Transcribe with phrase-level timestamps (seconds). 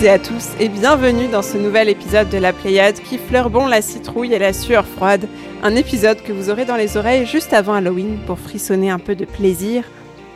[0.00, 3.50] toutes et à tous et bienvenue dans ce nouvel épisode de la Pléiade qui fleure
[3.50, 5.28] bon la citrouille et la sueur froide.
[5.62, 9.14] Un épisode que vous aurez dans les oreilles juste avant Halloween pour frissonner un peu
[9.14, 9.84] de plaisir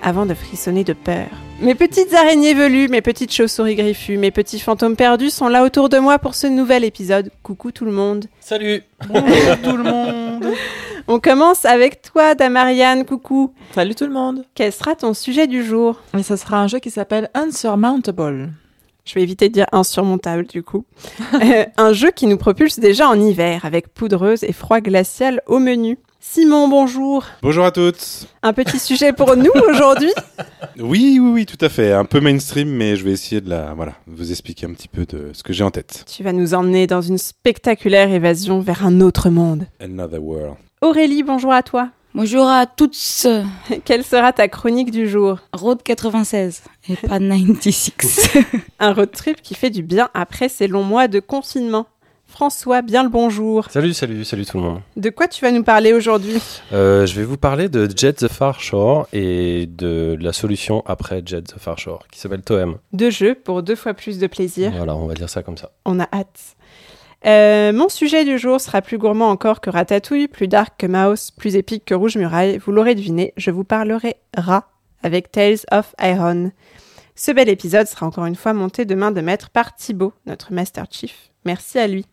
[0.03, 1.29] avant de frissonner de peur.
[1.61, 5.89] Mes petites araignées velues, mes petites chauves-souris griffues, mes petits fantômes perdus sont là autour
[5.89, 7.31] de moi pour ce nouvel épisode.
[7.43, 8.27] Coucou tout le monde.
[8.41, 10.45] Salut Bonjour tout le monde.
[11.09, 13.07] On commence avec toi, Damariane.
[13.07, 13.55] Coucou.
[13.75, 16.03] Salut tout le monde Quel sera ton sujet du jour?
[16.19, 18.53] Et ça sera un jeu qui s'appelle Unsurmountable.
[19.05, 20.85] Je vais éviter de dire insurmontable du coup.
[21.35, 25.59] Euh, un jeu qui nous propulse déjà en hiver avec poudreuse et froid glacial au
[25.59, 25.99] menu.
[26.21, 27.25] Simon, bonjour.
[27.43, 28.29] Bonjour à toutes.
[28.43, 30.13] Un petit sujet pour nous aujourd'hui.
[30.79, 31.93] Oui, oui, oui, tout à fait.
[31.93, 35.05] Un peu mainstream, mais je vais essayer de la, voilà, vous expliquer un petit peu
[35.07, 36.05] de ce que j'ai en tête.
[36.07, 39.67] Tu vas nous emmener dans une spectaculaire évasion vers un autre monde.
[39.81, 40.57] Another world.
[40.81, 41.91] Aurélie, bonjour à toi.
[42.15, 42.97] Bonjour à toutes.
[43.85, 47.91] Quelle sera ta chronique du jour Road 96 et pas 96.
[48.79, 51.87] Un road trip qui fait du bien après ces longs mois de confinement.
[52.29, 53.67] François, bien le bonjour.
[53.69, 54.81] Salut, salut, salut tout le monde.
[54.97, 56.41] De quoi tu vas nous parler aujourd'hui
[56.73, 61.21] Euh, je vais vous parler de Jet the Far Shore et de la solution après
[61.27, 62.77] Jet the Far Shore qui s'appelle Toem.
[62.93, 64.71] Deux jeux pour deux fois plus de plaisir.
[64.77, 65.73] Voilà, on va dire ça comme ça.
[65.85, 66.55] On a hâte.
[67.27, 71.31] Euh, mon sujet du jour sera plus gourmand encore que Ratatouille, plus dark que Mouse,
[71.31, 72.59] plus épique que Rouge Muraille.
[72.59, 74.69] Vous l'aurez deviné, je vous parlerai rat
[75.03, 76.53] avec Tales of Iron.
[77.15, 80.53] Ce bel épisode sera encore une fois monté de main de maître par Thibaut, notre
[80.53, 81.31] Master Chief.
[81.45, 82.05] Merci à lui.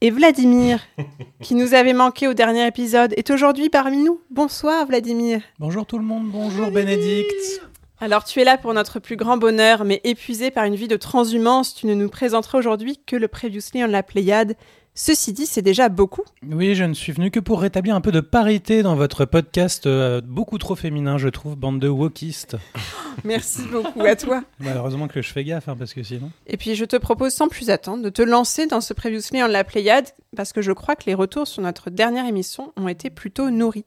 [0.00, 0.80] Et Vladimir,
[1.42, 4.20] qui nous avait manqué au dernier épisode, est aujourd'hui parmi nous.
[4.30, 5.42] Bonsoir Vladimir.
[5.58, 7.69] Bonjour tout le monde, bonjour Bénédicte.
[8.02, 10.96] Alors tu es là pour notre plus grand bonheur, mais épuisé par une vie de
[10.96, 14.56] transhumance, tu ne nous présenteras aujourd'hui que le Previously on la Pléiade.
[14.94, 16.24] Ceci dit, c'est déjà beaucoup.
[16.50, 19.86] Oui, je ne suis venu que pour rétablir un peu de parité dans votre podcast
[19.86, 22.56] euh, beaucoup trop féminin, je trouve, bande de wokistes.
[23.24, 24.42] Merci beaucoup à toi.
[24.60, 26.30] Malheureusement que je fais gaffe, hein, parce que sinon...
[26.46, 29.46] Et puis je te propose sans plus attendre de te lancer dans ce Previously on
[29.46, 33.10] la Pléiade, parce que je crois que les retours sur notre dernière émission ont été
[33.10, 33.84] plutôt nourris.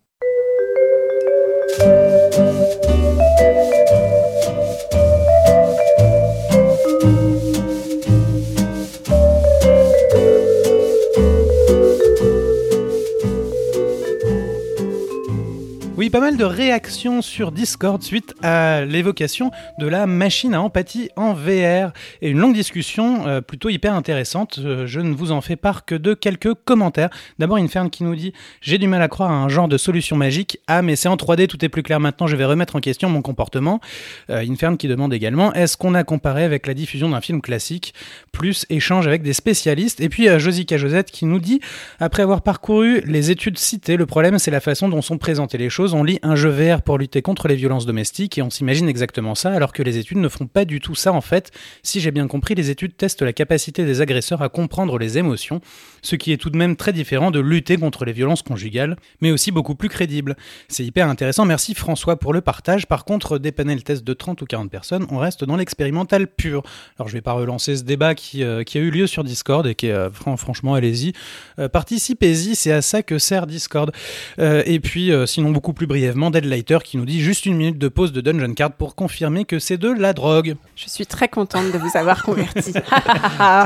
[16.13, 21.33] Pas mal de réactions sur Discord suite à l'évocation de la machine à empathie en
[21.33, 21.91] VR
[22.21, 24.59] et une longue discussion euh, plutôt hyper intéressante.
[24.59, 27.09] Euh, je ne vous en fais part que de quelques commentaires.
[27.39, 28.31] D'abord, Infern qui nous dit
[28.61, 30.59] J'ai du mal à croire à un genre de solution magique.
[30.67, 33.09] Ah, mais c'est en 3D, tout est plus clair maintenant, je vais remettre en question
[33.09, 33.81] mon comportement.
[34.29, 37.95] Euh, Infern qui demande également Est-ce qu'on a comparé avec la diffusion d'un film classique
[38.31, 39.99] plus échange avec des spécialistes?
[39.99, 41.59] Et puis, Josica Josette qui nous dit
[41.99, 45.71] Après avoir parcouru les études citées, le problème c'est la façon dont sont présentées les
[45.71, 45.95] choses.
[46.03, 49.51] Lit un jeu VR pour lutter contre les violences domestiques et on s'imagine exactement ça,
[49.51, 51.51] alors que les études ne font pas du tout ça en fait.
[51.83, 55.61] Si j'ai bien compris, les études testent la capacité des agresseurs à comprendre les émotions,
[56.01, 59.31] ce qui est tout de même très différent de lutter contre les violences conjugales, mais
[59.31, 60.35] aussi beaucoup plus crédible.
[60.67, 62.85] C'est hyper intéressant, merci François pour le partage.
[62.87, 66.63] Par contre, des panels tests de 30 ou 40 personnes, on reste dans l'expérimental pur.
[66.97, 69.65] Alors je vais pas relancer ce débat qui, euh, qui a eu lieu sur Discord
[69.67, 71.13] et qui est euh, fran- franchement, allez-y,
[71.59, 73.91] Euh, participez-y, c'est à ça que sert Discord.
[74.39, 78.11] Et puis, sinon, beaucoup plus brièvement, Deadlighter qui nous dit juste une minute de pause
[78.11, 80.55] de Dungeon Card pour confirmer que c'est de la drogue.
[80.75, 82.73] Je suis très contente de vous avoir converti.
[82.73, 82.83] C'est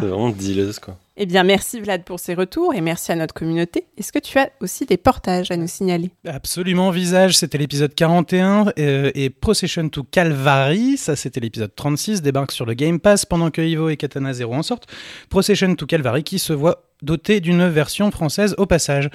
[0.08, 0.98] vraiment dealeuse quoi.
[1.16, 3.86] eh bien, merci Vlad pour ces retours et merci à notre communauté.
[3.98, 6.12] Est-ce que tu as aussi des portages à nous signaler?
[6.26, 12.52] Absolument, Visage, c'était l'épisode 41, euh, et Procession to Calvary, ça c'était l'épisode 36, débarque
[12.52, 14.88] sur le Game Pass pendant que Ivo et Katana Zero en sortent.
[15.30, 19.10] Procession to Calvary qui se voit doté d'une version française au passage.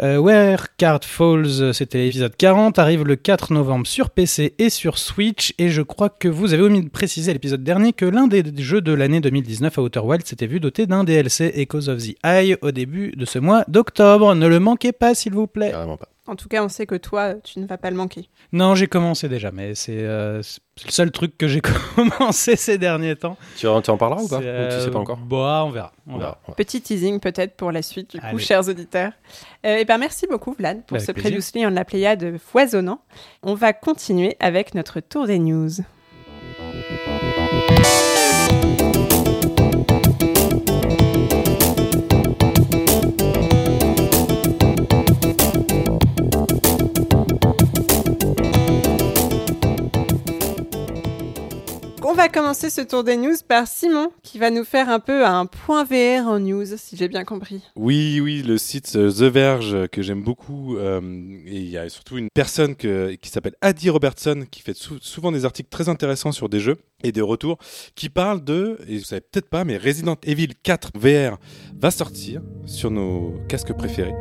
[0.00, 4.98] Euh, Where Card Falls, c'était l'épisode 40, arrive le 4 novembre sur PC et sur
[4.98, 8.44] Switch, et je crois que vous avez omis de préciser l'épisode dernier que l'un des
[8.58, 12.16] jeux de l'année 2019 à Outer Wild s'était vu doté d'un DLC Echoes of the
[12.24, 14.34] Eye au début de ce mois d'octobre.
[14.34, 15.72] Ne le manquez pas s'il vous plaît.
[16.28, 18.28] En tout cas, on sait que toi, tu ne vas pas le manquer.
[18.52, 20.36] Non, j'ai commencé déjà, mais c'est euh,
[20.84, 21.60] le seul truc que j'ai
[21.96, 23.36] commencé ces derniers temps.
[23.56, 24.40] Tu, en- tu en parleras ou pas?
[24.40, 25.92] C'est, Ou tu sais pas euh, encore Bah, on verra.
[26.06, 26.38] On On verra.
[26.46, 26.54] ouais.
[26.54, 28.38] Petit teasing peut-être pour la suite, du coup, Allez.
[28.38, 29.12] chers auditeurs.
[29.64, 31.30] et ben merci beaucoup, Vlad, pour Avec ce plaisir.
[31.30, 33.00] Previously on la Pléiade foisonnant.
[33.42, 35.70] On va continuer avec notre tour des news.
[52.14, 55.46] Va commencer ce tour des news par Simon, qui va nous faire un peu un
[55.46, 57.62] point VR en news, si j'ai bien compris.
[57.76, 60.76] Oui, oui, le site euh, The Verge euh, que j'aime beaucoup.
[60.76, 61.00] euh,
[61.46, 65.32] et il y a surtout une personne qui s'appelle Adi Robertson qui fait sou- souvent
[65.32, 67.58] des articles très intéressants sur des jeux et des retours
[67.94, 71.38] qui parle de, et vous savez peut-être pas, mais Resident Evil 4 VR
[71.78, 74.14] va sortir sur nos casques préférés.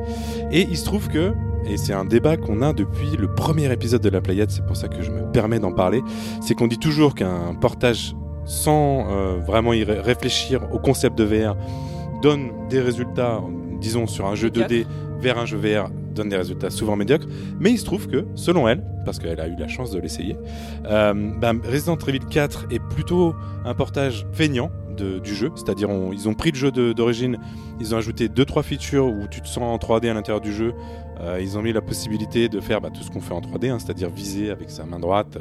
[0.52, 1.34] Et il se trouve que,
[1.66, 4.78] et c'est un débat qu'on a depuis le premier épisode de la Playette, c'est pour
[4.78, 6.02] ça que je me permets d'en parler,
[6.42, 8.16] c'est qu'on dit toujours qu'un portage
[8.46, 11.58] sans euh, vraiment y ré- réfléchir au concept de VR
[12.22, 13.42] donne des résultats,
[13.82, 14.86] disons sur un jeu 2D
[15.20, 17.28] vers un jeu VR, donne des résultats souvent médiocres.
[17.60, 20.36] Mais il se trouve que, selon elle, parce qu'elle a eu la chance de l'essayer,
[20.86, 23.36] euh, bah, Resident Evil 4 est plutôt
[23.66, 25.52] un portage feignant du jeu.
[25.56, 27.38] C'est-à-dire, ils ont pris le jeu d'origine,
[27.80, 30.74] ils ont ajouté 2-3 features où tu te sens en 3D à l'intérieur du jeu.
[31.20, 33.70] Euh, ils ont mis la possibilité de faire bah, tout ce qu'on fait en 3D,
[33.70, 35.38] hein, c'est-à-dire viser avec sa main droite,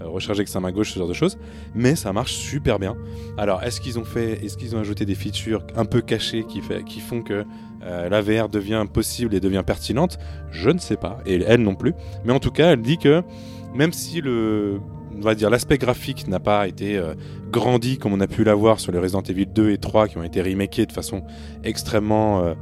[0.00, 1.38] euh, recharger avec sa main gauche, ce genre de choses.
[1.74, 2.96] Mais ça marche super bien.
[3.36, 7.00] Alors, est-ce qu'ils ont fait, est-ce qu'ils ont ajouté des features un peu cachées qui
[7.00, 7.44] font que
[7.82, 10.18] euh, la VR devient possible et devient pertinente
[10.50, 11.94] Je ne sais pas, et elle non plus.
[12.24, 13.22] Mais en tout cas, elle dit que
[13.74, 14.80] même si le,
[15.18, 17.14] va dire l'aspect graphique n'a pas été euh,
[17.50, 20.22] grandi comme on a pu l'avoir sur les Resident Evil 2 et 3 qui ont
[20.22, 21.22] été remakés de façon
[21.64, 22.54] extrêmement, euh,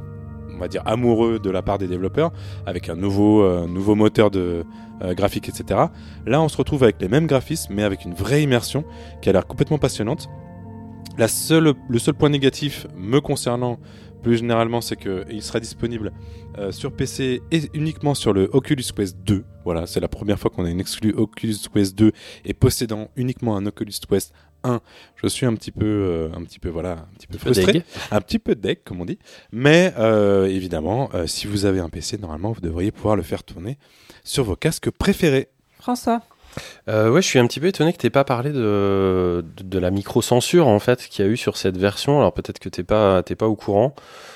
[0.55, 2.31] on va dire amoureux de la part des développeurs,
[2.65, 3.65] avec un nouveau,
[3.95, 4.63] moteur de
[5.15, 5.79] graphique, etc.
[6.25, 8.83] Là, on se retrouve avec les mêmes graphismes, mais avec une vraie immersion
[9.21, 10.27] qui a l'air complètement passionnante.
[11.17, 11.27] La
[11.57, 13.79] le seul point négatif me concernant
[14.21, 16.11] plus généralement, c'est qu'il sera disponible
[16.57, 19.43] euh, sur PC et uniquement sur le Oculus Quest 2.
[19.65, 22.11] Voilà, c'est la première fois qu'on a une exclue Oculus Quest 2
[22.45, 24.33] et possédant uniquement un Oculus Quest
[24.63, 24.81] 1.
[25.15, 27.83] Je suis un petit peu, euh, un petit peu, voilà, un petit peu frustré, Deg.
[28.11, 29.19] un petit peu deck comme on dit.
[29.51, 33.43] Mais euh, évidemment, euh, si vous avez un PC, normalement, vous devriez pouvoir le faire
[33.43, 33.77] tourner
[34.23, 35.49] sur vos casques préférés.
[35.79, 36.21] François.
[36.87, 39.91] Euh, ouais, je suis un petit peu étonné que t'aies pas parlé de, de, la
[39.91, 42.19] micro-censure en fait qu'il y a eu sur cette version.
[42.19, 43.95] Alors peut-être que t'es pas t'es pas au courant.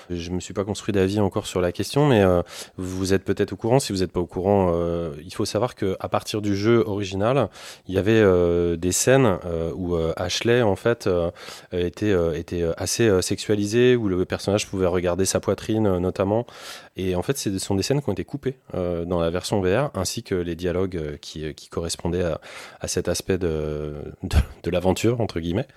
[0.09, 2.41] Je me suis pas construit d'avis encore sur la question, mais euh,
[2.77, 3.79] vous êtes peut-être au courant.
[3.79, 6.83] Si vous n'êtes pas au courant, euh, il faut savoir que à partir du jeu
[6.85, 7.49] original,
[7.87, 11.09] il y avait euh, des scènes euh, où euh, Ashley en fait
[11.71, 16.45] était était assez euh, sexualisé, où le personnage pouvait regarder sa poitrine notamment.
[16.95, 19.61] Et en fait, ce sont des scènes qui ont été coupées euh, dans la version
[19.61, 22.39] VR, ainsi que les dialogues euh, qui, qui correspondaient à,
[22.81, 23.95] à cet aspect de,
[24.63, 25.67] de, l'aventure, entre guillemets.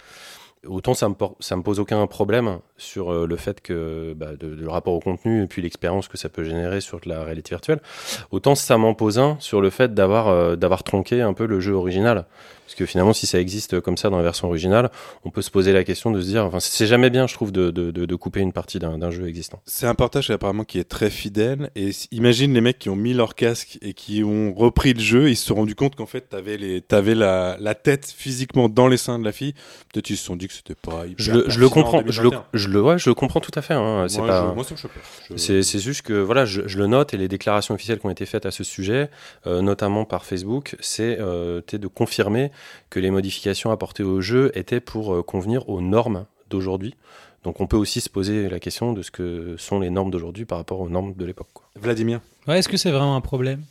[0.66, 4.48] Autant ça me, ça me pose aucun problème sur euh, le fait que bah, de,
[4.48, 7.80] le rapport au contenu et puis l'expérience que ça peut générer sur la réalité virtuelle,
[8.30, 11.60] autant ça m'en pose un sur le fait d'avoir euh, d'avoir tronqué un peu le
[11.60, 12.26] jeu original.
[12.66, 14.90] Parce que finalement, si ça existe comme ça dans la version originale,
[15.24, 17.52] on peut se poser la question de se dire, enfin, c'est jamais bien, je trouve,
[17.52, 19.60] de, de, de, couper une partie d'un d'un jeu existant.
[19.66, 21.70] C'est un portage apparemment qui est très fidèle.
[21.76, 25.30] Et imagine les mecs qui ont mis leur casque et qui ont repris le jeu.
[25.30, 28.88] Ils se sont rendus compte qu'en fait, t'avais les, t'avais la, la tête physiquement dans
[28.88, 29.54] les seins de la fille.
[29.92, 31.06] Peut-être ils se sont dit que c'était pas.
[31.06, 32.44] hyper Je, le- je le comprends, je le, 2021.
[32.52, 33.74] je le, ouais, je le comprends tout à fait.
[33.74, 34.06] Hein.
[34.08, 34.52] C'est pas.
[34.54, 34.90] moi, ça me choque
[35.36, 38.26] C'est juste que voilà, je, je le note et les déclarations officielles qui ont été
[38.26, 39.08] faites à ce sujet,
[39.46, 42.50] euh, notamment par Facebook, c'est euh, de confirmer
[42.90, 46.94] que les modifications apportées au jeu étaient pour euh, convenir aux normes d'aujourd'hui.
[47.44, 50.44] Donc on peut aussi se poser la question de ce que sont les normes d'aujourd'hui
[50.44, 51.48] par rapport aux normes de l'époque.
[51.76, 52.20] Vladimir?
[52.48, 53.62] Ouais, Est-ce que c'est vraiment un problème?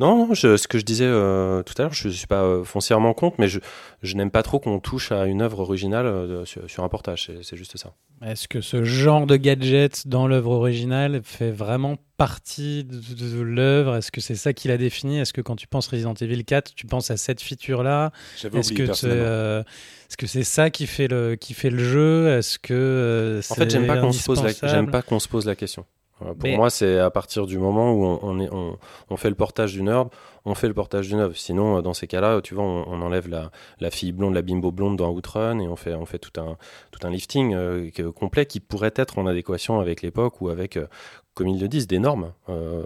[0.00, 2.42] Non, non je- ce que je disais euh, tout à l'heure, je ne suis pas
[2.42, 3.60] euh, foncièrement contre, mais je,
[4.02, 7.26] je n'aime pas trop qu'on touche à une œuvre originale euh, sur, sur un portage,
[7.26, 7.92] c'est- c'est juste ça.
[8.24, 13.40] Est-ce que ce genre de gadget dans l'œuvre originale fait vraiment partie de, de- de
[13.42, 13.96] l'œuvre?
[13.96, 15.18] Est-ce que c'est ça qui l'a défini?
[15.18, 18.12] Est-ce que quand tu penses Resident Evil 4, tu penses à cette feature-là?
[18.40, 19.62] J'avais Est-ce oublié que c'est euh,
[20.08, 22.28] est-ce que c'est ça qui fait le qui fait le jeu?
[22.38, 24.72] Est-ce que euh, En fait, j'aime pas qu'on se pose la, indispensable?
[24.72, 25.84] j'aime pas qu'on se pose la question.
[26.32, 28.78] Pour Mais- moi, c'est à partir du moment où on, on est, on,
[29.10, 30.10] on fait le portage d'une œuvre,
[30.46, 31.36] on fait le portage d'une œuvre.
[31.36, 33.50] Sinon, euh, dans ces cas-là, tu vois, on, on enlève la,
[33.80, 36.56] la fille blonde, la bimbo blonde dans Outrun et on fait, on fait tout un,
[36.90, 40.86] tout un lifting euh, complet qui pourrait être en adéquation avec l'époque ou avec, euh,
[41.34, 42.32] comme ils le disent, des normes.
[42.48, 42.82] Euh,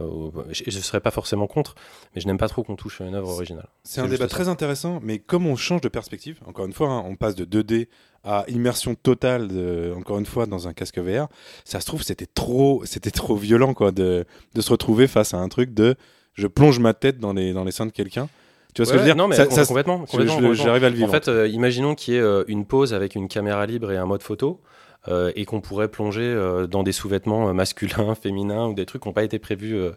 [0.50, 1.74] je ne serais pas forcément contre,
[2.14, 3.68] mais je n'aime pas trop qu'on touche à une œuvre originale.
[3.82, 4.28] C'est un débat ça.
[4.28, 7.44] très intéressant, mais comme on change de perspective, encore une fois, hein, on passe de
[7.44, 7.88] 2D
[8.24, 11.28] à immersion totale, de- encore une fois, dans un casque VR,
[11.64, 15.38] ça se trouve, c'était trop, c'était trop violent, quoi, de, de se retrouver face à
[15.38, 15.94] un truc de
[16.34, 18.28] je plonge ma tête dans les, dans les seins de quelqu'un.
[18.74, 19.16] Tu vois ce que je veux dire?
[19.16, 20.04] Non, mais Ça- com- ça- complètement.
[20.04, 20.52] complètement.
[20.54, 21.08] J'arrive à le vivre.
[21.08, 23.96] En fait, euh, imaginons qu'il y ait euh, une pause avec une caméra libre et
[23.96, 24.60] un mode photo.
[25.06, 29.02] Euh, et qu'on pourrait plonger euh, dans des sous-vêtements euh, masculins, féminins ou des trucs
[29.02, 29.74] qui n'ont pas été prévus.
[29.76, 29.92] euh.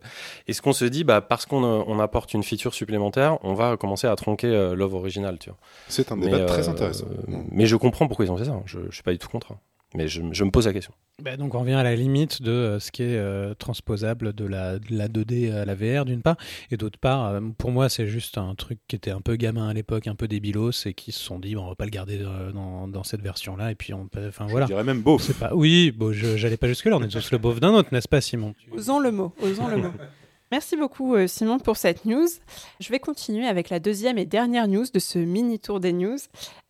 [0.47, 4.07] Est-ce qu'on se dit, bah, parce qu'on on apporte une feature supplémentaire, on va commencer
[4.07, 5.57] à tronquer l'œuvre originale tu vois.
[5.87, 7.05] c'est un débat Mais, très intéressant.
[7.51, 8.51] mais je comprends pourquoi ils ont fait ça.
[8.51, 8.63] hein.
[8.65, 9.53] Je ne suis pas du tout contre.
[9.93, 10.93] Mais je, je me pose la question.
[11.21, 14.45] Bah, donc on revient à la limite de euh, ce qui est euh, transposable de
[14.45, 16.37] la, de la 2D à la VR d'une part,
[16.71, 19.67] et d'autre part, euh, pour moi c'est juste un truc qui était un peu gamin
[19.67, 21.91] à l'époque, un peu débilos, et qui se sont dit bon, on va pas le
[21.91, 24.65] garder euh, dans, dans cette version-là, et puis on peut, enfin voilà.
[24.65, 25.19] Je dirais même beau.
[25.19, 27.73] C'est pas, oui, bon, je- j'allais pas jusque là, on est tous le beauf d'un
[27.73, 28.55] autre, n'est-ce pas Simon?
[28.71, 29.91] Osons le mot, osons le mot.
[30.51, 32.27] Merci beaucoup euh, Simon pour cette news.
[32.81, 36.17] Je vais continuer avec la deuxième et dernière news de ce mini tour des news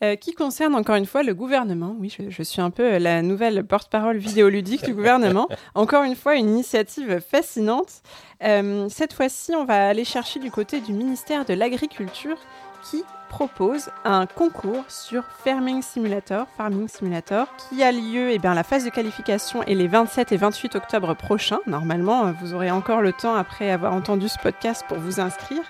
[0.04, 1.96] euh, qui concerne encore une fois le gouvernement.
[2.00, 5.48] Oui, je, je suis un peu euh, la nouvelle porte-parole vidéoludique du gouvernement.
[5.76, 8.02] Encore une fois, une initiative fascinante.
[8.44, 12.38] Euh, cette fois-ci, on va aller chercher du côté du ministère de l'Agriculture
[12.84, 18.64] qui propose un concours sur Farming Simulator, Farming Simulator, qui a lieu, eh bien, la
[18.64, 21.60] phase de qualification est les 27 et 28 octobre prochains.
[21.66, 25.62] Normalement, vous aurez encore le temps après avoir entendu ce podcast pour vous inscrire.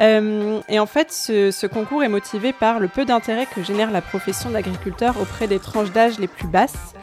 [0.00, 4.02] Euh, et en fait, ce concours est motivé par le peu d'intérêt que génère la
[4.02, 6.94] profession d'agriculteur auprès des tranches d'âge les plus basses.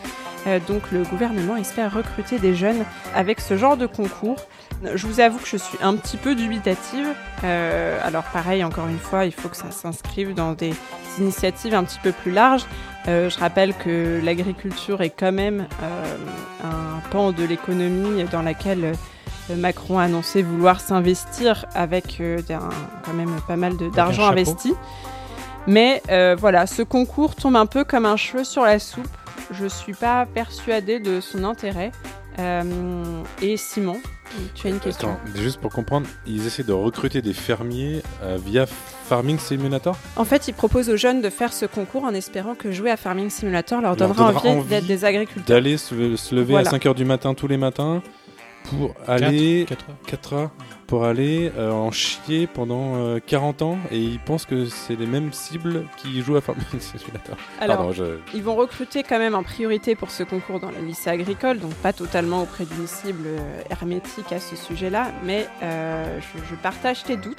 [0.47, 4.37] Euh, donc le gouvernement espère recruter des jeunes avec ce genre de concours.
[4.95, 7.07] Je vous avoue que je suis un petit peu dubitative.
[7.43, 10.73] Euh, alors pareil, encore une fois, il faut que ça s'inscrive dans des
[11.19, 12.65] initiatives un petit peu plus larges.
[13.07, 16.15] Euh, je rappelle que l'agriculture est quand même euh,
[16.63, 18.93] un pan de l'économie dans laquelle
[19.55, 22.69] Macron a annoncé vouloir s'investir avec un-
[23.03, 24.73] quand même pas mal d'argent investi.
[25.67, 26.01] Mais
[26.37, 29.07] voilà, ce concours tombe un peu comme un cheveu sur la soupe.
[29.51, 31.91] Je suis pas persuadée de son intérêt.
[32.39, 33.97] Euh, et Simon,
[34.53, 38.37] tu as une question Attends, juste pour comprendre, ils essaient de recruter des fermiers euh,
[38.43, 39.97] via Farming Simulator?
[40.17, 42.97] En fait, il propose aux jeunes de faire ce concours en espérant que jouer à
[42.97, 45.45] Farming Simulator leur Leur donnera, envie, envie d'être des agriculteurs.
[45.47, 46.69] D'aller se, se lever Voilà.
[46.69, 48.03] à 5h du matin tous les matins
[48.69, 49.95] pour aller 4 heures.
[50.05, 50.51] 4 heures
[50.87, 55.05] pour aller euh, en chier pendant euh, 40 ans et ils pensent que c'est les
[55.05, 57.35] mêmes cibles qui jouent à Farming Simulator.
[57.59, 58.03] Alors, Pardon, je...
[58.33, 61.73] ils vont recruter quand même en priorité pour ce concours dans les lycées agricoles, donc
[61.75, 67.03] pas totalement auprès d'une cible euh, hermétique à ce sujet-là, mais euh, je, je partage
[67.03, 67.35] tes doutes.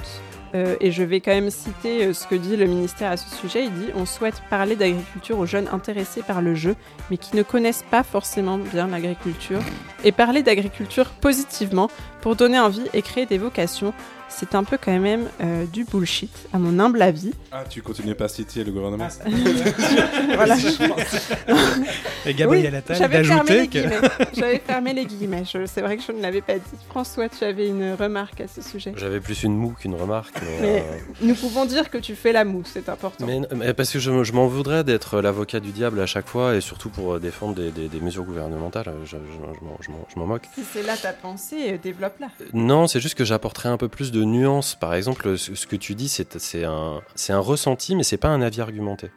[0.54, 3.28] euh, et je vais quand même citer euh, ce que dit le ministère à ce
[3.36, 3.64] sujet.
[3.64, 6.74] Il dit On souhaite parler d'agriculture aux jeunes intéressés par le jeu,
[7.10, 9.60] mais qui ne connaissent pas forcément bien l'agriculture,
[10.04, 11.88] et parler d'agriculture positivement
[12.20, 13.94] pour donner envie et créer des vocations.
[14.30, 17.32] C'est un peu quand même euh, du bullshit, à mon humble avis.
[17.50, 19.08] Ah, tu continues pas à citer le gouvernement
[20.34, 20.56] Voilà.
[22.26, 23.78] Et Gabriel Oui, Attal J'avais fermé que...
[23.78, 24.00] guillemets.
[24.36, 25.44] J'avais fermé les guillemets.
[25.44, 26.60] Je- C'est vrai que je ne l'avais pas dit.
[26.88, 28.92] François, tu avais une remarque à ce sujet.
[28.96, 30.34] J'avais plus une moue qu'une remarque.
[30.42, 33.26] Mais, Mais- euh, Nous pouvons dire que tu fais la moue, c'est important.
[33.26, 36.54] mais- mais parce que je, je m'en voudrais d'être l'avocat du diable à chaque fois
[36.54, 38.92] et surtout pour euh, défendre des, des- des mesures gouvernementales.
[39.04, 39.16] Je, je-
[39.60, 40.42] je m'en- je je moque.
[40.54, 42.28] Si c'est là ta pensée, développe-la.
[42.52, 44.74] Non, c'est juste que j'apporterais un peu plus de nuances.
[44.74, 48.60] Par exemple, ce, que tu dis, c'est un, un ressenti, mais c'est pas un avis
[48.60, 49.10] argumenté.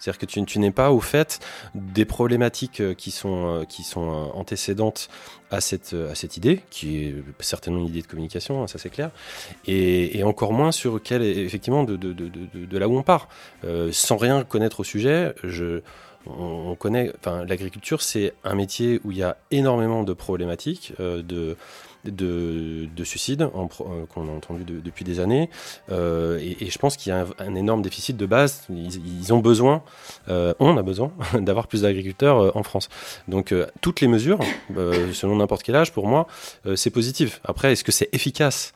[0.00, 1.40] C'est-à-dire que tu, n'es pas au fait
[1.74, 5.10] des problématiques euh, qui sont, euh, qui sont euh, antécédentes
[5.50, 8.88] à cette, à cette idée, qui est certainement une idée de communication, hein, ça c'est
[8.88, 9.10] clair,
[9.66, 13.02] et, encore moins sur quel, est- effectivement, de, de, de, de, de là où on
[13.02, 13.28] part.
[13.92, 15.82] Sans rien connaître au sujet, je,
[16.26, 20.94] on, on connaît, enfin, l'agriculture, c'est un métier où il y a énormément de problématiques,
[20.98, 21.56] de,
[22.04, 25.50] de, de suicides euh, qu'on a entendu de- depuis des années.
[25.90, 28.66] Euh, et, je pense qu'il y a un, énorme déficit de base.
[28.70, 29.82] Ils, ont besoin,
[30.28, 32.88] euh, on a besoin d'avoir plus d'agriculteurs en France.
[33.28, 34.40] Donc toutes les mesures,
[35.12, 36.26] selon n'importe quel âge, pour moi,
[36.76, 37.40] c'est positif.
[37.44, 38.72] Après, est-ce que c'est efficace?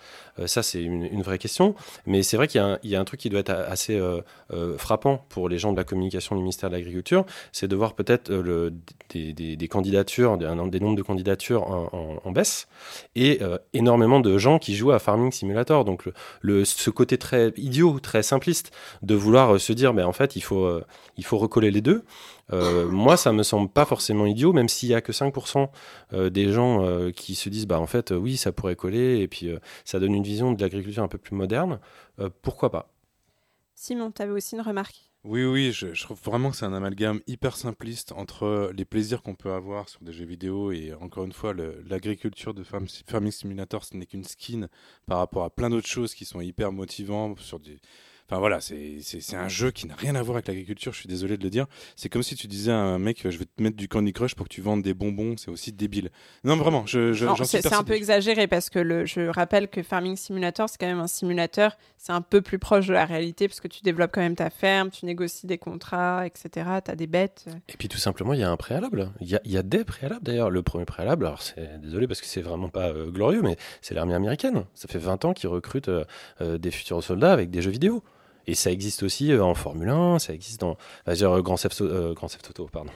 [0.46, 1.74] Ça, c'est une, vraie question.
[2.06, 4.20] Mais c'est vrai qu'il y, a un- truc qui doit être assez euh,
[4.52, 7.94] euh, frappant pour les gens de la communication du ministère de l'Agriculture, c'est de voir
[7.94, 8.70] peut-être euh,
[9.12, 12.66] des, candidatures, des, des nombres de candidatures en, baisse
[13.14, 15.84] et euh, énormément de gens qui jouent à Farming Simulator.
[15.84, 16.08] Donc
[16.42, 18.72] ce côté très idiot, très simpliste
[19.02, 20.80] de vouloir euh, se dire, ben en fait, euh,
[21.16, 22.04] il faut recoller les deux.
[22.52, 25.70] Euh, moi, ça me semble pas forcément idiot, même s'il y a que 5%
[26.12, 29.20] euh, des gens euh, qui se disent, bah en fait, euh, oui, ça pourrait coller,
[29.20, 31.80] et puis euh, ça donne une vision de l'agriculture un peu plus moderne.
[32.20, 32.90] Euh, pourquoi pas?
[33.76, 35.12] Simon, tu avais aussi une remarque?
[35.24, 39.22] Oui, oui, je, je trouve vraiment que c'est un amalgame hyper simpliste entre les plaisirs
[39.22, 41.54] qu'on peut avoir sur des jeux vidéo et encore une fois,
[41.86, 44.68] l'agriculture de Farm- Farming Simulator, ce n'est qu'une skin
[45.06, 47.78] par rapport à plein d'autres choses qui sont hyper motivants sur des.
[48.26, 51.36] Enfin voilà, c'est un jeu qui n'a rien à voir avec l'agriculture, je suis désolé
[51.36, 51.66] de le dire.
[51.94, 54.34] C'est comme si tu disais à un mec, je vais te mettre du Candy Crush
[54.34, 56.10] pour que tu vendes des bonbons, c'est aussi débile.
[56.42, 59.04] Non, vraiment, je, je, Non, j'en suis c'est c'est un peu exagéré parce que le,
[59.04, 61.76] je rappelle que Farming Simulator, c'est quand même un simulateur.
[61.98, 64.50] C'est un peu plus proche de la réalité parce que tu développes quand même ta
[64.50, 66.68] ferme, tu négocies des contrats, etc.
[66.84, 67.46] Tu as des bêtes.
[67.68, 69.10] Et puis tout simplement, il y a un préalable.
[69.20, 70.50] Il y a, il y a des préalables d'ailleurs.
[70.50, 73.94] Le premier préalable, alors c'est désolé parce que c'est vraiment pas euh, glorieux, mais c'est
[73.94, 74.64] l'armée américaine.
[74.74, 76.04] Ça fait 20 ans qu'ils recrutent euh,
[76.40, 78.02] euh, des futurs soldats avec des jeux vidéo.
[78.46, 80.76] Et ça existe aussi euh, en Formule 1, ça existe dans
[81.08, 82.90] dire, Grand Theft euh, Grand Theft Auto, pardon,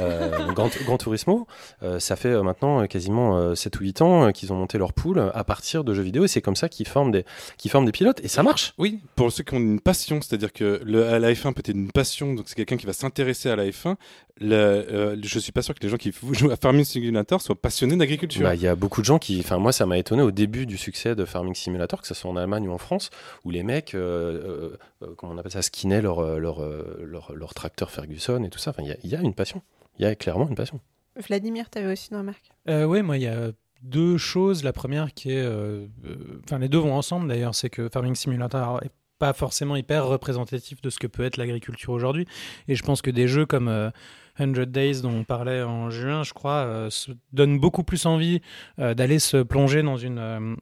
[0.00, 1.46] euh, Grand, Grand Turismo.
[1.82, 4.56] Euh, ça fait euh, maintenant euh, quasiment euh, 7 ou 8 ans euh, qu'ils ont
[4.56, 7.24] monté leur pool à partir de jeux vidéo et c'est comme ça qu'ils forment des
[7.56, 8.74] qu'ils forment des pilotes et ça marche.
[8.78, 11.90] Oui, pour ceux qui ont une passion, c'est-à-dire que le, la F1 peut être une
[11.90, 13.96] passion, donc c'est quelqu'un qui va s'intéresser à la F1.
[14.40, 17.60] Le, euh, je suis pas sûr que les gens qui jouent à Farming Simulator soient
[17.60, 18.42] passionnés d'agriculture.
[18.42, 20.66] Bah, Il y a beaucoup de gens qui, enfin moi ça m'a étonné au début
[20.66, 23.10] du succès de Farming Simulator, que ce soit en Allemagne ou en France,
[23.44, 24.76] où les mecs, euh, euh, euh,
[25.16, 28.58] comment on appelle ça, skinaient leur, euh, leur, euh, leur, leur tracteur Ferguson et tout
[28.58, 28.70] ça.
[28.70, 29.62] Enfin, il y a- il y, a une passion.
[29.98, 30.80] Il y a clairement une passion.
[31.16, 33.50] Vladimir, t'avais aussi une remarque Euh, oui, moi, il y a
[33.82, 34.62] deux choses.
[34.64, 35.42] La première qui est.
[35.42, 37.54] euh, euh, Enfin, les deux vont ensemble d'ailleurs.
[37.54, 41.92] C'est que Farming Simulator est pas forcément hyper représentatif de ce que peut être l'agriculture
[41.92, 42.26] aujourd'hui.
[42.68, 43.90] Et je pense que des jeux comme euh,
[44.38, 48.40] 100 Days, dont on parlait en juin, je crois, euh, se donnent beaucoup plus envie
[48.78, 50.18] euh, d'aller se plonger dans une.
[50.18, 50.54] euh,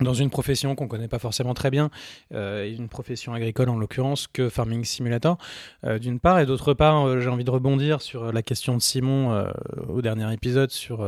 [0.00, 1.90] dans une profession qu'on connaît pas forcément très bien,
[2.32, 5.38] euh, une profession agricole en l'occurrence, que Farming Simulator,
[5.84, 8.76] euh, d'une part, et d'autre part, euh, j'ai envie de rebondir sur euh, la question
[8.76, 9.44] de Simon
[9.88, 11.04] au dernier épisode sur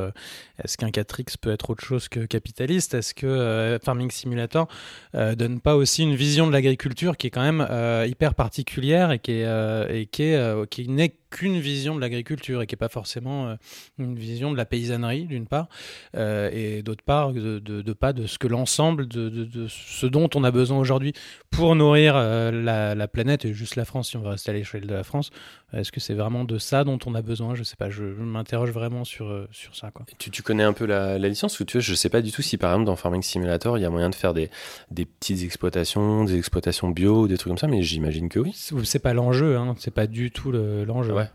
[0.62, 2.94] est-ce qu'un 4X peut être autre chose que capitaliste?
[2.94, 4.68] Est-ce que Farming Simulator
[5.14, 7.66] euh, donne pas aussi une vision de l'agriculture qui est quand même
[8.06, 12.66] hyper particulière et qui est, et qui est, qui n'est qu'une vision de l'agriculture et
[12.66, 13.56] qui est pas forcément euh,
[13.98, 15.68] une vision de la paysannerie d'une part
[16.16, 20.50] euh, et d'autre part de, pas de ce que l'ensemble de, ce dont on a
[20.50, 21.12] besoin aujourd'hui
[21.50, 24.86] pour nourrir euh, la planète et juste la France si on veut rester à l'échelle
[24.86, 25.30] de la France
[25.80, 27.54] est-ce que c'est vraiment de ça dont on a besoin?
[27.54, 30.72] Je sais pas je, m'interroge vraiment sur euh, sur ça quoi tu, tu connais un
[30.72, 31.58] peu la, la licence?
[31.60, 33.82] Ou tu vois, je sais pas du tout si par exemple dans Farming Simulator il
[33.82, 34.50] y a moyen de faire des,
[34.90, 38.52] des petites exploitations, des exploitations bio, des trucs comme ça, mais j'imine que oui.
[38.54, 41.28] c'est pas l'enjeu hein c'est pas du tout le- l'enjeu Ouais.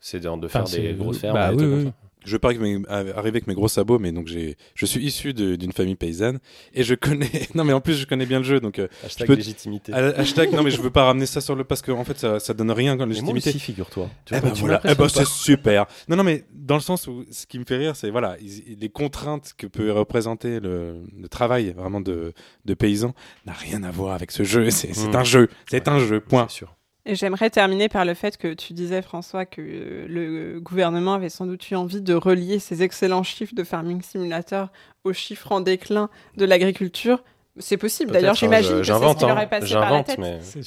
[0.00, 1.34] C'est de, de Enfin, faire des grosses fermes.
[1.34, 1.92] bah oui, oui.
[2.28, 5.72] Je que mes, arriver avec mes gros sabots, mais donc j'ai, je suis issu d'une
[5.72, 6.38] famille paysanne
[6.74, 7.30] et je connais.
[7.54, 9.92] Non, mais en plus je connais bien le jeu, donc euh, Hashtag peux- légitimité.
[9.92, 10.52] ha- hashtag.
[10.52, 12.54] Non, mais je veux pas ramener ça sur le parce que en fait ça, ça
[12.54, 13.50] donne rien moi légitimité.
[13.50, 14.08] aussi, figure-toi.
[14.30, 15.08] Eh ben tu voilà, eh ben pas.
[15.08, 15.86] c'est super.
[16.08, 18.76] Non, non, mais dans le sens où ce qui me fait rire, c'est voilà, ils-
[18.78, 22.32] les contraintes que peut représenter le, le travail vraiment de,
[22.64, 23.14] de paysan
[23.46, 24.68] n'a rien à voir avec ce jeu.
[24.70, 25.16] C'est c'est Mm.
[25.16, 26.20] un jeu, c'est un jeu.
[26.20, 26.48] Point.
[26.48, 26.74] Sûr.
[27.14, 31.46] J'aimerais terminer par le fait que tu disais, François, que euh, le gouvernement avait sans
[31.46, 34.68] doute eu envie de relier ces excellents chiffres de Farming Simulator
[35.04, 37.22] aux chiffres en déclin de l'agriculture.
[37.60, 39.40] C'est possible, d'ailleurs, hein, j'imagine je- que c'est ce J'invente, qui leur hein.
[39.40, 40.18] est passé par la tête.
[40.18, 40.62] mais c'est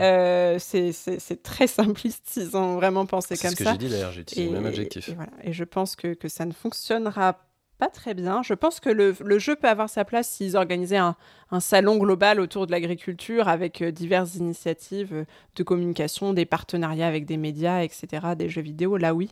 [0.00, 3.72] euh, c'est- c'est c'est très simpliste, ils ont vraiment pensé c'est comme ce que ça.
[3.72, 4.10] j'ai dit d'ailleurs.
[4.12, 5.08] J'ai utilisé le même adjectif.
[5.08, 5.30] et voilà.
[5.44, 7.40] Et je pense que, que ça ne fonctionnera pas
[7.88, 8.42] très bien.
[8.42, 11.16] Je pense que le, jeu peut avoir sa place s'ils organisaient un,
[11.60, 15.24] salon global autour de l'agriculture avec euh, diverses initiatives euh,
[15.56, 19.30] de communication, des partenariats avec des médias, etc., des jeux vidéo, là oui.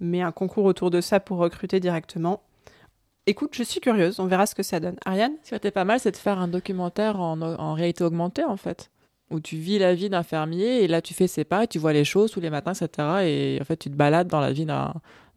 [0.00, 2.42] Mais un concours autour de ça pour recruter directement.
[3.26, 4.96] Écoute, je suis curieuse, on verra ce que ça donne.
[5.04, 5.34] Ariane?
[5.44, 8.56] Ce qui été pas mal, c'est de faire un documentaire en, en réalité augmentée, en
[8.56, 8.90] fait.
[9.30, 11.78] Où tu vis la vie d'un fermier et là tu fais ses pas et tu
[11.78, 13.08] vois les choses tous les matins, etc.
[13.22, 14.92] Et en fait, tu te balades dans la vie d'un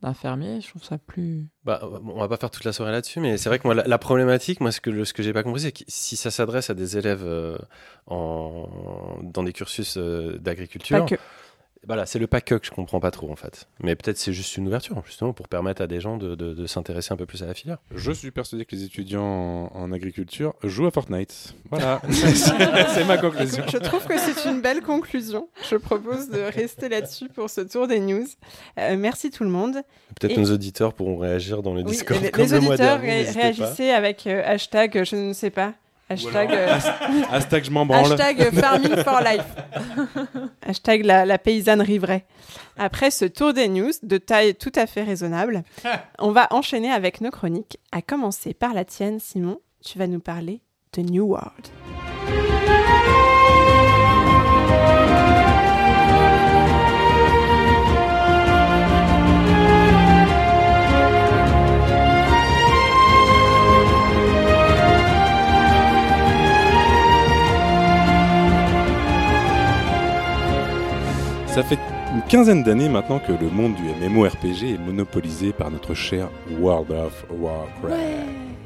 [0.05, 0.61] d'un fermier.
[0.61, 1.47] Je trouve ça plus.
[1.63, 3.83] Bah, on va pas faire toute la soirée là-dessus, mais c'est vrai que moi, la,
[3.85, 6.69] la problématique, moi, ce que, ce que j'ai pas compris, c'est que si ça s'adresse
[6.69, 7.57] à des élèves euh,
[8.07, 11.15] en, dans des cursus euh, d'agriculture, Pas que.
[11.87, 13.67] Voilà, c'est le pas que je comprends pas trop en fait.
[13.81, 16.65] Mais peut-être c'est juste une ouverture, justement, pour permettre à des gens de, de- de
[16.67, 17.77] s'intéresser un peu plus à la filière.
[17.93, 21.55] Je suis persuadé que les étudiants en, en agriculture jouent à Fortnite.
[21.69, 23.63] Voilà, c'est ma conclusion.
[23.71, 25.47] Je trouve que c'est une belle conclusion.
[25.69, 28.25] Je propose de rester là-dessus pour ce tour des news.
[28.79, 29.75] Euh, merci tout le monde.
[30.19, 32.73] Peut-être Et- nos auditeurs pourront réagir dans le Oui, Discord les, comme les le mois
[32.75, 33.95] auditeurs dernier, ré- pas.
[33.95, 35.73] avec euh, hashtag, je ne sais pas,
[36.09, 36.79] hashtag, euh,
[37.31, 38.11] Hashtag je m'en branle.
[38.13, 39.45] hashtag farming for life,
[40.65, 42.25] hashtag la, la paysannerie vraie.
[42.77, 45.63] Après ce tour des news de taille tout à fait raisonnable,
[46.19, 49.59] on va enchaîner avec nos chroniques, à commencer par la tienne, Simon.
[49.83, 50.61] Tu vas nous parler
[50.93, 51.67] de New World.
[71.55, 71.79] Ça fait
[72.13, 76.27] une quinzaine d'années maintenant que le monde du MMORPG est monopolisé par notre cher
[76.59, 77.95] World of Warcraft.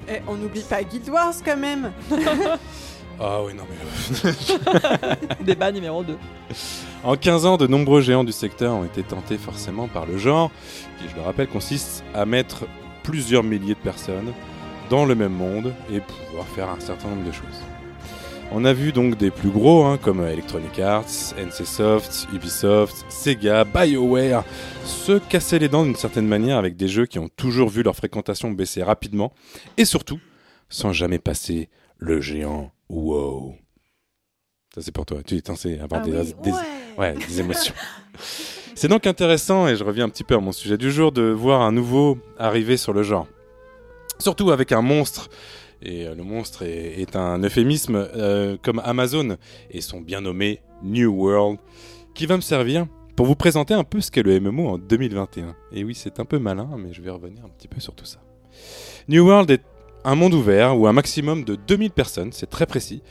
[0.07, 1.91] Eh, on n'oublie pas Guild Wars quand même.
[3.21, 4.31] Ah oui, non mais...
[5.45, 6.17] Débat numéro 2.
[7.03, 10.49] En 15 ans, de nombreux géants du secteur ont été tentés forcément par le genre,
[10.97, 12.65] qui, je le rappelle, consiste à mettre
[13.03, 14.31] plusieurs milliers de personnes
[14.89, 17.61] dans le même monde et pouvoir faire un certain nombre de choses.
[18.51, 21.05] On a vu donc des plus gros, hein, comme Electronic Arts,
[21.37, 24.43] NCSoft, Ubisoft, Sega, BioWare,
[24.85, 27.95] se casser les dents d'une certaine manière avec des jeux qui ont toujours vu leur
[27.95, 29.33] fréquentation baisser rapidement,
[29.77, 30.19] et surtout,
[30.67, 33.55] sans jamais passer le géant WoW.
[34.73, 35.19] Ça, c'est pour toi.
[35.25, 36.57] Tu es censé avoir Ah des, oui, des- ouais.
[36.97, 37.73] ouais, des émotions.
[38.75, 41.21] c'est donc intéressant, et je reviens un petit peu à mon sujet du jour, de
[41.23, 43.27] voir un nouveau arriver sur le genre.
[44.17, 45.29] Surtout avec un monstre.
[45.81, 49.37] Et euh, le monstre est, un euphémisme euh, comme Amazon
[49.71, 51.59] et son bien nommé New World,
[52.13, 55.55] qui va me servir pour vous présenter un peu ce qu'est le MMO en 2021.
[55.73, 58.05] Et oui, c'est un peu malin, mais je vais revenir un petit peu sur tout
[58.05, 58.19] ça.
[59.07, 59.63] New World est
[60.05, 63.01] un monde ouvert où un maximum de 2000 personnes, c'est très précis,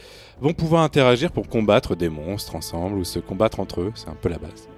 [0.40, 4.16] vont pouvoir interagir pour combattre des monstres ensemble ou se combattre entre eux, c'est un
[4.20, 4.68] peu la base.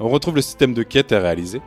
[0.00, 1.60] On retrouve le système de quête à réaliser,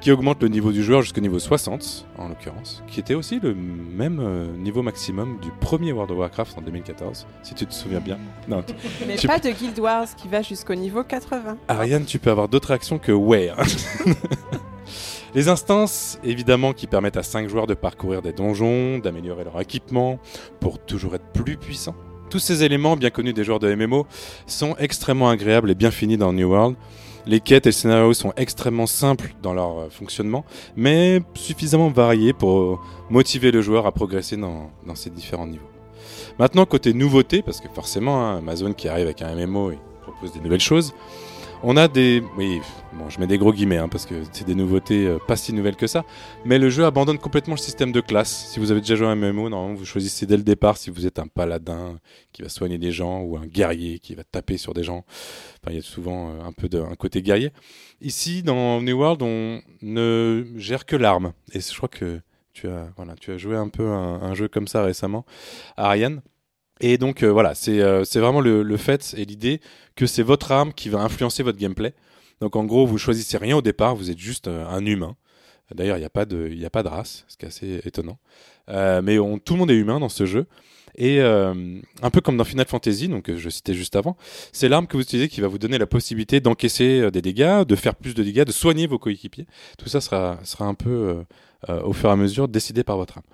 [0.00, 3.54] qui augmente le niveau du joueur jusqu'au niveau 60, en l'occurrence, qui était aussi le
[3.54, 8.00] même euh, niveau maximum du premier World of Warcraft en 2014, si tu te souviens
[8.00, 8.18] bien.
[8.46, 8.62] Non,
[9.06, 11.56] Mais Tu- pas de Guild Wars qui va jusqu'au niveau 80.
[11.68, 13.48] Ariane, tu peux avoir d'autres actions que ouais.
[13.58, 13.62] hein.
[15.34, 20.18] Les instances, évidemment, qui permettent à 5 joueurs de parcourir des donjons, d'améliorer leur équipement,
[20.60, 21.94] pour toujours être plus puissants.
[22.30, 24.06] Tous ces éléments, bien connus des joueurs de MMO,
[24.46, 26.76] sont extrêmement agréables et bien finis dans New World.
[27.28, 32.32] Les quêtes et le scénario sont extrêmement simples dans leur euh, fonctionnement, mais suffisamment variés
[32.32, 32.78] pour euh,
[33.10, 35.68] motiver le joueur à progresser dans, ces différents niveaux.
[36.38, 40.32] Maintenant, côté nouveauté, parce que forcément, hein, Amazon qui arrive avec un MMO et propose
[40.32, 40.94] des nouvelles choses,
[41.62, 42.22] on a des...
[42.36, 42.60] Oui,
[42.92, 45.52] bon, je mets des gros guillemets, hein, parce que c'est des nouveautés euh, pas si
[45.52, 46.04] nouvelles que ça,
[46.44, 48.48] mais le jeu abandonne complètement le système de classe.
[48.50, 50.90] Si vous avez déjà joué à un MMO, normalement, vous choisissez dès le départ si
[50.90, 51.98] vous êtes un paladin
[52.32, 55.04] qui va soigner des gens ou un guerrier qui va taper sur des gens.
[55.62, 57.52] Enfin, il y a souvent euh, un peu de, un côté guerrier.
[58.00, 61.32] Ici, dans New World, on ne gère que l'arme.
[61.52, 62.20] Et je crois que
[62.52, 65.24] tu as, voilà, tu as joué un peu un, un jeu comme ça récemment,
[65.76, 66.22] Ariane.
[66.80, 69.60] Et donc euh, voilà, c'est euh, c'est vraiment le, le fait et l'idée
[69.96, 71.92] que c'est votre arme qui va influencer votre gameplay.
[72.40, 75.16] Donc en gros, vous choisissez rien au départ, vous êtes juste euh, un humain.
[75.74, 77.80] D'ailleurs, il n'y a, pas de- y a pas de race, ce qui est assez
[77.84, 78.18] étonnant.
[78.68, 80.46] Mais tout le monde est humain dans ce jeu.
[80.96, 84.16] Et un peu comme dans Final Fantasy, donc je citais juste avant,
[84.52, 87.76] c'est l'arme que vous utilisez qui va vous donner la possibilité d'encaisser des dégâts, de
[87.76, 89.46] faire plus de dégâts, de soigner vos coéquipiers.
[89.76, 91.22] Tout ça sera, sera un peu
[91.68, 93.26] euh, au fur et à mesure décidé par votre arme.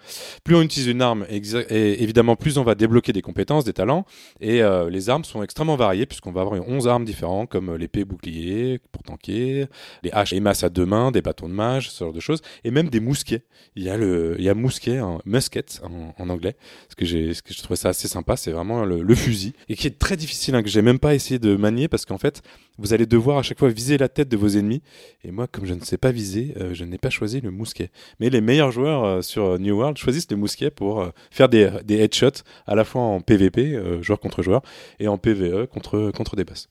[0.45, 4.07] Plus on utilise une arme, évidemment plus on va débloquer des compétences, des talents,
[4.41, 7.77] et euh, les armes sont extrêmement variées puisqu'on va avoir 11 armes différentes comme euh,
[7.77, 9.67] l'épée bouclier pour tanker,
[10.03, 12.41] les haches et masses à deux mains, des bâtons de mage, ce genre de choses,
[12.65, 13.43] et même des mousquets.
[13.77, 15.83] Il y a le, il y a mousquet, musket
[16.19, 16.57] en, anglais,
[16.89, 19.77] ce que j'ai, que je trouvais ça assez sympa, c'est vraiment le, le fusil et
[19.77, 22.43] qui est très difficile, hein, que j'ai même pas essayé de manier parce qu'en fait,
[22.79, 24.83] vous allez devoir à chaque fois viser la tête de vos ennemis.
[25.23, 27.91] Et moi, comme je ne sais pas viser, euh, je n'ai pas choisi le mousquet.
[28.21, 31.49] Mais les meilleurs joueurs euh, sur euh, New World choisissent le mousquet pour euh, faire
[31.49, 34.63] des, des headshots à la fois en PVP, joueur contre joueur,
[34.99, 36.69] et en PVE contre, contre des boss.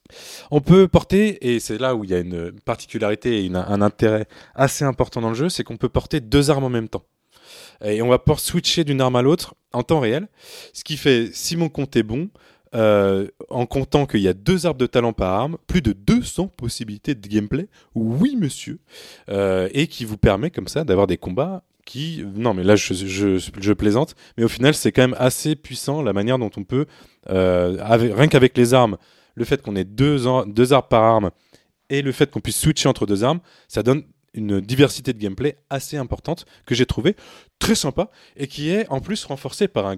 [0.51, 4.25] On peut porter, et c'est là où il y a une particularité et un intérêt
[4.55, 7.03] assez important dans le jeu, c'est qu'on peut porter deux armes en même temps.
[7.83, 10.27] Et on va pouvoir switcher d'une arme à l'autre en temps réel,
[10.73, 12.29] ce qui fait, si mon compte est bon,
[12.75, 16.47] euh, en comptant qu'il y a deux arbres de talent par arme, plus de 200
[16.47, 18.79] possibilités de gameplay, oui monsieur,
[19.29, 23.71] euh, et qui vous permet comme ça d'avoir des combats qui, non mais là je,
[23.73, 26.85] plaisante, mais au final c'est quand même assez puissant la manière dont on peut,
[27.29, 28.97] euh, rien qu'avec les armes,
[29.35, 31.31] le fait qu'on ait deux, ar- deux arbres par arme
[31.89, 35.57] et le fait qu'on puisse switcher entre deux armes, ça donne une diversité de gameplay
[35.69, 37.15] assez importante que j'ai trouvé
[37.59, 39.97] très sympa et qui est en plus renforcée par un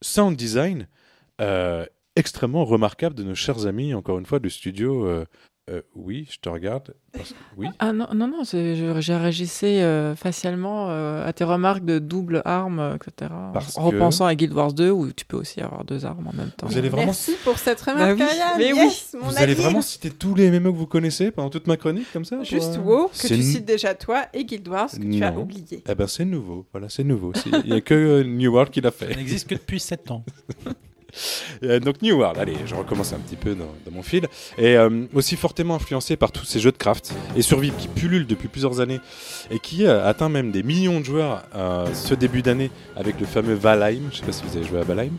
[0.00, 0.86] sound design
[2.16, 5.06] extrêmement remarquable de nos chers amis, encore une fois, du studio.
[5.06, 5.24] euh,
[5.70, 6.92] euh, oui, je te regarde.
[7.14, 7.68] parce que- oui.
[7.78, 11.98] Ah non, non, non, c'est- je, j'ai réagissé euh, facialement euh, à tes remarques de
[11.98, 13.30] double arme, etc.
[13.54, 16.26] Parce en que- repensant à Guild Wars 2 où tu peux aussi avoir deux armes
[16.26, 16.66] en même temps.
[16.66, 18.58] Vous allez vraiment, Merci pour cette remarque, Bah oui, Ariane.
[18.58, 18.90] mais oui.
[19.14, 22.12] Mon vous allez vraiment citer tous les MMO que vous connaissez pendant toute ma chronique
[22.12, 24.96] comme ça pour, Juste euh, WoW, que tu cites déjà toi, et Guild Wars, que
[24.98, 25.40] tu as Non.
[25.40, 25.82] oublié.
[25.88, 27.32] Eh ben c'est nouveau, voilà, c'est nouveau.
[27.64, 29.16] Il n'y a que euh, New World qui l'a Ça fait.
[29.16, 30.24] n'existe que depuis 7 ans.
[31.62, 34.26] Euh, donc New World, allez, je recommence un petit peu dans, mon fil,
[34.58, 38.26] et euh, aussi fortement influencé par tous ces jeux de craft et survivre qui pullulent
[38.26, 39.00] depuis plusieurs années
[39.50, 41.44] et qui euh, atteint même des millions de joueurs
[41.92, 44.10] ce début d'année avec le fameux Valheim.
[44.10, 45.12] Je sais pas si vous avez joué à Valheim.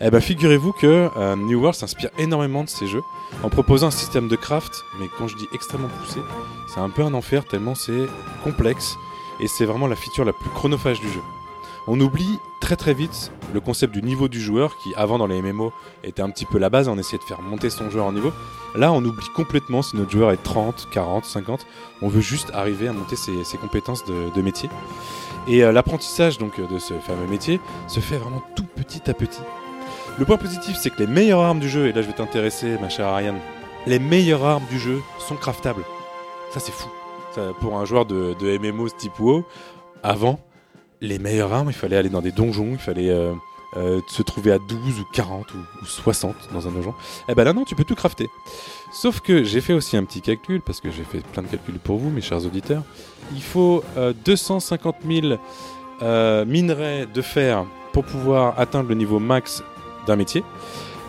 [0.00, 3.02] Eh ben figurez-vous que New World s'inspire énormément de ces jeux
[3.42, 6.20] en proposant un système de craft, mais quand je dis extrêmement poussé,
[6.74, 8.06] c'est un peu un enfer tellement c'est
[8.44, 8.96] complexe
[9.40, 11.20] et c'est vraiment la feature la plus chronophage du jeu.
[11.90, 15.40] On oublie très très vite le concept du niveau du joueur qui avant dans les
[15.40, 15.72] MMO
[16.04, 18.30] était un petit peu la base, on essayait de faire monter son joueur en niveau.
[18.74, 21.66] Là on oublie complètement si notre joueur est 30, 40, 50,
[22.02, 24.68] on veut juste arriver à monter ses, compétences de, métier.
[25.46, 29.40] Et euh, l'apprentissage donc de ce fameux métier se fait vraiment tout petit à petit.
[30.18, 32.76] Le point positif c'est que les meilleures armes du jeu, et là je vais t'intéresser
[32.82, 33.38] ma chère Ariane,
[33.86, 35.84] les meilleures armes du jeu sont craftables.
[36.50, 36.90] Ça c'est fou.
[37.60, 39.44] Pour un joueur de, de MMO type WoW,
[40.02, 40.38] avant,
[41.00, 43.32] les meilleures armes, il fallait aller dans des donjons, il fallait euh,
[43.76, 46.94] euh, se trouver à 12 ou 40 ou, ou 60 dans un donjon.
[47.28, 48.30] Eh ben là non, tu peux tout crafter.
[48.90, 51.78] Sauf que j'ai fait aussi un petit calcul, parce que j'ai fait plein de calculs
[51.78, 52.82] pour vous, mes chers auditeurs.
[53.34, 55.38] Il faut euh, 250 000
[56.00, 59.62] euh, minerais de fer pour pouvoir atteindre le niveau max
[60.06, 60.42] d'un métier.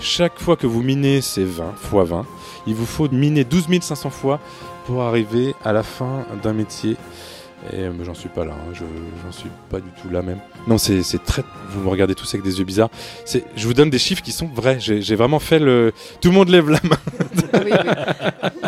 [0.01, 2.25] Chaque fois que vous minez, c'est 20 fois 20.
[2.67, 4.39] Il vous faut miner 12 500 fois
[4.85, 6.97] pour arriver à la fin d'un métier.
[7.73, 8.71] Et euh, j'en suis pas là, hein.
[8.73, 8.79] je
[9.25, 10.39] j'en suis pas du tout là même.
[10.67, 11.43] Non, c'est c'est très.
[11.69, 12.89] Vous me regardez tous avec des yeux bizarres.
[13.55, 14.79] Je vous donne des chiffres qui sont vrais.
[14.79, 15.91] J'ai vraiment fait le.
[16.21, 16.97] Tout le monde lève la main.
[17.65, 17.79] Oui, oui.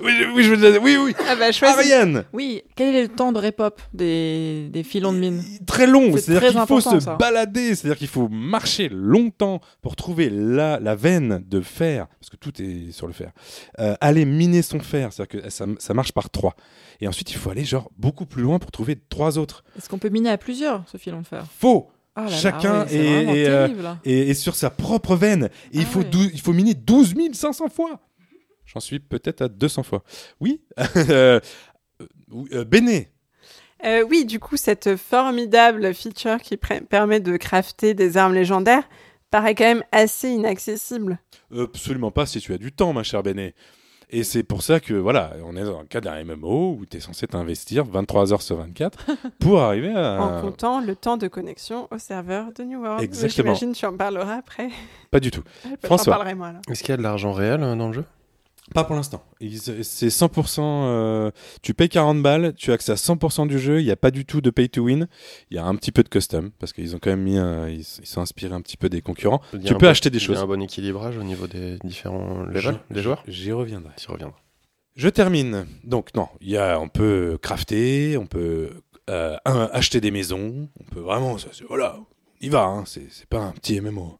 [0.00, 1.14] Oui, oui, je veux oui, oui.
[1.28, 1.46] Ah bah.
[1.62, 5.42] Ariane, Oui, quel est le temps de répop des, des filons de mine?
[5.66, 6.12] Très long.
[6.14, 7.16] C'est C'est-à-dire très qu'il faut se ça.
[7.16, 7.74] balader.
[7.74, 12.52] C'est-à-dire qu'il faut marcher longtemps pour trouver la, la veine de fer, parce que tout
[12.62, 13.32] est sur le fer.
[13.80, 16.54] Euh, aller miner son fer, c'est-à-dire que ça, ça marche par trois.
[17.00, 19.64] Et ensuite, il faut aller genre beaucoup plus loin pour trouver trois autres.
[19.76, 21.90] Est-ce qu'on peut miner à plusieurs ce filon de fer Faux.
[22.16, 23.68] Ah là Chacun est- est, euh,
[24.04, 25.50] et sur sa propre veine.
[25.72, 26.30] Et il, Ah faut ouais.
[26.32, 28.00] il faut miner 12 500 fois.
[28.64, 30.02] J'en suis peut-être à 200 fois.
[30.40, 30.60] Oui.
[30.96, 31.38] euh,
[32.30, 33.12] oui, euh, Béné.
[33.84, 38.88] Euh, oui, du coup, cette formidable feature qui permet de crafter des armes légendaires
[39.30, 41.20] paraît quand même assez inaccessible.
[41.56, 43.54] Absolument pas si tu as du temps, ma chère Béné.
[44.10, 46.96] Et c'est pour ça que, voilà, on est dans le cas d'un MMO où tu
[46.96, 49.06] es censé t'investir 23 heures sur 24
[49.38, 50.22] pour arriver à.
[50.22, 53.02] En comptant le temps de connexion au serveur de New World.
[53.02, 53.54] Exactement.
[53.54, 54.70] J'imagine tu en parleras après.
[55.10, 55.42] Pas du tout.
[55.82, 56.14] François.
[56.14, 56.60] parlerai moi là.
[56.70, 58.04] Est-ce qu'il y a de l'argent réel euh, dans le jeu?
[58.74, 59.24] Pas pour l'instant.
[59.40, 60.60] C'est 100%.
[60.60, 61.30] euh,
[61.62, 63.80] tu payes 40 balles, tu as accès à 100% du jeu.
[63.80, 65.08] Il n'y a pas du tout de pay to win.
[65.50, 67.38] Il y a un petit peu de custom parce qu'ils ont quand même mis.
[67.38, 69.40] un- ils sont inspirés un petit peu des concurrents.
[69.52, 70.38] Il Tu peux bon- acheter des Il y choses.
[70.38, 73.92] a un bon équilibrage au niveau des différents levels des joueurs J'y reviendrai.
[73.96, 74.38] Tu reviendras.
[74.96, 75.66] Je termine.
[75.84, 78.70] Donc non, il y a, on peut crafter, on peut
[79.08, 82.06] euh, acheter des maisons, on peut vraiment, ça, voilà, on
[82.44, 82.64] y va.
[82.64, 84.18] Hein, c'est pas un petit MMO.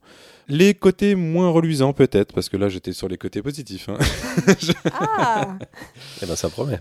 [0.49, 3.89] Les côtés moins reluisants peut-être, parce que là j'étais sur les côtés positifs.
[3.89, 3.99] hein.
[4.93, 5.59] Ah
[6.23, 6.81] Eh ben ça promet.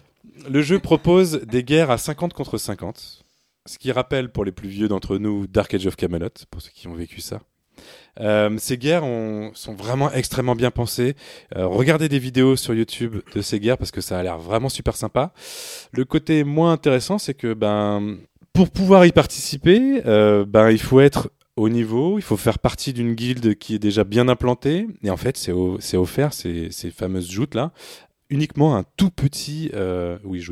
[0.49, 3.23] Le jeu propose des guerres à 50 contre 50,
[3.65, 6.71] ce qui rappelle pour les plus vieux d'entre nous Dark Age of Camelot, pour ceux
[6.73, 7.41] qui ont vécu ça.
[8.19, 11.15] Euh, ces guerres ont- sont vraiment extrêmement bien pensées.
[11.55, 14.69] Euh, regardez des vidéos sur YouTube de ces guerres parce que ça a l'air vraiment
[14.69, 15.33] super sympa.
[15.91, 18.17] Le côté moins intéressant, c'est que ben
[18.53, 22.93] pour pouvoir y participer, euh, ben il faut être au niveau, il faut faire partie
[22.93, 24.87] d'une guilde qui est déjà bien implantée.
[25.03, 27.71] Et en fait, c'est offert ces, fameuses joutes là
[28.29, 30.45] uniquement un tout petit euh, oui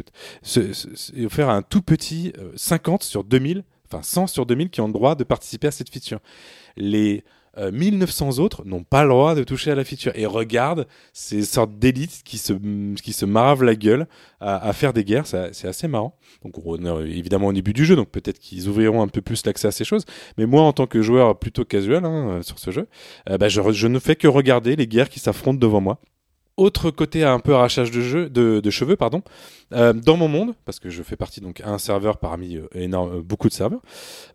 [1.26, 4.88] offert à un tout petit euh, 50 sur 2000 enfin 100 sur 2000 qui ont
[4.88, 6.20] le droit de participer à cette feature
[6.78, 7.26] les
[7.58, 10.12] euh, 1900 autres n'ont pas le droit de toucher à la feature.
[10.16, 12.54] Et regarde ces sortes d'élites qui se
[13.02, 14.08] qui se maravent la gueule
[14.40, 15.26] à, faire des guerres.
[15.26, 16.18] C'est assez marrant.
[16.44, 19.46] Donc on est évidemment au début du jeu donc peut-être qu'ils ouvriront un peu plus
[19.46, 20.06] l'accès à ces choses.
[20.38, 22.88] Mais moi en tant que joueur plutôt casual hein, euh, sur ce jeu
[23.30, 26.00] euh, bah, je, ne fais que regarder les guerres qui s'affrontent devant moi.
[26.58, 29.22] Autre côté un peu arrachage de, jeu, de, cheveux, pardon,
[29.74, 33.18] euh, dans mon monde, parce que je fais partie donc un serveur parmi euh, énorme,
[33.18, 33.82] euh, beaucoup de serveurs,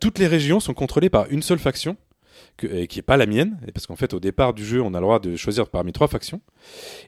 [0.01, 1.97] toutes les régions sont contrôlées par une seule faction,
[2.65, 4.99] et qui n'est pas la mienne, parce qu'en fait au départ du jeu on a
[4.99, 6.41] le droit de choisir parmi trois factions,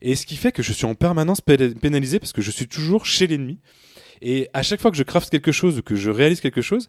[0.01, 2.69] et ce qui fait que je suis en permanence pé- pénalisé parce que je suis
[2.69, 3.61] toujours chez l'ennemi,
[4.21, 6.88] et à chaque fois que je craft quelque chose ou que je réalise quelque chose,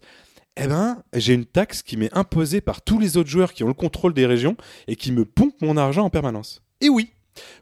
[0.56, 3.68] eh ben, j'ai une taxe qui m'est imposée par tous les autres joueurs qui ont
[3.68, 6.62] le contrôle des régions et qui me pompent mon argent en permanence.
[6.80, 7.10] Et oui,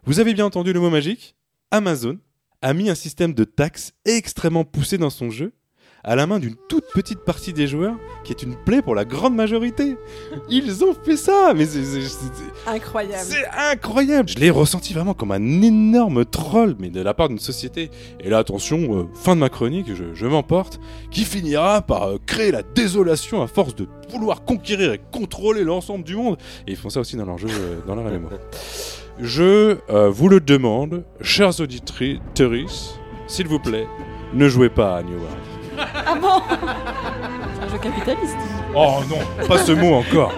[0.03, 1.35] vous avez bien entendu le mot magique.
[1.71, 2.19] Amazon
[2.61, 5.53] a mis un système de taxes extrêmement poussé dans son jeu
[6.05, 9.05] à la main d'une toute petite partie des joueurs qui est une plaie pour la
[9.05, 9.95] grande majorité.
[10.49, 12.01] Ils ont fait ça, mais c'est-
[12.67, 13.23] Incroyable.
[13.25, 14.27] c'est incroyable.
[14.29, 17.89] Je l'ai ressenti vraiment comme un énorme troll, mais de la part d'une société.
[18.19, 22.17] Et là, attention, euh, fin de ma chronique, je, je m'emporte, qui finira par euh,
[22.25, 26.37] créer la désolation à force de vouloir conquérir et contrôler l'ensemble du monde.
[26.67, 28.27] Et ils font ça aussi dans leur jeu, euh, dans leur MMO.
[29.19, 29.77] Je
[30.09, 32.19] vous le demande, chers auditrices,
[33.27, 33.87] s'il vous plaît,
[34.33, 35.37] ne jouez pas à New World.
[36.05, 38.37] Ah bon C'est un jeu capitaliste.
[38.75, 40.31] Oh non, pas ce mot encore.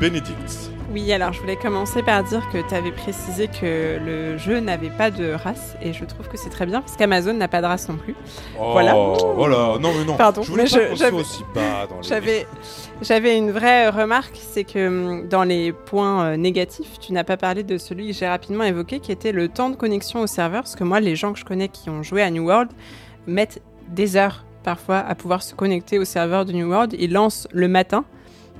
[0.00, 0.70] Bénédicte.
[0.92, 4.88] Oui, alors je voulais commencer par dire que tu avais précisé que le jeu n'avait
[4.88, 7.66] pas de race et je trouve que c'est très bien parce qu'Amazon n'a pas de
[7.66, 8.14] race non plus.
[8.58, 8.94] Oh, Voilà.
[9.34, 10.16] Voilà, non mais non.
[10.16, 12.08] Pardon, je voulais mais pas je- j'avais- aussi bas dans les...
[12.08, 12.46] J'avais
[13.02, 17.36] j'avais une vraie remarque, c'est que hum, dans les points euh, négatifs, tu n'as pas
[17.36, 20.62] parlé de celui que j'ai rapidement évoqué qui était le temps de connexion au serveur
[20.62, 22.70] parce que moi les gens que je connais qui ont joué à New World
[23.26, 27.46] mettent des heures parfois à pouvoir se connecter au serveur de New World, ils lancent
[27.52, 28.04] le matin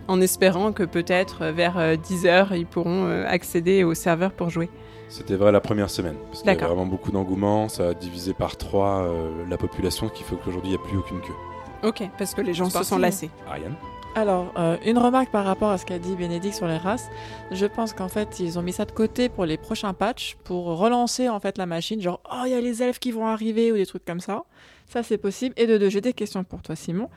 [0.08, 4.70] en espérant que peut-être euh, vers 10h ils pourront euh, accéder au serveur pour jouer.
[5.08, 6.16] C'était vrai la première semaine.
[6.26, 7.68] Parce qu'il y avait vraiment beaucoup d'engouement.
[7.68, 10.86] Ça a divisé par trois euh, la population, ce qui fait qu'aujourd'hui il n'y a
[10.86, 11.88] plus aucune queue.
[11.88, 13.30] Ok, parce que les gens se sont lassés.
[13.48, 13.74] Ariane?
[14.16, 17.10] Alors, euh, une remarque par rapport à ce qu'a dit Bénédicte sur les races.
[17.50, 20.78] Je pense qu'en fait, ils ont mis ça de côté pour les prochains patchs, pour
[20.78, 23.72] relancer en fait la machine, genre oh il y a les elfes qui vont arriver
[23.72, 24.44] ou des trucs comme ça.
[24.88, 25.54] Ça c'est possible.
[25.56, 27.08] Et de deux, j'ai des questions pour toi, Simon.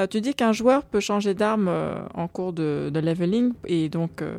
[0.00, 3.88] Euh, tu dis qu'un joueur peut changer d'arme euh, en cours de, de leveling et
[3.90, 4.34] donc euh,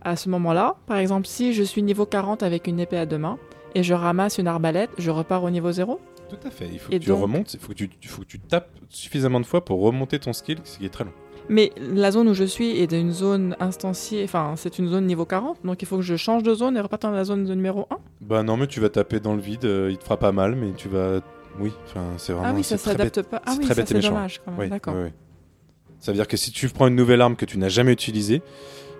[0.00, 3.18] à ce moment-là, par exemple, si je suis niveau 40 avec une épée à deux
[3.18, 3.38] mains
[3.74, 6.68] et je ramasse une arbalète, je repars au niveau 0 Tout à fait.
[6.72, 9.40] Il faut Et que tu remontes, il faut que tu, faut que tu tapes suffisamment
[9.40, 11.12] de fois pour remonter ton skill, ce qui est très long.
[11.48, 15.24] Mais la zone où je suis est une zone instanciée, enfin c'est une zone niveau
[15.26, 17.54] 40, donc il faut que je change de zone et reparte dans la zone de
[17.54, 20.16] numéro 1 Bah non, mais tu vas taper dans le vide, euh, il te fera
[20.16, 21.20] pas mal, mais tu vas.
[21.60, 22.48] Oui, enfin, c'est vraiment.
[22.48, 23.14] Ah oui, ça c'est très bête.
[23.14, 23.42] s'adapte pas.
[23.46, 24.08] Ah c'est oui, très ça bête et c'est méchant.
[24.10, 24.60] dommage quand même.
[24.60, 24.94] Oui, D'accord.
[24.96, 25.10] oui, oui.
[26.00, 28.42] Ça veut dire que si tu prends une nouvelle arme que tu n'as jamais utilisée,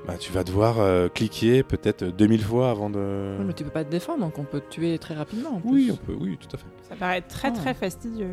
[0.06, 3.36] bah, tu vas devoir euh, cliquer peut-être 2000 fois avant de.
[3.38, 5.56] Ouais, mais tu peux pas te défendre, donc on peut te tuer très rapidement.
[5.56, 5.70] en plus.
[5.70, 6.66] Oui, on peut, oui, tout à fait.
[6.88, 7.52] Ça paraît très Ah.
[7.52, 8.28] très fastidieux.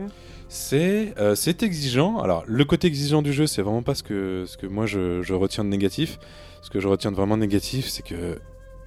[0.47, 2.19] C'est euh, c'est exigeant.
[2.19, 5.21] Alors, le côté exigeant du jeu, c'est vraiment pas ce que, ce que moi je,
[5.21, 6.19] je retiens de négatif.
[6.61, 8.37] Ce que je retiens de vraiment négatif, c'est que,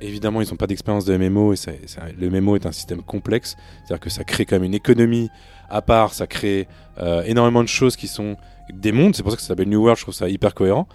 [0.03, 1.57] évidemment, ils n'ont pas d'expérience de MMO et
[2.19, 3.57] le MMO est un système complexe.
[3.85, 5.29] C'est-à-dire que ça crée quand même une économie
[5.71, 8.37] à part, ça crée euh, énormément de choses qui sont
[8.73, 9.15] des mondes.
[9.17, 10.87] C'est pour ça que ça s'appelle New World, je trouve ça hyper cohérent.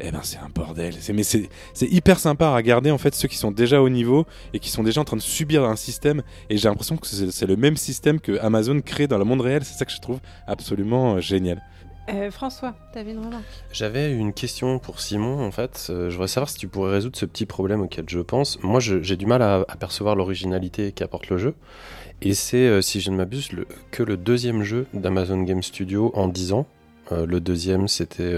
[0.00, 0.92] Eh ben, c'est un bordel.
[0.98, 3.88] C'est- Mais c'est c'est hyper sympa à regarder en fait ceux qui sont déjà au
[3.88, 6.22] niveau et qui sont déjà en train de subir un système.
[6.50, 9.40] Et j'ai l'impression que c'est c'est le même système que Amazon crée dans le monde
[9.40, 9.64] réel.
[9.64, 11.62] C'est ça que je trouve absolument euh, génial.
[12.10, 15.86] Euh, François, t'avais une remarque J'avais une question pour Simon en fait.
[15.88, 18.62] Euh, je voudrais savoir si tu pourrais résoudre ce petit problème auquel je pense.
[18.62, 21.54] Moi, j'ai du mal à apercevoir l'originalité qu'apporte le jeu.
[22.20, 23.48] Et c'est, euh, si je ne m'abuse,
[23.90, 26.66] que le deuxième jeu d'Amazon Game Studio en 10 ans.
[27.10, 28.32] Le deuxième, c'était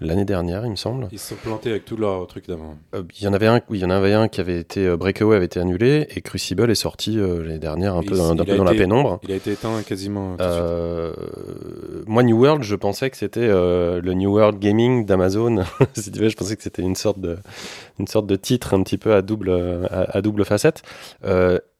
[0.00, 1.08] l'année dernière, il me semble.
[1.12, 2.76] Ils se sont plantés avec tous leurs trucs d'avant.
[2.94, 4.86] Euh, Il y en avait un, oui, il y en avait un qui avait été
[4.86, 8.16] euh, Breakaway avait été annulé et Crucible est sorti euh, l'année dernière un Et peu,
[8.16, 9.20] dans, un la pénombre.
[9.22, 10.36] Il a été éteint quasiment.
[10.36, 12.08] tout de suite.
[12.08, 15.64] Moi, New World, je pensais que c'était le New World Gaming d'Amazon.
[15.94, 17.38] si tu veux, je pensais que c'était une sorte de,
[17.98, 19.50] une sorte de titre un petit peu à double,
[19.90, 20.82] à, à double facette.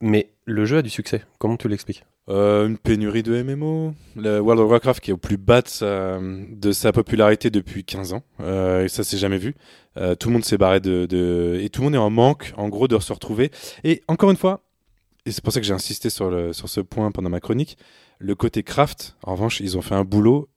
[0.00, 1.22] Mais le jeu a du succès.
[1.38, 2.04] Comment tu l'expliques?
[2.28, 3.94] Euh, une pénurie de MMO.
[4.16, 8.22] Le World of Warcraft qui est au plus bas de sa, popularité depuis 15 ans.
[8.40, 9.54] Euh, ça, c'est jamais vu.
[9.96, 12.68] Euh, tout le monde s'est barré de, Et tout le monde est en manque, en
[12.68, 13.52] gros, de se retrouver.
[13.84, 14.62] Et encore une fois,
[15.24, 17.78] et c'est pour ça que j'ai insisté sur, sur ce point pendant ma chronique,
[18.18, 20.48] le côté craft, en revanche, ils ont fait un boulot.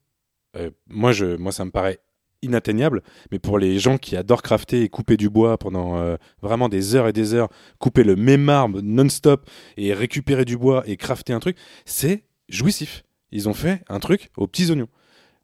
[0.87, 1.99] moi, je, moi, ça me paraît
[2.41, 6.69] inatteignable, mais pour les gens qui adorent crafter et couper du bois pendant euh, vraiment
[6.69, 7.49] des heures et des heures,
[7.79, 13.03] couper le même arbre non-stop et récupérer du bois et crafter un truc, c'est jouissif.
[13.31, 14.87] Ils ont fait un truc aux petits oignons.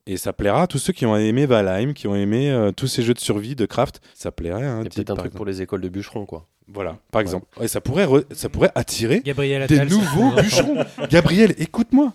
[0.08, 2.88] Et ça plaira à tous ceux qui ont aimé Valheim, qui ont aimé euh, tous
[2.88, 4.02] ces jeux de survie, de craft.
[4.14, 5.38] Ça plairait à un C'est type, peut-être un truc exemple.
[5.38, 6.48] pour les écoles de bûcherons, quoi.
[6.68, 7.46] Voilà, par exemple.
[7.62, 10.78] Et ça pourrait, re- ça pourrait attirer Gabriel des Attal, nouveaux bûcherons.
[11.10, 12.14] Gabriel, écoute-moi.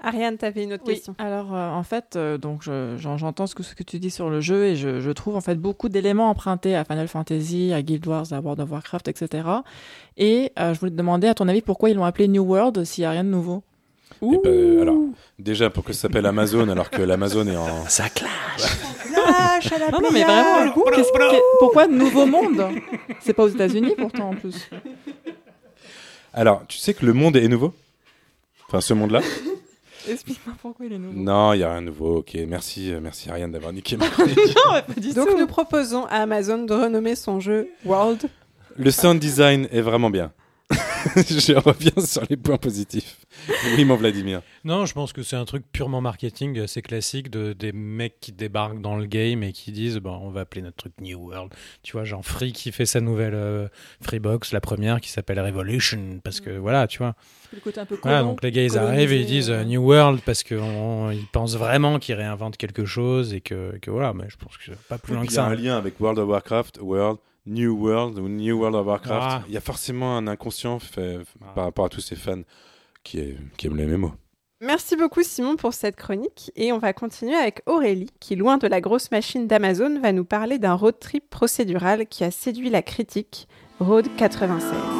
[0.00, 1.14] Ariane, t'avais une autre Oui, question.
[1.18, 4.10] alors euh, en fait, euh, donc je- j'en- j'entends ce que, ce que tu dis
[4.10, 7.72] sur le jeu et je, je trouve en fait beaucoup d'éléments empruntés à Final Fantasy,
[7.74, 9.48] à Guild Wars, à World of Warcraft, etc.
[10.16, 12.84] Et euh, je voulais te demander, à ton avis, pourquoi ils l'ont appelé New World
[12.84, 13.64] s'il n'y a rien de nouveau?
[14.22, 14.96] Eh ben, alors,
[15.38, 17.84] déjà, pour que ça s'appelle Amazon, alors que l'Amazon est en.
[17.88, 18.30] Ça clash
[19.12, 20.72] Lâche à la Non, non, mais vraiment,
[21.58, 22.64] pourquoi Nouveau Monde?
[23.20, 24.70] C'est pas aux États-Unis pourtant en plus.
[26.32, 27.72] Alors, tu sais que le monde est nouveau?
[28.68, 29.20] Enfin, ce monde-là?
[30.08, 31.18] Explique-moi pourquoi il est nouveau.
[31.18, 32.18] Non, il y a rien de nouveau.
[32.18, 34.24] Ok, merci, euh, merci Ariane d'avoir niqué ma Non,
[34.72, 35.38] mais pas du Donc tout.
[35.38, 38.28] nous proposons à Amazon de renommer son jeu World.
[38.76, 40.32] Le sound design est vraiment bien.
[41.16, 43.18] Je reviens sur les points positifs.
[43.76, 44.42] Oui, mon Vladimir.
[44.64, 48.32] Non, je pense que c'est un truc purement marketing, assez classique de des mecs qui
[48.32, 51.52] débarquent dans le game et qui disent bon, on va appeler notre truc New World.
[51.82, 53.68] Tu vois, genre Free qui fait sa nouvelle euh,
[54.02, 57.14] Freebox, la première qui s'appelle Revolution parce que voilà, tu vois.
[57.52, 59.64] Le côté un peu Voilà, colon, donc les gars ils arrivent et ils disent euh,
[59.64, 60.58] New World parce qu'ils
[61.32, 64.78] pensent vraiment qu'ils réinventent quelque chose et que, que voilà, mais je pense que c'est
[64.88, 65.46] pas plus loin que Il y a ça.
[65.46, 69.22] un lien avec World of Warcraft, World, New World ou New World of Warcraft.
[69.22, 69.42] Ah.
[69.48, 71.52] Il y a forcément un inconscient fait, Ah.
[71.54, 72.42] par rapport à tous ces fans
[73.02, 74.12] qui, est- qui aiment les MMO.
[74.60, 78.66] Merci beaucoup Simon pour cette chronique et on va continuer avec Aurélie qui, loin de
[78.66, 82.82] la grosse machine d'Amazon, va nous parler d'un road trip procédural qui a séduit la
[82.82, 83.46] critique,
[83.78, 84.97] Road 96.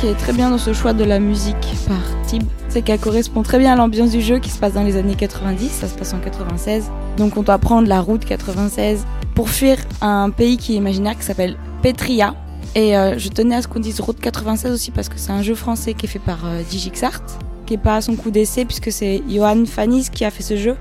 [0.00, 3.42] Qui est très bien dans ce choix de la musique par Tib, c'est qu'elle correspond
[3.42, 5.94] très bien à l'ambiance du jeu qui se passe dans les années 90, ça se
[5.94, 6.90] passe en 96.
[7.18, 11.24] Donc on doit prendre la route 96 pour fuir un pays qui est imaginaire qui
[11.24, 12.34] s'appelle Petria.
[12.74, 15.42] Et euh, je tenais à ce qu'on dise route 96 aussi parce que c'est un
[15.42, 17.20] jeu français qui est fait par euh, Digixart,
[17.58, 20.76] manquait pas à son coup d'essai puisque c'est Johan Fanis qui a fait ce jeu,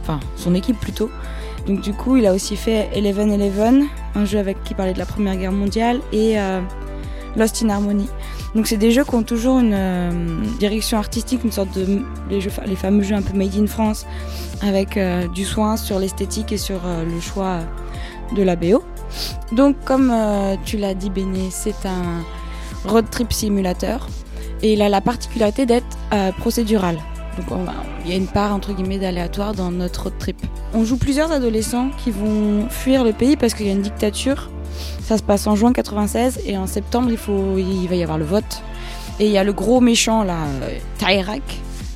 [0.00, 1.10] enfin son équipe plutôt.
[1.66, 4.98] Donc du coup, il a aussi fait Eleven Eleven, un jeu avec qui parlait de
[4.98, 6.60] la Première Guerre mondiale, et euh,
[7.36, 8.08] Lost in Harmony.
[8.54, 10.10] Donc c'est des jeux qui ont toujours une euh,
[10.58, 14.04] direction artistique, une sorte de les, jeux, les fameux jeux un peu made in France,
[14.60, 17.60] avec euh, du soin sur l'esthétique et sur euh, le choix
[18.36, 18.82] de la BO.
[19.52, 20.12] Donc comme
[20.64, 22.22] tu l'as dit Béné, c'est un
[22.86, 24.08] road trip simulateur
[24.62, 25.98] et il a la particularité d'être
[26.38, 26.96] procédural.
[27.36, 27.58] Donc
[28.04, 30.36] il y a une part entre guillemets d'aléatoire dans notre road trip.
[30.72, 34.50] On joue plusieurs adolescents qui vont fuir le pays parce qu'il y a une dictature.
[35.02, 38.18] Ça se passe en juin 96 et en septembre il, faut, il va y avoir
[38.18, 38.62] le vote.
[39.20, 40.38] Et il y a le gros méchant là,
[40.98, 41.42] Tairak,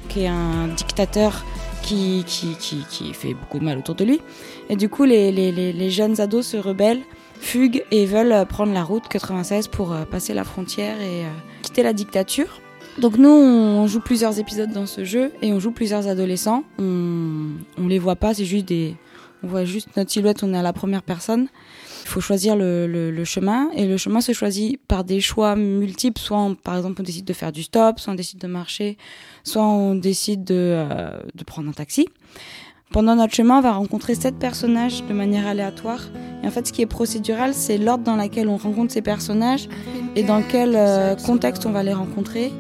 [0.09, 1.45] qui est un dictateur
[1.83, 4.21] qui, qui, qui, fait beaucoup de mal autour de lui.
[4.69, 7.03] Et du coup les, les jeunes ados se rebellent,
[7.41, 11.31] fuguent et veulent euh, prendre la route 96 pour euh, passer la frontière et euh,
[11.63, 12.61] quitter la dictature.
[12.99, 16.65] Donc nous, on joue plusieurs épisodes dans ce jeu et on joue plusieurs adolescents.
[16.79, 18.97] On, on les voit pas, c'est juste des,
[19.43, 21.49] on voit juste notre silhouette, on est à la première personne.
[22.07, 26.21] Il faut choisir le, chemin et le chemin se choisit par des choix multiples.
[26.21, 28.97] Soit, par exemple, on décide de faire du stop, soit on décide de marcher,
[29.43, 32.07] soit on décide de, euh, de prendre un taxi.
[32.93, 36.01] Pendant notre chemin, on va rencontrer sept personnages de manière aléatoire.
[36.45, 39.69] Et en fait, ce qui est procédural, c'est l'ordre dans lequel on rencontre ces personnages
[40.15, 42.53] et dans quel euh, contexte on va les rencontrer.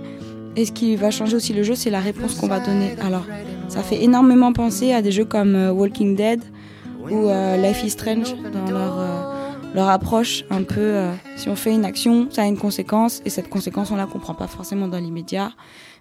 [0.56, 2.96] Et ce qui va changer aussi le jeu, c'est la réponse qu'on va donner.
[3.00, 3.24] Alors,
[3.68, 6.42] ça fait énormément penser à des jeux comme euh, Walking Dead
[7.08, 7.28] ou
[7.62, 9.35] Life is Strange dans leur,
[9.76, 10.80] leur approche un peu.
[10.80, 14.06] euh, si on fait une action, ça a une conséquence et cette conséquence, on la
[14.06, 15.52] comprend pas forcément dans l'immédiat.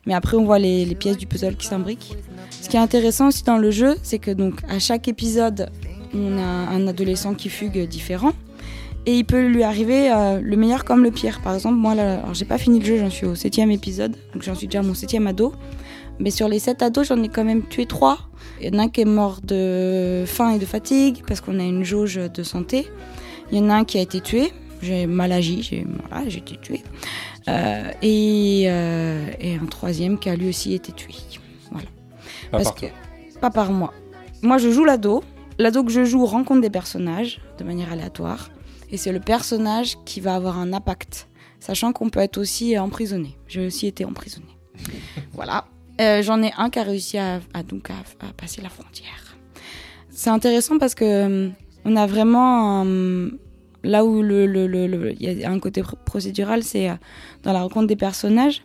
[0.07, 2.15] Mais après, on voit les, pièces du puzzle qui s'imbriquent.
[2.49, 5.69] Ce qui est intéressant aussi dans le jeu, c'est que donc à chaque épisode,
[6.13, 8.31] on a un adolescent qui fugue différent.
[9.07, 11.41] Et il peut lui arriver euh, le meilleur comme le pire.
[11.41, 14.41] Par exemple, moi, là, j'ai pas fini le jeu, j'en suis au septième épisode, donc
[14.41, 15.53] j'en suis déjà à mon septième ado.
[16.19, 18.19] Mais sur les sept ados, j'en ai quand même tué trois.
[18.61, 21.59] Il y en a un qui est mort de faim et de fatigue parce qu'on
[21.59, 22.87] a une jauge de santé.
[23.51, 24.51] Il y en a un qui a été tué.
[24.81, 26.83] J'ai mal agi, j'ai voilà, j'ai été tué.
[27.47, 31.13] Euh, et, euh, et un troisième qui a lui aussi été tué.
[31.71, 31.87] Voilà.
[32.51, 33.39] Pas Parce par que toi.
[33.41, 33.93] pas par moi.
[34.41, 35.23] Moi, je joue l'ado.
[35.57, 38.49] L'ado que je joue rencontre des personnages de manière aléatoire.
[38.91, 41.27] Et c'est le personnage qui va avoir un impact.
[41.59, 43.37] Sachant qu'on peut être aussi emprisonné.
[43.47, 44.47] J'ai aussi été emprisonné.
[45.33, 45.65] voilà.
[46.01, 49.37] Euh, J'en ai un qui a réussi à, à donc à, à passer la frontière.
[50.09, 51.53] C'est intéressant parce que hum,
[51.85, 52.83] on a vraiment
[53.85, 56.95] là où le y a un côté pr- procédural, c'est euh,
[57.43, 58.63] dans la rencontre des personnages.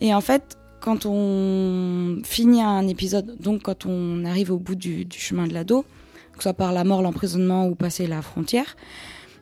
[0.00, 5.06] Et en fait, quand on finit un épisode, donc quand on arrive au bout du,
[5.10, 5.84] chemin de l'ado,
[6.32, 8.76] que ce soit par la mort, l'emprisonnement ou passer la frontière,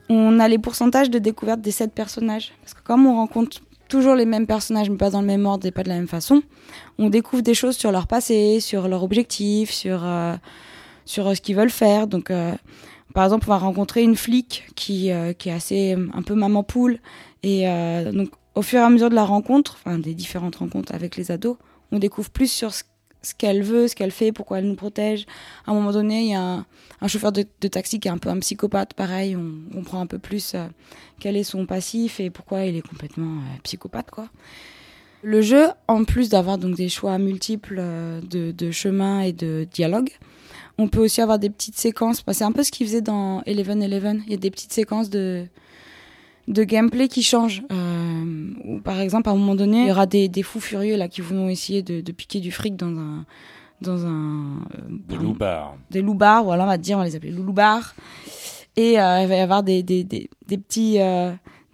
[0.09, 2.53] on a les pourcentages de découverte des sept personnages.
[2.63, 3.59] Parce que comme on rencontre
[3.89, 6.09] toujours les mêmes personnages, mais pas dans le même ordre et pas de la même
[6.09, 6.43] façon,
[6.99, 10.35] on découvre des choses sur leur passé, sur leur objectif, sur, euh,
[11.19, 12.07] euh, ce qu'ils veulent faire.
[12.07, 12.33] Donc,
[13.15, 16.63] par exemple, on va rencontrer une flic qui, euh, qui est assez un peu maman
[16.63, 16.99] poule.
[17.43, 20.95] Et euh, donc, au fur et à mesure de la rencontre, enfin des différentes rencontres
[20.95, 21.57] avec les ados,
[21.93, 22.83] on découvre plus sur ce,
[23.37, 25.27] qu'elle veut, ce qu'elle fait, pourquoi elle nous protège.
[25.67, 26.65] À un moment donné, il y a
[27.01, 30.07] un, chauffeur de, de taxi qui est un peu un psychopathe, pareil, on comprend un
[30.07, 30.67] peu plus euh,
[31.21, 34.29] quel est son passif et pourquoi il est complètement euh, psychopathe, quoi.
[35.23, 39.67] Le jeu, en plus d'avoir donc des choix multiples euh, de, de chemins et de
[39.71, 40.13] dialogues,
[40.79, 42.25] on peut aussi avoir des petites séquences.
[42.25, 44.23] Bah, c'est un peu ce qu'ils faisaient dans Eleven Eleven.
[44.27, 45.45] Il y a des petites séquences de,
[46.47, 47.63] de gameplay qui changent.
[47.73, 50.97] Euh, où, par exemple, à un moment donné, il y aura des, des fous furieux
[50.97, 53.25] là qui vont essayer de, de piquer du fric dans un
[53.81, 55.77] dans un euh, De un- loubar.
[55.91, 57.95] des loupards, voilà, on va dire, on va les appeler loupards.
[58.77, 60.97] Et euh, il va y avoir des, des, des, des petits,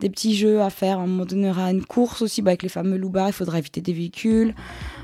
[0.01, 0.99] des petits jeux à faire.
[0.99, 3.29] À un moment donné, une course aussi bah, avec les fameux loupards.
[3.29, 4.55] Il faudra éviter des véhicules.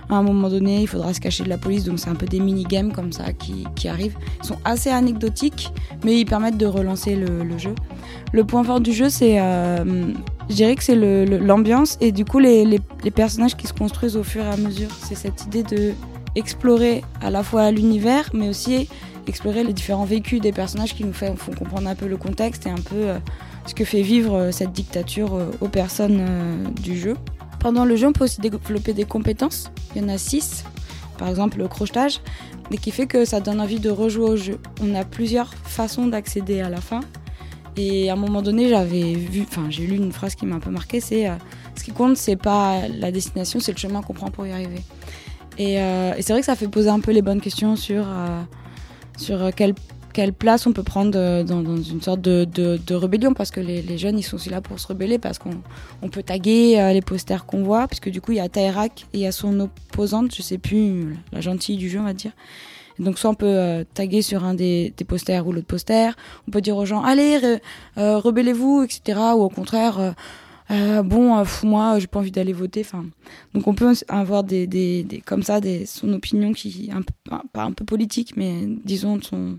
[0.09, 1.85] À un moment donné, il faudra se cacher de la police.
[1.85, 4.17] Donc, c'est un peu des mini-games comme ça qui, qui arrivent.
[4.43, 5.73] Ils sont assez anecdotiques,
[6.05, 7.75] mais ils permettent de relancer le, le jeu.
[8.33, 10.13] Le point fort du jeu, c'est, euh,
[10.49, 14.17] je dirais que c'est l'ambiance et du coup, les, les, les personnages qui se construisent
[14.17, 14.89] au fur et à mesure.
[15.01, 15.93] C'est cette idée de
[16.37, 18.89] explorer à la fois l'univers, mais aussi
[19.27, 22.67] explorer les différents vécus des personnages qui nous fait- font comprendre un peu le contexte
[22.67, 23.19] et un peu euh,
[23.67, 27.17] ce que fait vivre euh, cette dictature euh, aux personnes euh, du jeu.
[27.59, 29.71] Pendant le jeu, on peut aussi développer des compétences.
[29.95, 30.65] Il y en a six.
[31.19, 32.21] Par exemple, le crochetage,
[32.71, 34.59] et qui fait que ça donne envie de rejouer au jeu.
[34.83, 37.01] On a plusieurs façons d'accéder à la fin.
[37.77, 40.61] Et à un moment donné, j'avais vu, enfin, j'ai lu une phrase qui m'a un
[40.61, 41.31] peu marqué, c'est
[41.77, 44.83] ce qui compte, c'est pas la destination, c'est le chemin qu'on prend pour y arriver.
[45.57, 45.77] Et,
[46.21, 48.07] c'est vrai que ça fait poser un peu les bonnes questions sur,
[49.21, 49.51] sur euh,
[50.13, 53.99] quelle place on peut prendre euh, dans, une sorte de, de, rébellion parce que les,
[53.99, 55.63] jeunes ils sont aussi là pour se rebeller parce qu'on
[56.03, 59.07] on peut taguer euh, les posters qu'on voit puisque du coup il y a Tairak
[59.13, 62.13] et il y a son opposante je sais plus la gentille du jeu on va
[62.13, 62.33] dire
[62.99, 66.17] donc soit on peut euh, taguer sur un des, des posters ou l'autre poster
[66.49, 67.59] on peut dire aux gens allez re,
[67.97, 70.15] rebellez-vous etc ou au contraire
[70.71, 72.83] euh, bon, moi, j'ai pas envie d'aller voter.
[72.83, 73.05] Enfin,
[73.55, 77.03] donc on peut avoir des, des, des comme ça, des, son opinion qui un
[77.53, 79.59] pas un peu politique, mais disons son,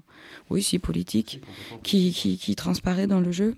[0.50, 1.42] oui, si politique,
[1.84, 3.56] qui, qui, qui transparaît dans le jeu.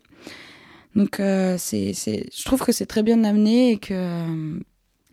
[0.96, 4.60] Donc euh, c'est, c'est, je trouve que c'est très bien amené et que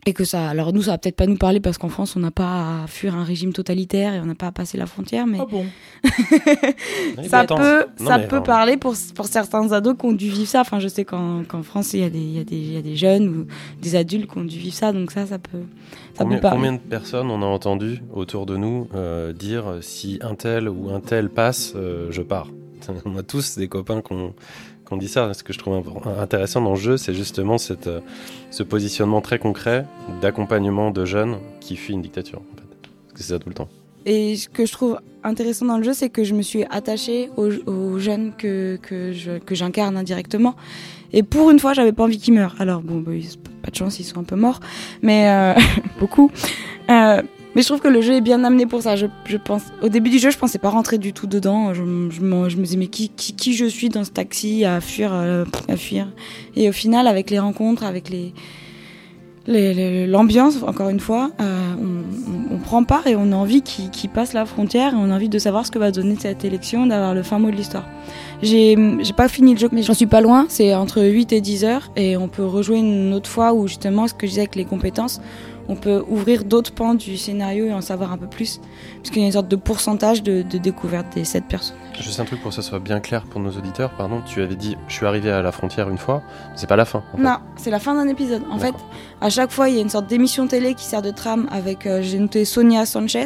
[0.05, 2.19] et que ça, alors nous, ça va peut-être pas nous parler parce qu'en France, on
[2.19, 5.27] n'a pas à fuir un régime totalitaire et on n'a pas à passer la frontière,
[5.27, 5.65] mais Ah bon
[7.29, 10.47] ça bah, peut, non, ça peut parler pour, pour certains ados qui ont dû vivre
[10.47, 10.61] ça.
[10.61, 12.73] Enfin, je sais qu'en qu'en France, il y, a des, il, y a des, il
[12.73, 13.47] y a des jeunes ou
[13.81, 15.59] des adultes qui ont dû vivre ça, donc ça, ça peut,
[16.15, 16.57] ça Combien, peut parler.
[16.57, 20.89] combien de personnes on a entendu autour de nous euh, dire si un tel ou
[20.89, 22.47] un tel passe, euh, je pars
[23.05, 24.33] On a tous des copains qui ont,
[24.91, 25.33] qui ont dit ça.
[25.33, 25.81] Ce que je trouve
[26.19, 28.01] intéressant dans le jeu, c'est justement cette, euh,
[28.49, 29.85] ce positionnement très concret
[30.21, 32.41] d'accompagnement de jeunes qui fuient une dictature.
[33.15, 33.69] C'est ça tout le temps.
[34.05, 37.29] Et ce que je trouve intéressant dans le jeu, c'est que je me suis attachée
[37.37, 40.55] aux, jeunes que, que, j'incarne indirectement.
[41.13, 42.55] Et pour une fois, j'avais pas envie qu'ils meurent.
[42.59, 43.11] Alors bon, bah,
[43.61, 44.59] pas de chance, ils sont un peu morts,
[45.01, 45.53] mais euh,
[45.99, 46.31] beaucoup.
[46.89, 47.21] Euh,
[47.55, 48.95] mais je trouve que le jeu est bien amené pour ça.
[48.95, 51.73] Je, pense, au début du jeu, je pensais pas rentrer du tout dedans.
[51.73, 56.07] Je, me disais mais qui, je suis dans ce taxi à fuir, euh, à fuir?
[56.55, 58.09] Et au final, avec les rencontres, avec
[59.47, 61.75] l'ambiance, encore une fois, euh,
[62.51, 65.29] on, prend part et on a envie qu'il passe la frontière et on a envie
[65.29, 67.85] de savoir ce que va donner cette élection, d'avoir le fin mot de l'histoire.
[68.41, 68.75] J'ai
[69.17, 71.91] pas fini le jeu, mais j'en suis pas loin, c'est entre 8 et 10 heures
[71.95, 74.65] et on peut rejouer une autre fois où justement, ce que je disais avec les
[74.65, 75.21] compétences,
[75.67, 78.59] on peut ouvrir d'autres pans du scénario et en savoir un peu plus,
[78.97, 81.77] parce qu'il y a une sorte de pourcentage de, de découverte des 7 personnes.
[81.99, 83.91] Juste un truc pour que ce soit bien clair pour nos auditeurs.
[83.91, 86.23] Pardon, tu avais dit je suis arrivé à la frontière une fois.
[86.55, 87.03] C'est pas la fin.
[87.13, 87.23] en fait.
[87.23, 88.41] Non, c'est la fin d'un épisode.
[88.49, 88.73] En fait,
[89.19, 91.85] à chaque fois, il y a une sorte d'émission télé qui sert de trame avec,
[91.85, 93.25] euh, j'ai noté Sonia Sanchez,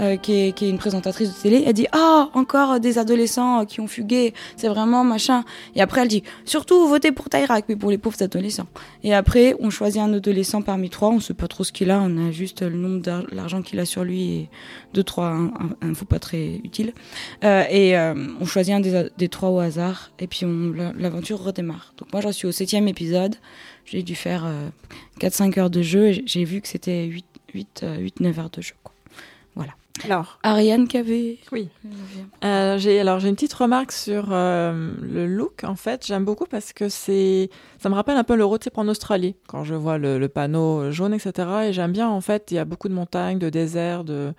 [0.00, 1.64] euh, qui, est, qui est une présentatrice de télé.
[1.66, 5.44] Elle dit Ah, encore des adolescents euh, qui ont fugué, c'est vraiment machin.
[5.74, 8.66] Et après, elle dit Surtout, votez pour Tairak, mais pour les pauvres adolescents.
[9.02, 12.00] Et après, on choisit un adolescent parmi trois, on sait pas trop ce qu'il a,
[12.00, 14.48] on a juste le nombre d'argent qu'il a sur lui et
[14.94, 16.92] deux, trois un- infos pas très utiles.
[17.44, 20.46] Euh, et euh, on choisit un des, des trois au hasard, et puis
[20.96, 21.94] l'aventure redémarre.
[21.96, 23.36] Donc moi, j'en suis au septième épisode.
[23.84, 24.68] J'ai dû faire euh,
[25.20, 27.24] 4-5 heures de jeu j'ai vu que c'était 8,
[27.54, 28.74] 8, 8, 9 heures de jeu.
[28.82, 28.87] Quoi.
[30.04, 31.38] Alors, Ariane avait.
[31.52, 31.68] Oui.
[32.44, 36.46] Euh, j'ai alors j'ai une petite remarque sur euh, le look en fait j'aime beaucoup
[36.46, 39.74] parce que c'est ça me rappelle un peu le road trip en Australie quand je
[39.74, 42.88] vois le, le panneau jaune etc et j'aime bien en fait il y a beaucoup
[42.88, 44.32] de montagnes de déserts de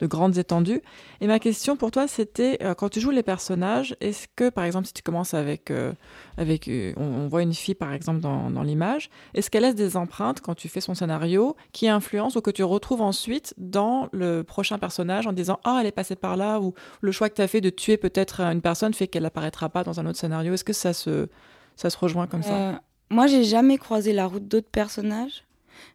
[0.00, 0.82] de grandes étendues
[1.20, 4.64] et ma question pour toi c'était euh, quand tu joues les personnages est-ce que par
[4.64, 5.92] exemple si tu commences avec euh,
[6.36, 9.96] avec euh, on, voit une fille par exemple dans, dans l'image est-ce qu'elle laisse des
[9.96, 14.42] empreintes quand tu fais son scénario qui influencent ou que tu retrouves ensuite dans le
[14.42, 17.42] prochain personnage en disant ah elle est passée par là ou le choix que tu
[17.42, 20.54] as fait de tuer peut-être une personne fait qu'elle n'apparaîtra pas dans un autre scénario?
[20.54, 21.28] Est-ce que ça se,
[21.76, 22.80] ça se rejoint comme ça?
[23.10, 25.44] Moi, j'ai jamais croisé la route d'autres personnages,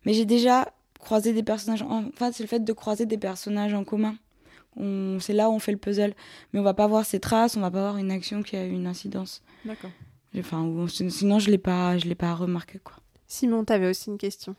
[0.06, 1.82] mais j'ai déjà croisé des personnages.
[1.82, 2.06] En...
[2.10, 4.16] Enfin, c'est le fait de croiser des personnages en commun.
[4.78, 5.18] On...
[5.20, 6.14] C'est là où on fait le puzzle.
[6.54, 8.66] Mais on va pas voir ses traces, on va pas voir une action qui a
[8.66, 9.42] eu une incidence.
[9.66, 9.92] D'accord.
[10.38, 12.98] Enfin, sinon, je l'ai pas, je l'ai pas remarqué quoi.
[13.26, 14.56] Simon, t'avais aussi une question.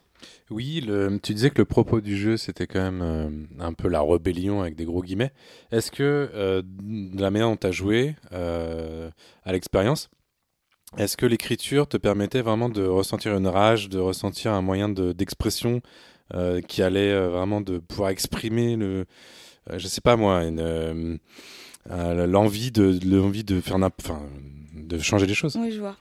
[0.51, 3.89] Oui, le- tu disais que le propos du jeu, c'était quand même euh, un peu
[3.89, 5.33] la rébellion avec des gros guillemets.
[5.73, 9.11] Est-ce que, euh, de la manière dont tu as joué euh,
[9.45, 10.11] à l'expérience,
[10.99, 15.13] est-ce que l'écriture te permettait vraiment de ressentir une rage, de ressentir un moyen de-
[15.13, 15.81] d'expression
[16.67, 19.05] qui allait euh, vraiment de pouvoir exprimer le,
[19.71, 21.17] euh, je sais pas moi, euh,
[21.91, 24.21] euh, l'envie de, l'envie de faire, enfin,
[24.75, 25.57] de changer les choses.
[25.61, 25.97] Oui, je vois.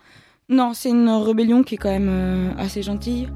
[0.49, 3.29] Non, c'est une rébellion qui est quand même euh, assez gentille.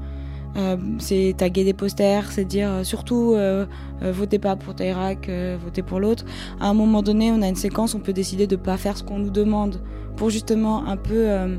[0.56, 3.66] Euh, c'est taguer des posters, c'est dire euh, surtout euh,
[4.02, 6.24] euh, votez pas pour Tairak, euh, votez pour l'autre.
[6.60, 9.02] À un moment donné, on a une séquence, on peut décider de pas faire ce
[9.02, 9.82] qu'on nous demande
[10.16, 11.56] pour justement un peu euh,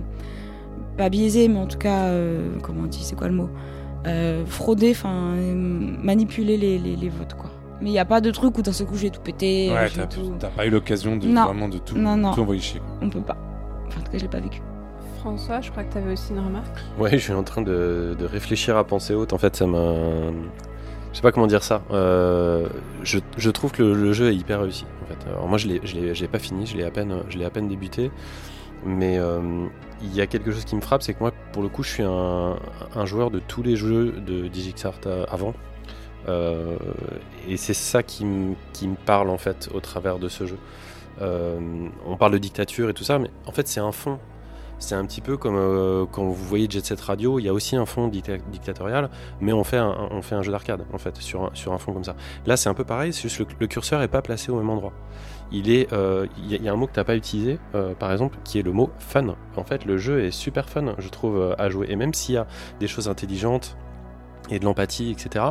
[0.98, 3.50] pas biaiser, mais en tout cas, euh, comment on dit, c'est quoi le mot?
[4.06, 7.50] Euh, Frauder, enfin euh, manipuler les, les, les votes quoi.
[7.82, 9.70] Mais il n'y a pas de truc où d'un seul coup j'ai tout pété.
[9.74, 11.46] Ouais, j'ai t'as, tout- t'as pas eu l'occasion de Non.
[11.46, 12.34] vraiment de tout, Non, non.
[12.34, 12.82] tout envoyer chier.
[13.02, 13.38] On peut pas.
[13.88, 14.62] Enfin, en tout cas, je l'ai pas vécu.
[15.20, 16.78] François, je crois que t'avais aussi une remarque.
[17.00, 19.34] Ouais, je suis en train de, de réfléchir à penser haute.
[19.34, 19.78] En fait, ça m'a.
[21.12, 21.82] Je sais pas comment dire ça.
[21.92, 22.68] Euh,
[23.04, 24.86] je, je trouve que le, le jeu est hyper réussi.
[25.04, 25.30] En fait.
[25.30, 26.66] Alors moi, je l'ai, je l'ai, je l'ai pas fini.
[26.66, 28.12] Je l'ai à peine, je l'ai à peine débuté.
[28.84, 29.68] Mais euh,
[30.02, 31.90] il y a quelque chose qui me frappe, c'est que moi, pour le coup, je
[31.90, 32.58] suis un,
[33.06, 35.54] joueur de tous les jeux de DigixArt euh, avant.
[36.28, 36.78] Euh,
[37.48, 38.56] et c'est ça qui me,
[39.06, 40.58] parle en fait au travers de ce jeu.
[41.22, 44.20] on parle de dictature et tout ça, mais en fait c'est un fond.
[44.78, 47.78] C'est un petit peu comme quand vous voyez Jet Set Radio, il y a aussi
[47.78, 49.10] un fond dicta- dictatorial,
[49.40, 52.16] mais on fait un, jeu d'arcade en fait sur un, fond comme ça.
[52.46, 54.92] Là c'est un peu pareil, juste le, curseur est pas placé au même endroit.
[55.54, 58.64] Euh, il y, a- un mot que t'as pas utilisé, euh, par exemple, qui est
[58.64, 59.36] le mot fun.
[59.56, 61.88] En fait, le jeu est super fun, je trouve, euh, à jouer.
[61.90, 62.48] Et même s'il y a
[62.80, 63.78] des choses intelligentes
[64.50, 65.46] et de l'empathie, etc.,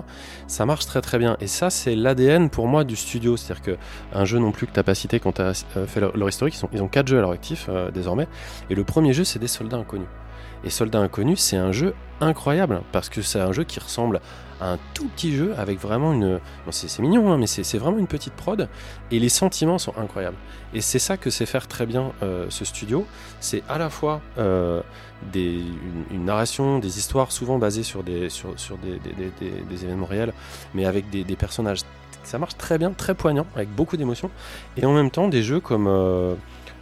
[0.46, 1.36] ça marche très très bien.
[1.40, 3.36] Et ça, c'est l'ADN pour moi du studio.
[3.36, 3.76] C'est-à-dire que
[4.12, 6.88] un jeu non plus que t'as pas cité quand t'as fait leur, historique, ils, ont
[6.88, 8.28] quatre jeux à leur actif désormais.
[8.70, 10.08] Et le premier jeu, c'est des soldats inconnus.
[10.64, 14.20] Et Soldats Inconnus, c'est un jeu incroyable parce que c'est un jeu qui ressemble
[14.60, 16.40] un tout petit jeu avec vraiment une.
[16.70, 18.68] c'est mignon, hein, mais c'est vraiment une petite prod
[19.10, 20.36] et les sentiments sont incroyables.
[20.72, 23.06] Et c'est ça que sait faire très bien euh, ce studio.
[23.40, 24.82] C'est à la fois euh,
[25.34, 28.28] une, narration, des histoires souvent basées sur des,
[29.82, 30.32] événements réels,
[30.74, 31.80] mais avec des, personnages.
[32.24, 34.30] Ça marche très bien, très poignant, avec beaucoup d'émotions.
[34.76, 36.34] Et en même temps, des jeux comme, euh,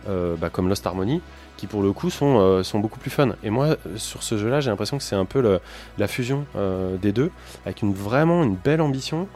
[0.06, 1.20] bah, comme Lost Harmony,
[1.62, 3.36] qui pour le coup sont, euh, sont beaucoup plus fun.
[3.44, 5.60] Et moi, sur ce jeu-là, j'ai l'impression que c'est un peu
[5.96, 7.30] la fusion euh, des deux,
[7.64, 9.28] avec une, vraiment une belle ambition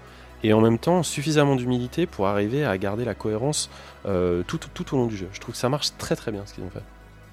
[0.43, 3.71] et en même temps suffisamment d'humilité pour arriver à garder la cohérence
[4.07, 5.29] euh, tout, tout, tout au long du jeu.
[5.31, 6.83] Je trouve que ça marche très très bien ce qu'ils ont fait.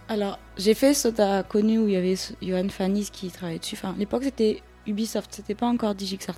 [0.10, 2.14] Alors, j'ai fait Sota connu où il y avait
[2.44, 3.80] Johan Fanis qui travaillait dessus.
[3.82, 6.38] À l'époque, c'était Ubisoft, c'était pas encore Digixart.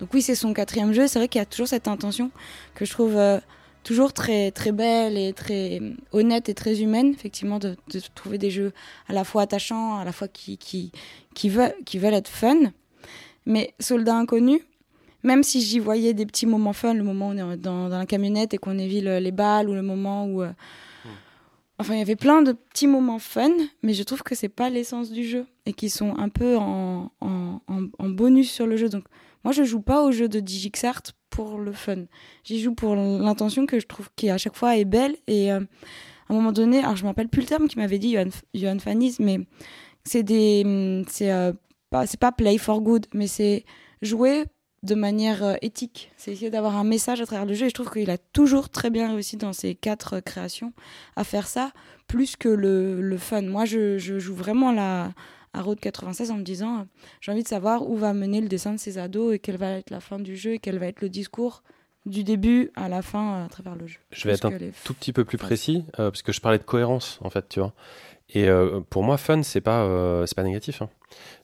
[0.00, 1.08] Donc oui, c'est son quatrième jeu.
[1.08, 2.30] C'est vrai qu'il y a toujours cette intention
[2.74, 3.18] que je trouve
[3.84, 5.80] toujours très très belle et très
[6.12, 8.72] honnête et très humaine, effectivement, de, de trouver des jeux
[9.08, 10.92] à la fois attachants, à la fois qui qui
[11.34, 12.56] qui veulent qui veulent être fun.
[13.46, 14.60] Mais Soldat inconnu,
[15.24, 17.98] même si j'y voyais des petits moments fun, le moment où on est dans, dans
[17.98, 20.52] la camionnette et qu'on évite le- les balles, ou le moment où euh,
[21.78, 23.50] Enfin, il y avait plein de petits moments fun,
[23.82, 27.10] mais je trouve que c'est pas l'essence du jeu et qui sont un peu en,
[27.20, 28.88] en, en- en bonus sur le jeu.
[28.88, 29.04] Donc,
[29.42, 31.02] moi, je joue pas au jeu de Digixart
[31.32, 32.04] pour le fun.
[32.44, 35.16] J'y joue pour l'intention que je trouve qui à chaque fois est belle.
[35.26, 35.60] Et euh,
[36.28, 38.28] à un moment donné, alors je me rappelle plus le terme qui m'avait dit Johan,
[38.54, 38.76] Johan
[39.18, 39.40] mais
[40.04, 41.52] c'est des, hum, c'est euh,
[41.90, 43.64] pas, pas play for good, mais c'est
[44.02, 44.44] jouer
[44.82, 46.12] de manière euh, éthique.
[46.18, 47.66] C'est essayer d'avoir un message à travers le jeu.
[47.66, 50.72] Et je trouve qu'il a toujours très bien réussi dans ses quatre créations
[51.16, 51.72] à faire ça,
[52.08, 53.42] plus que le, le fun.
[53.42, 55.12] Moi, je, je joue vraiment la,
[55.54, 56.86] à Road 96 en me disant
[57.20, 59.70] j'ai envie de savoir où va mener le dessin de ces ados et quelle va
[59.72, 61.62] être la fin du jeu et quel va être le discours
[62.06, 63.98] du début à la fin euh, à travers le jeu.
[64.10, 66.58] Je vais être un les- tout petit peu plus précis euh, parce que je parlais
[66.58, 67.72] de cohérence en fait, tu vois.
[68.34, 70.80] Et euh, pour moi, fun, c'est pas, euh, c'est pas négatif.
[70.82, 70.88] hein.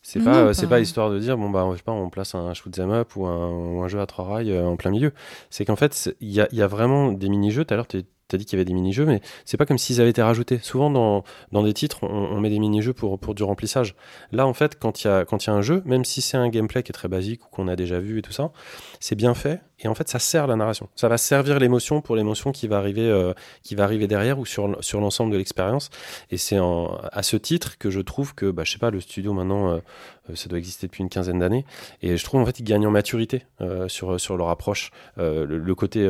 [0.02, 2.54] C'est pas, c'est pas- histoire de dire bon bah je sais pas, on place un
[2.54, 5.12] shoot 'em up ou un, ou un jeu à trois rails en plein milieu.
[5.50, 7.64] C'est qu'en fait, il y a, y a vraiment des mini-jeux.
[7.66, 8.02] Tout à l'heure, tu
[8.34, 10.58] as dit qu'il y avait des mini-jeux, mais c'est pas comme s'ils avaient été rajoutés.
[10.62, 13.94] Souvent dans, des titres, on, met des mini-jeux pour, du remplissage.
[14.32, 16.20] Là, en fait, quand il y a, quand il y a un jeu, même si
[16.20, 18.50] c'est un gameplay qui est très basique ou qu'on a déjà vu et tout ça,
[19.00, 20.88] c'est bien fait et en fait ça sert la narration.
[20.96, 24.46] Ça va servir l'émotion pour l'émotion qui va arriver, euh, qui va arriver derrière ou
[24.46, 25.90] sur, sur l'ensemble de l'expérience.
[26.30, 29.32] Et c'est à ce titre que je trouve que, bah, je sais pas, le studio
[29.32, 29.78] maintenant, euh,
[30.30, 31.64] euh, ça doit exister depuis une quinzaine d'années.
[32.02, 33.46] Et je trouve en fait qu'ils gagnent en maturité
[33.88, 34.90] sur, sur leur approche.
[35.16, 36.06] Le, côté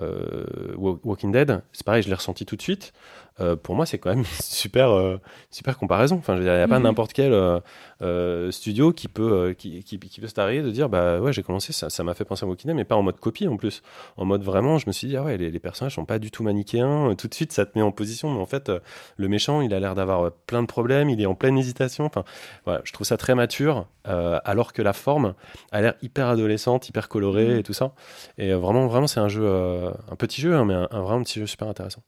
[0.00, 2.92] Wa- Walking Dead, c'est pareil, je l'ai ressenti tout de suite.
[3.40, 5.18] Euh, pour moi, c'est quand même super, euh,
[5.50, 6.16] super comparaison.
[6.16, 6.84] Enfin, je veux dire, il n'y a pas Mhm.
[6.84, 11.18] n'importe quel euh, studio qui peut, qui, qui, qui peut se targuer de dire, bah
[11.20, 13.56] ouais, j'ai commencé, ça, m'a fait penser à Dead, mais pas en mode copie en
[13.56, 13.82] plus.
[14.16, 16.30] En mode vraiment, je me suis dit, ah ouais, les, les personnages sont pas du
[16.30, 17.14] tout manichéens.
[17.16, 18.70] Tout de suite, ça te met en position, mais en fait,
[19.16, 22.04] le méchant, il a l'air d'avoir plein de problèmes, il est en pleine hésitation.
[22.04, 22.24] Enfin,
[22.64, 25.34] voilà, je trouve ça très mature, alors que la forme
[25.70, 27.58] a l'air hyper adolescente, hyper colorée Mhm.
[27.58, 27.92] et tout ça.
[28.38, 31.40] Et vraiment, vraiment, c'est un jeu, un petit jeu, hein, mais un, un vraiment petit
[31.40, 32.02] jeu super intéressant.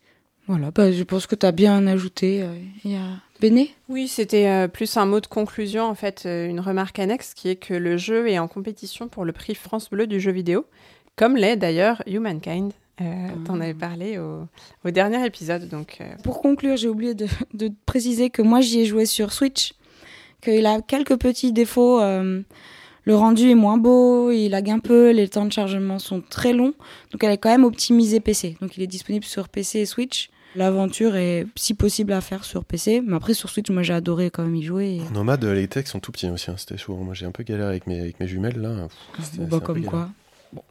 [0.46, 2.42] Voilà, bah, je pense que tu as bien ajouté.
[2.42, 3.06] euh, Il y a
[3.40, 3.74] Béné?
[3.88, 7.48] Oui, c'était euh, plus un mot de conclusion, en fait, euh, une remarque annexe qui
[7.48, 10.66] est que le jeu est en compétition pour le prix France Bleu du jeu vidéo,
[11.16, 12.72] comme l'est d'ailleurs Humankind.
[13.00, 13.04] Euh,
[13.44, 14.46] T'en avais parlé au,
[14.84, 18.84] au dernier épisode, donc Pour conclure, j'ai oublié de, de préciser que moi j'y ai
[18.84, 19.72] joué sur Switch,
[20.40, 21.98] qu'il a quelques petits défauts.
[22.00, 26.52] le rendu est moins beau, il lag un peu, les temps de chargement sont très
[26.52, 26.72] longs,
[27.10, 28.56] donc elle est quand même optimisée PC.
[28.60, 30.30] Donc il est disponible sur PC et Switch.
[30.54, 34.30] L'aventure est si possible à faire sur PC, mais après sur Switch, moi j'ai adoré
[34.30, 34.96] quand même y jouer.
[34.96, 36.94] et- En nomade, les textes sont tout petits aussi, hein, c'était chaud.
[36.96, 38.86] Moi, j'ai un peu galéré avec mes, avec mes jumelles là.
[39.16, 40.08] Pff, c'était- Bon, bah, comme quoi.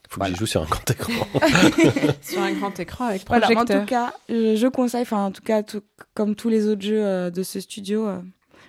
[0.09, 1.11] Faut que j'y joue sur un grand écran.
[2.21, 3.81] sur un grand écran avec Voilà, en projecteur.
[3.81, 5.81] tout cas, je, je conseille, enfin en tout cas, tout-
[6.13, 8.19] comme tous les autres jeux euh, de ce studio, euh,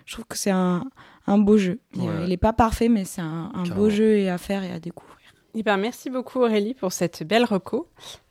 [0.07, 0.83] je trouve que c'est un,
[1.29, 1.79] un beau jeu.
[1.95, 2.09] Il- Ouais.
[2.25, 4.81] Il n'est pas parfait, mais c'est un, un beau jeu et à faire et à
[4.81, 5.14] découvrir.
[5.57, 7.89] Eh ben, merci beaucoup Aurélie pour cette belle reco.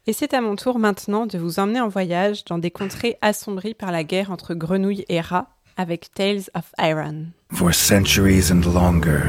[0.08, 3.74] Et c'est à mon tour maintenant de vous emmener en voyage dans des contrées assombries
[3.74, 5.48] par la guerre entre grenouilles et rats
[5.78, 7.28] avec Tales of Iron.
[7.54, 9.22] For centuries and longer,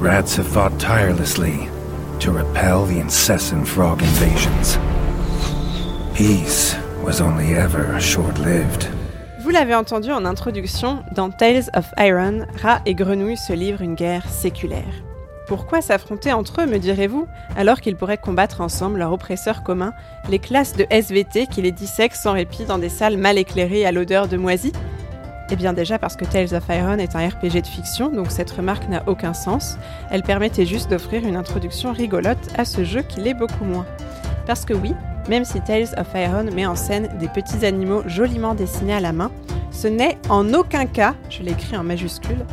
[0.00, 1.68] rats have fought tirelessly
[2.20, 4.78] to repel the incessant frog invasions.
[6.14, 8.88] Peace was only ever short lived.
[9.42, 13.96] Vous l'avez entendu en introduction, dans Tales of Iron, rats et grenouilles se livrent une
[13.96, 15.09] guerre séculaire.
[15.50, 17.26] Pourquoi s'affronter entre eux, me direz-vous,
[17.56, 19.92] alors qu'ils pourraient combattre ensemble leur oppresseur commun,
[20.28, 23.90] les classes de SVT qui les dissèquent sans répit dans des salles mal éclairées à
[23.90, 24.72] l'odeur de moisi?
[25.50, 28.52] Eh bien déjà parce que Tales of Iron est un RPG de fiction, donc cette
[28.52, 29.76] remarque n'a aucun sens.
[30.12, 33.86] Elle permettait juste d'offrir une introduction rigolote à ce jeu qui l'est beaucoup moins.
[34.50, 34.96] Parce que oui,
[35.28, 39.12] même si Tales of Iron met en scène des petits animaux joliment dessinés à la
[39.12, 39.30] main,
[39.70, 42.44] ce n'est en aucun cas, je l'écris en majuscule,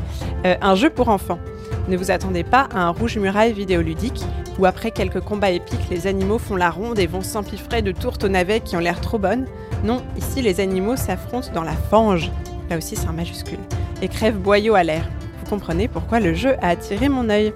[0.45, 1.39] euh, un jeu pour enfants.
[1.87, 4.23] Ne vous attendez pas à un rouge muraille vidéoludique
[4.59, 8.25] où après quelques combats épiques, les animaux font la ronde et vont s'empiffrer de tourtes
[8.25, 9.47] aux navets qui ont l'air trop bonnes.
[9.83, 12.29] Non, ici les animaux s'affrontent dans la fange,
[12.69, 13.57] là aussi c'est un majuscule,
[14.03, 15.09] et crèvent boyau à l'air.
[15.39, 17.53] Vous comprenez pourquoi le jeu a attiré mon œil.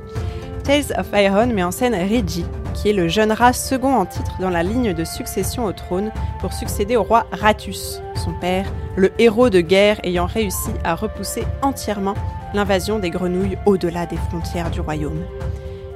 [0.71, 4.37] Tales of Iron met en scène Reggie, qui est le jeune rat second en titre
[4.39, 9.11] dans la ligne de succession au trône pour succéder au roi Ratus, son père, le
[9.19, 12.13] héros de guerre ayant réussi à repousser entièrement
[12.53, 15.25] l'invasion des grenouilles au-delà des frontières du royaume.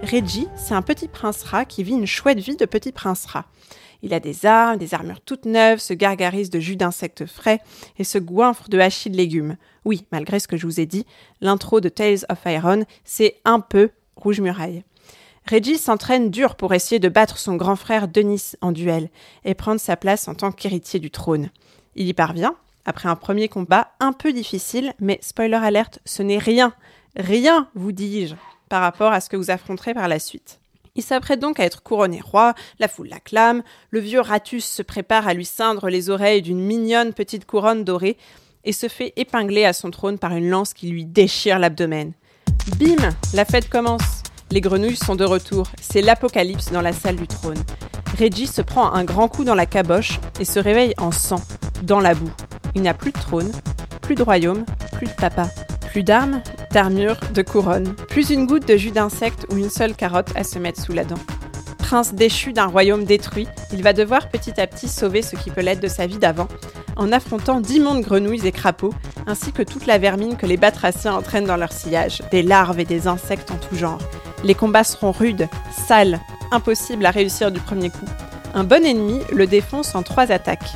[0.04, 3.46] Reggie, c'est un petit prince rat qui vit une chouette vie de petit prince rat.
[4.02, 7.62] Il a des armes, des armures toutes neuves, se gargarise de jus d'insectes frais
[7.98, 9.56] et se goinfre de hachis de légumes.
[9.86, 11.06] Oui, malgré ce que je vous ai dit,
[11.40, 13.90] l'intro de Tales of Iron, c'est un peu
[14.26, 14.84] Rouge Muraille.
[15.48, 19.10] Reggie s'entraîne dur pour essayer de battre son grand frère Denis en duel
[19.44, 21.52] et prendre sa place en tant qu'héritier du trône.
[21.96, 22.56] Il y parvient,
[22.86, 26.74] après un premier combat un peu difficile, mais spoiler alerte, ce n'est rien,
[27.16, 28.34] rien, vous dis-je,
[28.68, 30.60] par rapport à ce que vous affronterez par la suite.
[30.96, 33.62] Il s'apprête donc à être couronné roi, la foule l'acclame,
[33.92, 38.18] le vieux Ratus se prépare à lui ceindre les oreilles d'une mignonne petite couronne dorée
[38.64, 42.14] et se fait épingler à son trône par une lance qui lui déchire l'abdomen.
[42.80, 44.15] Bim La fête commence
[44.52, 45.68] les grenouilles sont de retour.
[45.82, 47.64] C'est l'apocalypse dans la salle du trône.
[48.20, 51.42] Reggie se prend un grand coup dans la caboche et se réveille en sang,
[51.84, 52.32] dans la boue.
[52.76, 53.52] Il n'a plus de trône,
[54.02, 55.50] plus de royaume, plus de papa,
[55.90, 56.42] plus d'armes,
[56.72, 60.60] d'armure, de couronne, plus une goutte de jus d'insecte ou une seule carotte à se
[60.60, 61.20] mettre sous la dent.
[61.86, 65.62] Prince déchu d'un royaume détruit, il va devoir petit à petit sauver ce qui peut
[65.62, 66.48] l'être de sa vie d'avant,
[66.96, 68.96] en affrontant d'immondes grenouilles et crapauds,
[69.28, 72.86] ainsi que toute la vermine que les batraciens entraînent dans leur sillage, des larves et
[72.86, 74.00] des insectes en tout genre.
[74.44, 75.48] Les combats seront rudes,
[75.88, 76.20] sales,
[76.50, 78.10] impossibles à réussir du premier coup.
[78.56, 80.74] Un bon ennemi le défonce en trois attaques.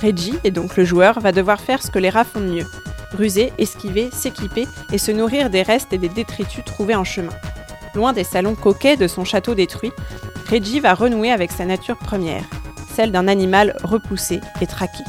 [0.00, 2.66] Reggie, et donc le joueur, va devoir faire ce que les rats font de mieux.
[3.12, 7.32] Ruser, esquiver, s'équiper et se nourrir des restes et des détritus trouvés en chemin.
[7.94, 9.92] Loin des salons coquets de son château détruit,
[10.50, 12.44] Reggie va renouer avec sa nature première,
[12.92, 15.04] celle d'un animal repoussé et traqué.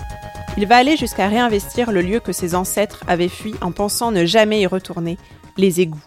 [0.58, 4.24] Il va aller jusqu'à réinvestir le lieu que ses ancêtres avaient fui en pensant ne
[4.26, 5.18] jamais y retourner,
[5.58, 6.04] les égouts.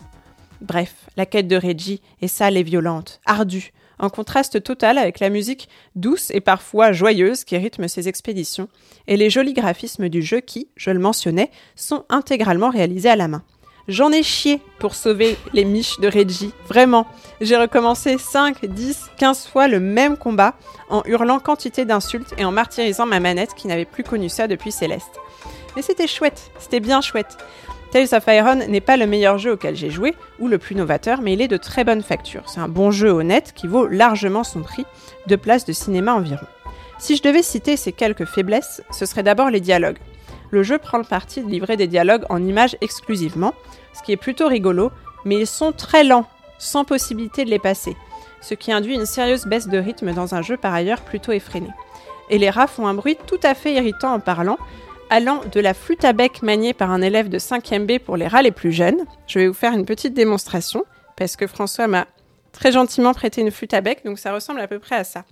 [0.61, 5.31] Bref, la quête de Reggie est sale et violente, ardue, en contraste total avec la
[5.31, 8.69] musique douce et parfois joyeuse qui rythme ses expéditions,
[9.07, 13.29] et les jolis graphismes du jeu qui, je le mentionnais, sont intégralement réalisés à la
[13.29, 13.43] main.
[13.89, 17.07] J'en ai chié pour sauver les miches de Reggie, vraiment.
[17.41, 20.53] J'ai recommencé 5, 10, 15 fois le même combat
[20.91, 24.73] en hurlant quantité d'insultes et en martyrisant ma manette qui n'avait plus connu ça depuis
[24.73, 25.19] Céleste.
[25.75, 27.39] Mais c'était chouette, c'était bien chouette.
[27.91, 31.23] Tales of Iron n'est pas le meilleur jeu auquel j'ai joué, ou le plus novateur,
[31.23, 32.43] mais il est de très bonne facture.
[32.47, 34.85] C'est un bon jeu honnête qui vaut largement son prix,
[35.29, 36.47] de places de cinéma environ.
[36.99, 39.99] Si je devais citer ses quelques faiblesses, ce serait d'abord les dialogues.
[40.51, 43.55] Le jeu prend le parti de livrer des dialogues en images exclusivement,
[43.99, 44.93] ce qui est plutôt rigolo,
[45.25, 46.27] mais ils sont très lents,
[46.59, 47.97] sans possibilité de les passer,
[48.41, 51.69] ce qui induit une sérieuse baisse de rythme dans un jeu par ailleurs plutôt effréné.
[52.31, 54.59] Et les rats font un bruit tout à fait irritant en parlant,
[55.11, 58.29] allant de la flûte à bec maniée par un élève de 5e B pour les
[58.29, 59.05] rats les plus jeunes.
[59.27, 60.85] Je vais vous faire une petite démonstration,
[61.17, 62.07] parce que François m'a
[62.53, 65.25] très gentiment prêté une flûte à bec, donc ça ressemble à peu près à ça.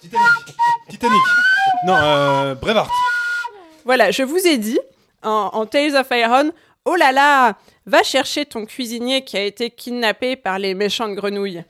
[0.00, 0.56] Titanic.
[0.88, 1.22] Titanic.
[1.86, 2.90] Non, euh, Brevard.
[3.84, 4.78] Voilà, je vous ai dit,
[5.22, 6.50] en, Tales of Iron,
[6.84, 7.56] oh là là,
[7.86, 11.64] va chercher ton cuisinier qui a été kidnappé par les méchantes grenouilles.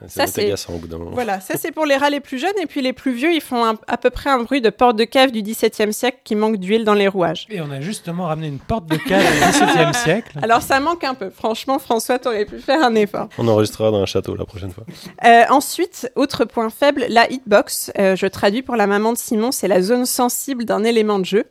[0.00, 1.12] Ça, Ça, c'est c'est- agaçant au bout d'un moment.
[1.12, 3.40] Voilà, ça c'est pour les rats les plus jeunes, et puis les plus vieux, ils
[3.40, 6.34] font un- à peu près un bruit de porte de cave du XVIIe siècle qui
[6.34, 7.46] manque d'huile dans les rouages.
[7.48, 10.38] Et on a justement ramené une porte de cave du XVIIe siècle.
[10.42, 13.28] Alors ça manque un peu, franchement, François, t'aurais pu faire un effort.
[13.38, 14.84] On enregistrera dans un château la prochaine fois.
[15.24, 17.92] Euh, ensuite, autre point faible, la hitbox.
[17.98, 21.24] Euh, je traduis pour la maman de Simon, c'est la zone sensible d'un élément de
[21.24, 21.44] jeu.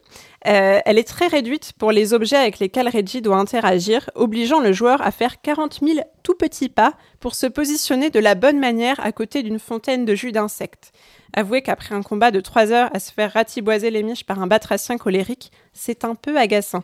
[0.46, 4.74] Euh, elle est très réduite pour les objets avec lesquels Reggie doit interagir, obligeant le
[4.74, 9.00] joueur à faire 40 000 tout petits pas pour se positionner de la bonne manière
[9.00, 10.92] à côté d'une fontaine de jus d'insectes.
[11.34, 14.48] Avouez qu'après un combat de 3 heures à se faire ratiboiser les miches par un
[14.48, 16.84] batracien colérique, c'est un peu agaçant.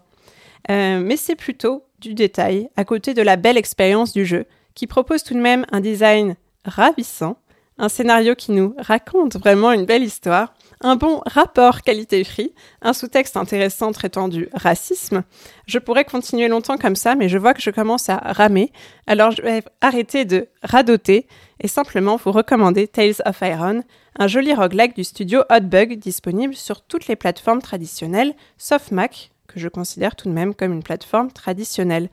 [0.72, 4.88] Euh, mais c'est plutôt du détail à côté de la belle expérience du jeu, qui
[4.88, 6.36] propose tout de même un design
[6.66, 7.38] ravissant,
[7.78, 13.36] Un scénario qui nous raconte vraiment une belle histoire, un bon rapport qualité-prix, un sous-texte
[13.36, 15.24] intéressant traitant du racisme.
[15.66, 18.72] Je pourrais continuer longtemps comme ça, mais je vois que je commence à ramer,
[19.06, 21.28] alors je vais arrêter de radoter
[21.60, 23.84] et simplement vous recommander Tales of Iron,
[24.18, 29.60] un joli roguelike du studio Hotbug disponible sur toutes les plateformes traditionnelles, sauf Mac, que
[29.60, 32.10] je considère tout de même comme une plateforme traditionnelle.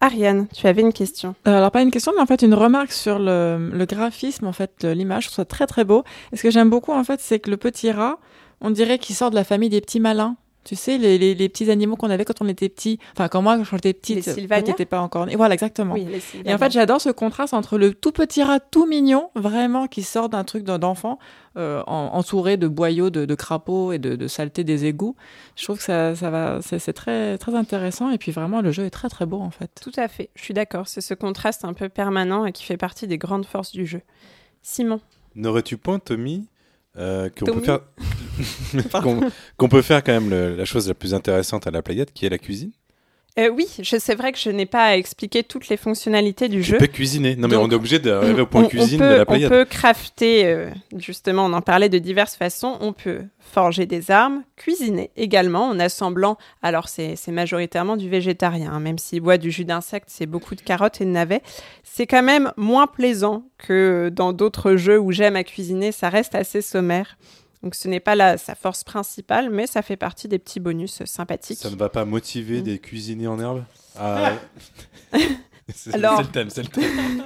[0.00, 1.34] Ariane, tu avais une question.
[1.46, 4.52] Euh, alors pas une question, mais en fait une remarque sur le, le graphisme, en
[4.52, 5.24] fait, l'image.
[5.24, 6.04] Je trouve très très beau.
[6.32, 8.18] Et ce que j'aime beaucoup, en fait, c'est que le petit rat,
[8.60, 10.36] on dirait qu'il sort de la famille des petits malins.
[10.64, 12.98] Tu sais, les, les, les petits animaux qu'on avait quand on était petit.
[13.12, 14.22] Enfin, quand moi, quand j'étais petite,
[14.66, 15.26] t'étais pas encore.
[15.34, 15.94] Voilà, exactement.
[15.94, 16.06] Oui,
[16.44, 20.02] Et en fait, j'adore ce contraste entre le tout petit rat tout mignon, vraiment, qui
[20.02, 21.18] sort d'un truc d'enfant,
[21.56, 25.16] euh, en- entouré de boyaux, de, de crapauds et de, de saleté des égouts.
[25.56, 28.10] Je trouve que ça, ça va, c'est c'est très, très intéressant.
[28.10, 29.70] Et puis vraiment, le jeu est très, très beau, en fait.
[29.80, 30.86] Tout à fait, je suis d'accord.
[30.86, 34.02] C'est ce contraste un peu permanent et qui fait partie des grandes forces du jeu.
[34.62, 35.00] Simon,
[35.34, 36.46] N'aurais-tu point, Tommy,
[36.96, 37.80] euh, qu'on peut faire
[39.56, 42.26] qu'on peut faire quand même le- la chose la plus intéressante à la playette, qui
[42.26, 42.72] est la cuisine
[43.38, 46.62] Euh, oui, c'est vrai que je n'ai pas à expliquer toutes les fonctionnalités du Tu
[46.64, 46.78] jeu.
[46.78, 47.36] peux cuisiner.
[47.36, 49.22] Non, mais Donc, on est obligé d'arriver au point On- on cuisine peut, de la
[49.22, 49.48] on playette.
[49.48, 52.76] peut crafter, euh, justement, on en parlait de diverses façons.
[52.80, 56.36] On peut forger des armes, cuisiner également en assemblant.
[56.62, 60.56] Alors, c'est c'est majoritairement du végétarien, hein, même s'il boit du jus d'insectes, c'est beaucoup
[60.56, 61.42] de carottes et de navets.
[61.84, 65.92] C'est quand même moins plaisant que dans d'autres jeux où j'aime à cuisiner.
[65.92, 67.16] Ça reste assez sommaire.
[67.62, 71.04] Donc, ce n'est pas la, sa force principale, mais ça fait partie des petits bonus
[71.04, 71.58] sympathiques.
[71.58, 72.62] Ça ne va pas motiver Mm.
[72.62, 73.64] des cuisiniers en herbe
[73.98, 74.34] Ah,
[75.74, 77.24] C'est Alors- c'est le thème, c'est le thème.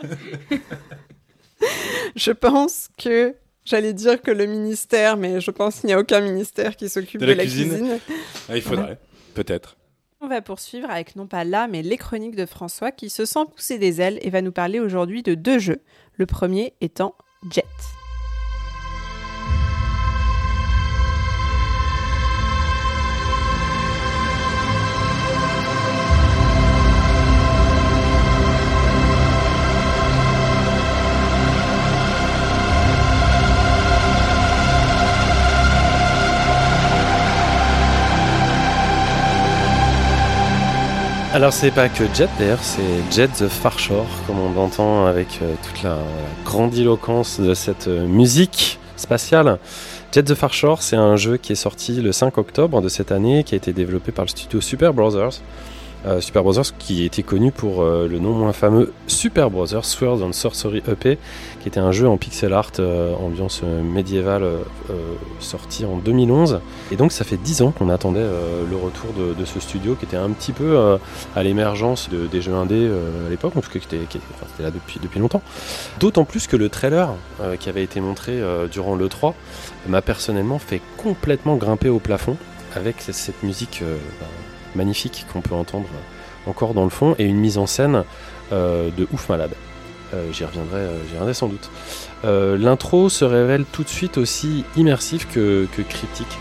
[2.16, 3.34] Je pense que.
[3.64, 7.20] J'allais dire que le ministère, mais je pense qu'il n'y a aucun ministère qui s'occupe
[7.20, 8.00] De de, la cuisine.
[8.48, 8.98] Ah, il faudrait,
[9.34, 9.76] peut-être.
[10.20, 13.38] On va poursuivre avec non pas là, mais les chroniques de François qui se sent
[13.54, 15.80] pousser des ailes et va nous parler aujourd'hui de deux jeux.
[16.16, 17.14] Le premier étant
[17.52, 17.64] Jet.
[41.42, 45.40] Alors c'est pas que Jet d'ailleurs, c'est Jet the Far Shore, comme on l'entend avec
[45.42, 45.98] euh, toute la,
[46.44, 49.58] grandiloquence de cette euh, musique spatiale.
[50.12, 53.10] Jet the Far Shore, c'est un jeu qui est sorti le 5 octobre de cette
[53.10, 55.40] année, qui a été développé par le studio Super Brothers.
[56.04, 60.20] Euh, Super Brothers qui était connu pour euh, le non moins fameux Super Brothers Sword
[60.22, 61.16] and Sorcery EP,
[61.60, 64.42] qui était un jeu en pixel art euh, ambiance médiévale
[65.38, 66.60] sorti en 2011.
[66.90, 68.20] Et donc ça fait 10 ans qu'on attendait
[68.68, 70.98] le retour de, ce studio qui était un petit peu
[71.36, 72.90] à l'émergence de- des jeux indés
[73.26, 74.18] à l'époque, en tout cas qui était,
[74.60, 75.42] là depuis, depuis longtemps.
[76.00, 77.10] D'autant plus que le trailer
[77.60, 78.40] qui avait été montré
[78.70, 79.34] durant l'E3
[79.88, 82.36] m'a personnellement fait complètement grimper au plafond
[82.74, 83.82] avec cette musique
[84.74, 85.88] magnifique qu'on peut entendre
[86.46, 88.04] encore dans le fond et une mise en scène
[88.52, 89.52] euh, de ouf malade.
[90.14, 91.70] Euh, j'y reviendrai, euh, reviendrai sans doute.
[92.24, 96.38] L'intro se révèle tout de suite aussi immersif que, que cryptique.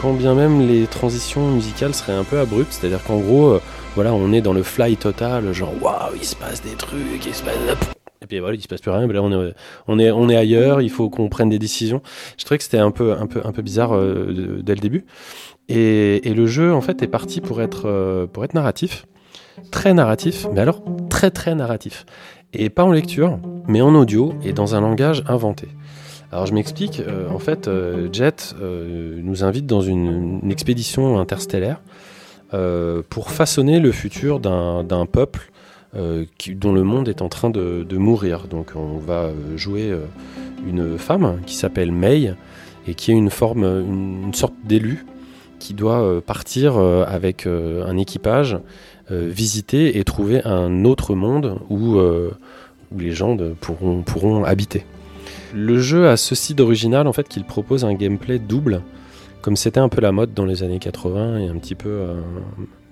[0.00, 3.58] Quand bien même les transitions musicales seraient un peu abruptes, c'est-à-dire qu'en gros,
[3.94, 7.34] voilà, on est dans le fly total, genre waouh, il se passe des trucs, il
[7.34, 7.54] se passe.
[8.22, 9.06] Et puis voilà, il se passe plus rien.
[9.06, 9.54] mais Là, on est,
[9.86, 10.80] on est, on est ailleurs.
[10.80, 12.02] Il faut qu'on prenne des décisions.
[12.38, 15.04] Je trouvais que c'était un peu, un peu, un peu bizarre euh, dès le début.
[15.68, 19.06] Et, le jeu, en fait, est parti pour être, euh, pour être narratif,
[19.70, 22.06] très narratif, mais alors très très narratif.
[22.52, 25.68] Et pas en lecture, mais en audio et dans un langage inventé.
[26.30, 31.80] Alors je m'explique, euh, en fait, euh, Jet nous invite dans une, expédition interstellaire
[33.10, 35.50] pour façonner le futur d'un peuple
[35.92, 38.46] dont le monde est en train de, mourir.
[38.48, 39.92] Donc on va jouer
[40.66, 42.34] une femme qui s'appelle May
[42.86, 45.04] et qui est une forme, une, une sorte d'élu
[45.58, 48.58] qui doit euh, partir euh, avec euh, un équipage,
[49.08, 54.84] visiter et trouver un autre monde où, où les gens pourront, pourront habiter.
[55.54, 58.82] Le jeu a ceci d'original en fait qu'il propose un gameplay double,
[59.42, 62.00] comme c'était un peu la mode dans les années 80 et un petit peu,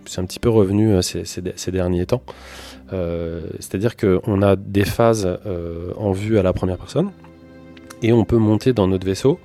[0.07, 2.23] c'est un petit peu revenu ces, derniers temps.
[2.93, 5.29] C'est-à-dire qu'on a des phases
[5.97, 7.11] en vue à la première personne
[8.03, 9.41] et on peut monter dans notre vaisseau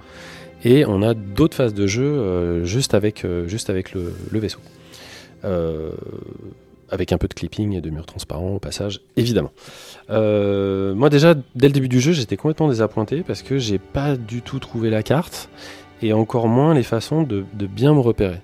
[0.64, 4.60] et on a d'autres phases de jeu euh, juste avec, euh, juste avec le, vaisseau.
[5.46, 5.92] Euh,
[6.90, 9.52] avec un peu de clipping et de murs transparents au passage, évidemment.
[10.10, 14.42] Moi déjà, dès le début du jeu, j'étais complètement désappointé parce que j'ai pas du
[14.42, 15.50] tout trouvé la carte
[16.02, 18.42] et encore moins les façons de, bien me repérer.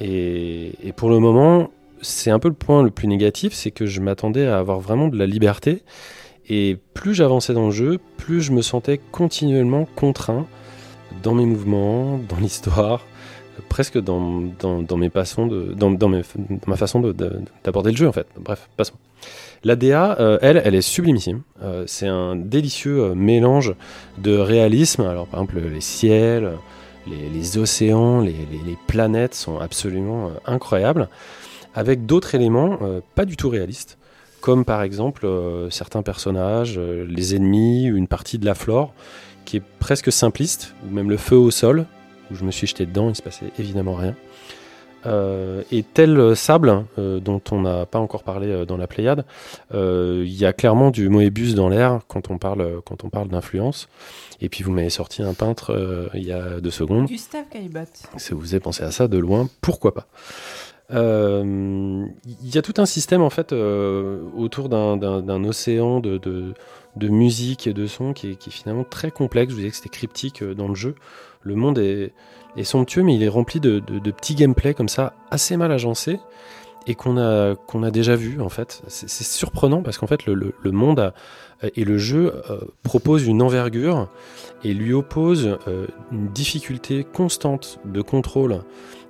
[0.00, 1.70] Et pour le moment,
[2.00, 5.08] c'est un peu le point le plus négatif, c'est que je m'attendais à avoir vraiment
[5.08, 5.82] de la liberté
[6.48, 10.46] Et plus j'avançais dans le jeu, plus je me sentais continuellement contraint
[11.22, 13.04] dans mes mouvements, dans l'histoire,
[13.68, 16.08] presque dans, dans, dans mes façons de, dans, dans,
[16.66, 18.26] ma façon de- de- d'aborder le jeu en fait.
[18.38, 18.94] Bref, passons.
[19.64, 21.42] La DA, euh, elle, elle est sublimissime.
[21.62, 23.74] Euh, c'est un délicieux euh, mélange
[24.18, 25.02] de réalisme.
[25.02, 26.52] Alors par exemple les ciels,
[27.08, 31.08] les, océans, les, les- planètes sont absolument euh, incroyables,
[31.74, 32.78] avec d'autres éléments
[33.14, 33.98] pas du tout réalistes,
[34.40, 35.28] comme par exemple
[35.70, 38.92] certains personnages, les ennemis une partie de la flore
[39.48, 41.86] qui est presque simpliste, ou même le feu au sol,
[42.30, 44.14] où je me suis jeté dedans, il se passait évidemment rien.
[45.06, 49.24] Euh, et tel sable, euh, dont on n'a pas encore parlé euh, dans la Pléiade,
[49.72, 53.88] il y a clairement du Moebius dans l'air quand on parle, quand on parle d'influence.
[54.42, 57.06] Et puis vous m'avez sorti un peintre il y a deux secondes.
[57.06, 58.02] Gustave Caillebotte.
[58.18, 60.06] Si vous avez pensé à ça de loin, pourquoi pas?
[60.90, 66.54] Il y a tout un système en fait autour d'un- océan de, de,
[66.96, 69.50] de musique et de son qui est, finalement très complexe.
[69.50, 70.94] Je vous disais que c'était cryptique euh, dans le jeu.
[71.42, 72.12] Le monde est,
[72.64, 73.80] somptueux, mais il est rempli de,
[74.10, 76.18] petits gameplays comme ça, assez mal agencés
[76.88, 78.82] et qu'on a, qu'on déjà vu en fait.
[78.88, 81.12] C'est surprenant parce qu'en fait le, monde
[81.76, 84.08] et le jeu euh, propose une envergure
[84.64, 88.62] et lui oppose euh, une difficulté constante de contrôle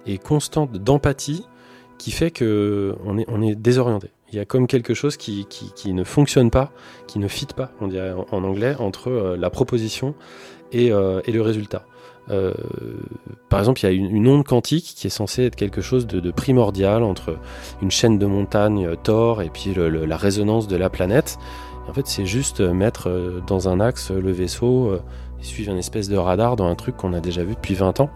[0.07, 1.47] et constante d'empathie
[1.97, 4.11] qui fait que on est, on est désorienté.
[4.31, 6.71] Il y a comme quelque chose qui, qui, ne fonctionne pas,
[7.07, 10.15] qui ne fit pas, on dirait en, anglais, entre euh, la proposition
[10.71, 11.87] et, euh, et le résultat.
[12.31, 12.53] Euh,
[13.49, 16.31] par exemple, il y a une, onde quantique qui est censée être quelque chose de,
[16.31, 17.39] primordial entre
[17.81, 21.39] une chaîne de montagnes Thor et puis la résonance de la planète.
[21.89, 24.95] En fait, c'est juste mettre dans un axe le vaisseau
[25.41, 28.01] et suivre une espèce de radar dans un truc qu'on a déjà vu depuis 20
[28.01, 28.11] ans.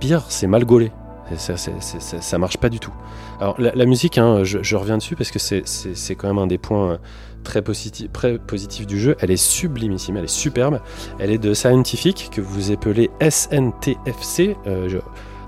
[0.00, 0.92] Pire, c'est mal gaulé.
[1.36, 2.92] Ça, marche pas du tout.
[3.40, 6.92] Alors la, musique, hein, je, reviens dessus parce que c'est- quand même un des points
[6.92, 6.96] euh,
[7.44, 9.16] très, positifs très positifs du jeu.
[9.20, 10.80] Elle est sublimissime, elle est superbe.
[11.18, 14.56] Elle est de Scientific, que vous appelez SNTFC.
[14.66, 14.98] Euh, je-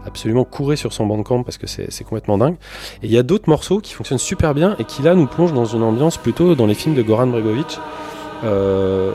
[0.07, 2.57] absolument courez sur son bandcamp parce que c'est c'est complètement dingue.
[3.03, 5.53] Et il y a d'autres morceaux qui fonctionnent super bien et qui là nous plongent
[5.55, 7.79] dans une ambiance plutôt dans les films de Goran Bregovic.
[8.45, 9.13] euh,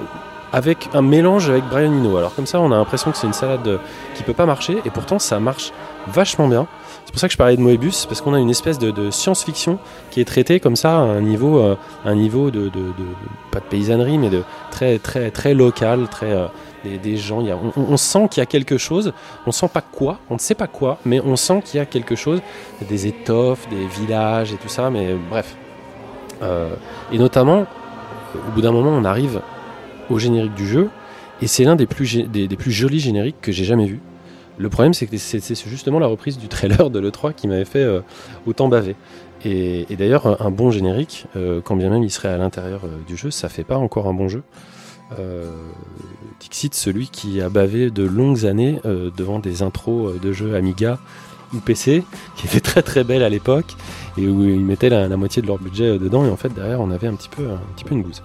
[0.53, 2.15] avec un mélange avec Brian Eno.
[2.15, 3.77] Alors comme ça, on a l'impression que c'est une salade euh,
[4.15, 5.73] qui peut pas marcher, et pourtant ça marche
[6.13, 6.67] vachement bien.
[7.05, 9.79] C'est pour ça que je parlais de Moebius, parce qu'on a une espèce de, science-fiction
[10.11, 12.69] qui est traitée comme ça à un niveau, euh, de,
[13.51, 16.47] pas de paysannerie, mais de très très très local, très euh,
[16.83, 17.43] des, gens.
[17.75, 19.13] on, sent qu'il y a quelque chose.
[19.45, 21.85] On sent pas quoi, on ne sait pas quoi, mais on sent qu'il y a
[21.85, 22.41] quelque chose,
[22.87, 24.89] des étoffes, des villages et tout ça.
[24.89, 25.55] Mais bref,
[26.43, 26.69] Euh,
[27.11, 27.65] et notamment,
[28.35, 29.41] au bout d'un moment, on arrive
[30.09, 30.89] au générique du jeu,
[31.41, 33.99] et c'est l'un des plus, des plus jolis génériques que j'ai jamais vu.
[34.57, 37.83] Le problème, c'est que c'est justement la reprise du trailer de l'E3 qui m'avait fait
[37.83, 38.01] euh,
[38.45, 38.95] autant baver.
[39.45, 43.15] Et, d'ailleurs, un- bon générique, euh, quand bien même il serait à l'intérieur euh, du
[43.15, 44.43] jeu, ça fait pas encore un bon jeu.
[46.41, 50.99] Dixit, celui qui a bavé de longues années devant des intros de jeux Amiga
[51.53, 52.03] ou PC,
[52.35, 53.77] qui étaient très très belles à l'époque,
[54.17, 56.91] et où ils mettaient la, moitié de leur budget dedans, et en fait derrière on
[56.91, 58.21] avait un petit peu, un petit peu une bouse.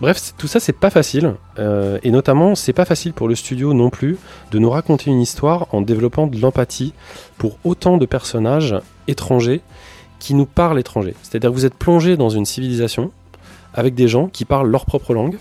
[0.00, 3.74] Bref, tout ça c'est pas facile, euh, et notamment c'est pas facile pour le studio
[3.74, 4.18] non plus
[4.50, 6.92] de nous raconter une histoire en développant de l'empathie
[7.38, 8.74] pour autant de personnages
[9.06, 9.60] étrangers
[10.18, 11.14] qui nous parlent étranger.
[11.22, 13.12] C'est-à-dire que vous êtes plongé dans une civilisation
[13.72, 15.38] avec des gens qui parlent leur propre langue,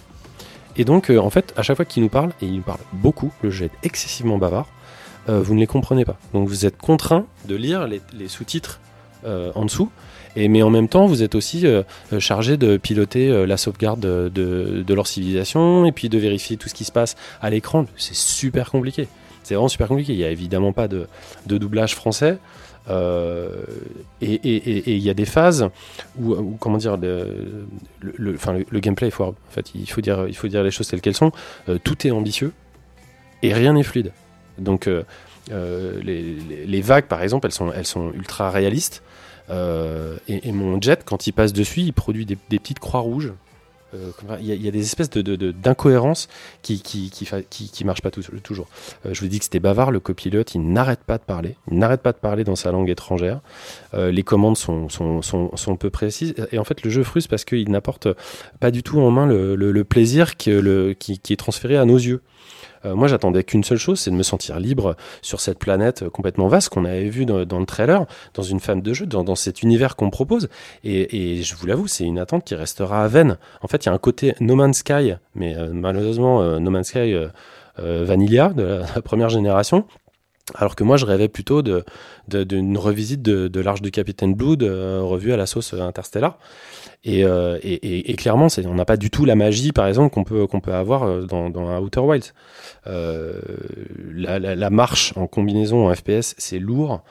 [0.77, 2.79] et donc euh, en fait à chaque fois qu'ils nous parlent, et ils nous parlent
[2.93, 4.67] beaucoup, le jeu est excessivement bavard,
[5.29, 6.17] euh, vous ne les comprenez pas.
[6.31, 8.79] Donc vous êtes contraint de lire les, sous-titres
[9.25, 9.89] en dessous,
[10.35, 13.57] et, mais en même temps vous êtes aussi euh, euh, chargé de piloter euh, la
[13.57, 17.85] sauvegarde de, leur civilisation et puis de vérifier tout ce qui se passe à l'écran.
[17.97, 19.07] C'est super compliqué.
[19.43, 20.13] C'est vraiment super compliqué.
[20.13, 21.07] Il n'y a évidemment pas de,
[21.47, 22.37] doublage français.
[22.89, 22.91] Et
[24.21, 25.69] il y a des phases
[26.19, 29.29] où, comment dire, le, enfin, le, gameplay est fort.
[29.29, 31.31] En fait, il faut dire, les choses telles qu'elles sont.
[31.83, 32.53] Tout est ambitieux
[33.41, 34.11] et rien n'est fluide.
[34.59, 34.87] Donc,
[35.49, 39.01] les, vagues, par exemple, elles sont ultra réalistes.
[39.53, 43.33] Euh, et, mon jet, quand il passe dessus, il produit des, petites croix rouges.
[43.93, 46.27] Euh, il, y a, des espèces de, de- d'incohérences
[46.63, 48.67] qui qui, marchent pas toujours.
[49.05, 51.55] Euh, je vous dis que c'était bavard, le copilote, il n'arrête pas de parler.
[51.69, 53.41] Il n'arrête pas de parler dans sa langue étrangère.
[53.93, 54.87] Les commandes sont,
[55.79, 56.33] peu précises.
[56.51, 58.07] Et en fait, le jeu frustre parce qu'il n'apporte
[58.59, 62.21] pas du tout en main le, plaisir qui est transféré à nos yeux.
[62.85, 66.09] Euh, moi, j'attendais qu'une seule chose, c'est de me sentir libre sur cette planète euh,
[66.09, 69.63] complètement vaste qu'on avait vu dans, le trailer, dans une femme de jeu, dans, cet
[69.63, 70.49] univers qu'on propose.
[70.83, 73.37] Et, je vous l'avoue, c'est une attente qui restera à veine.
[73.61, 76.71] En fait, il y a un côté No Man's Sky, mais euh, malheureusement, euh, No
[76.71, 77.15] Man's Sky
[77.77, 78.63] Vanilla de
[78.95, 79.85] la, première génération.
[80.55, 81.85] Alors que moi, je rêvais plutôt de-
[82.27, 86.37] de- d'une revisite de, de l'Arche du Capitaine euh, revue à la sauce Interstellar.
[87.05, 90.73] Et, euh, et, clairement, on n'a pas du tout la magie, par exemple, qu'on peut,
[90.73, 92.33] avoir euh, dans, dans Outer Wilds.
[92.87, 93.39] Euh,
[94.15, 97.01] la, marche en combinaison en FPS, c'est lourd.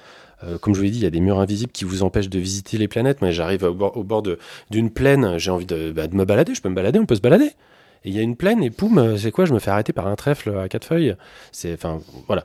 [0.61, 2.39] Comme je vous l'ai dit, il y a des murs invisibles qui vous empêchent de
[2.41, 3.23] visiter les planètes.
[3.23, 4.25] Mais j'arrive au bord,
[4.71, 6.53] d'une plaine, j'ai envie de, bah, de me balader.
[6.53, 7.53] Je peux me balader, on peut se balader.
[8.05, 10.09] Et il y a une plaine et poum, c'est quoi Je me fais arrêter par
[10.09, 11.15] un trèfle à quatre feuilles.
[11.53, 12.45] C'est, enfin, voilà.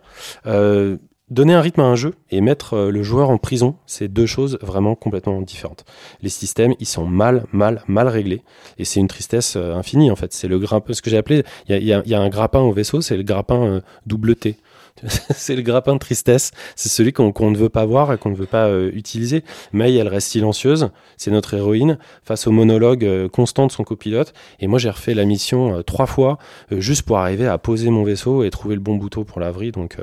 [1.30, 4.26] Donner un rythme à un jeu et mettre euh, le joueur en prison, c'est deux
[4.26, 5.86] choses vraiment complètement différentes.
[6.22, 8.44] Les systèmes, ils sont mal, mal, mal réglés.
[8.78, 10.34] Et c'est une tristesse euh, infinie, en fait.
[10.34, 13.18] C'est le grappin, ce que j'ai appelé, il y a, un grappin au vaisseau, c'est
[13.18, 14.58] le grappin euh, double T.
[15.30, 16.52] c'est le grappin de tristesse.
[16.76, 19.44] C'est celui qu'on ne veut pas voir et qu'on ne veut pas euh, utiliser.
[19.74, 20.90] May, elle reste silencieuse.
[21.18, 24.34] C'est notre héroïne face au monologue constant de son copilote.
[24.60, 26.40] Et moi, j'ai refait la mission trois fois
[26.72, 29.72] juste pour arriver à poser mon vaisseau et trouver le bon bouton pour l'abri.
[29.72, 29.98] Donc,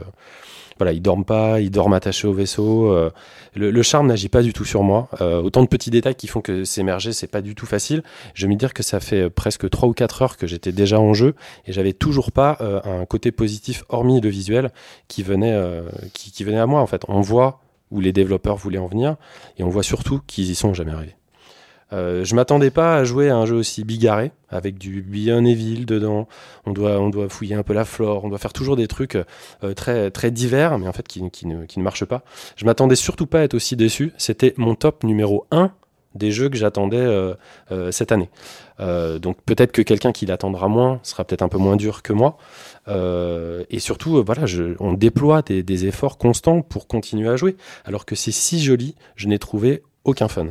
[0.78, 2.90] voilà, ils dorment pas, ils dorment attachés au vaisseau.
[2.92, 3.10] euh,
[3.54, 5.08] le, le charme n'agit pas du tout sur moi.
[5.20, 8.02] Euh, autant de petits détails qui font que s'émerger, c'est pas du tout facile.
[8.34, 10.72] Je vais me dire que ça fait euh, presque 3 ou 4 heures que j'étais
[10.72, 11.34] déjà en jeu
[11.66, 14.70] et j'avais toujours pas un côté positif hormis le visuel
[15.08, 15.56] qui venait,
[16.12, 17.02] qui, qui venait à moi en fait.
[17.08, 17.60] On voit
[17.90, 19.16] où les développeurs voulaient en venir
[19.58, 21.16] et on voit surtout qu'ils y sont jamais arrivés.
[21.94, 25.84] Euh, je m'attendais pas à jouer à un jeu aussi bigarré avec du Beyond Evil
[25.86, 26.26] dedans.
[26.66, 29.16] On doit, fouiller un peu la flore, on doit faire toujours des trucs
[29.62, 32.22] euh, très, divers, mais en fait qui, ne, marchent pas.
[32.56, 34.12] Je m'attendais surtout pas à être aussi déçu.
[34.18, 35.70] C'était mon top numéro 1
[36.16, 37.34] des jeux que j'attendais euh,
[37.90, 38.30] cette année.
[38.78, 42.38] Donc peut-être que quelqu'un qui l'attendra moins sera peut-être un peu moins dur que moi.
[42.88, 44.24] Et surtout,
[44.80, 47.56] on déploie des efforts constants pour continuer à jouer.
[47.84, 50.46] Alors que c'est si joli, je n'ai trouvé aucun fun.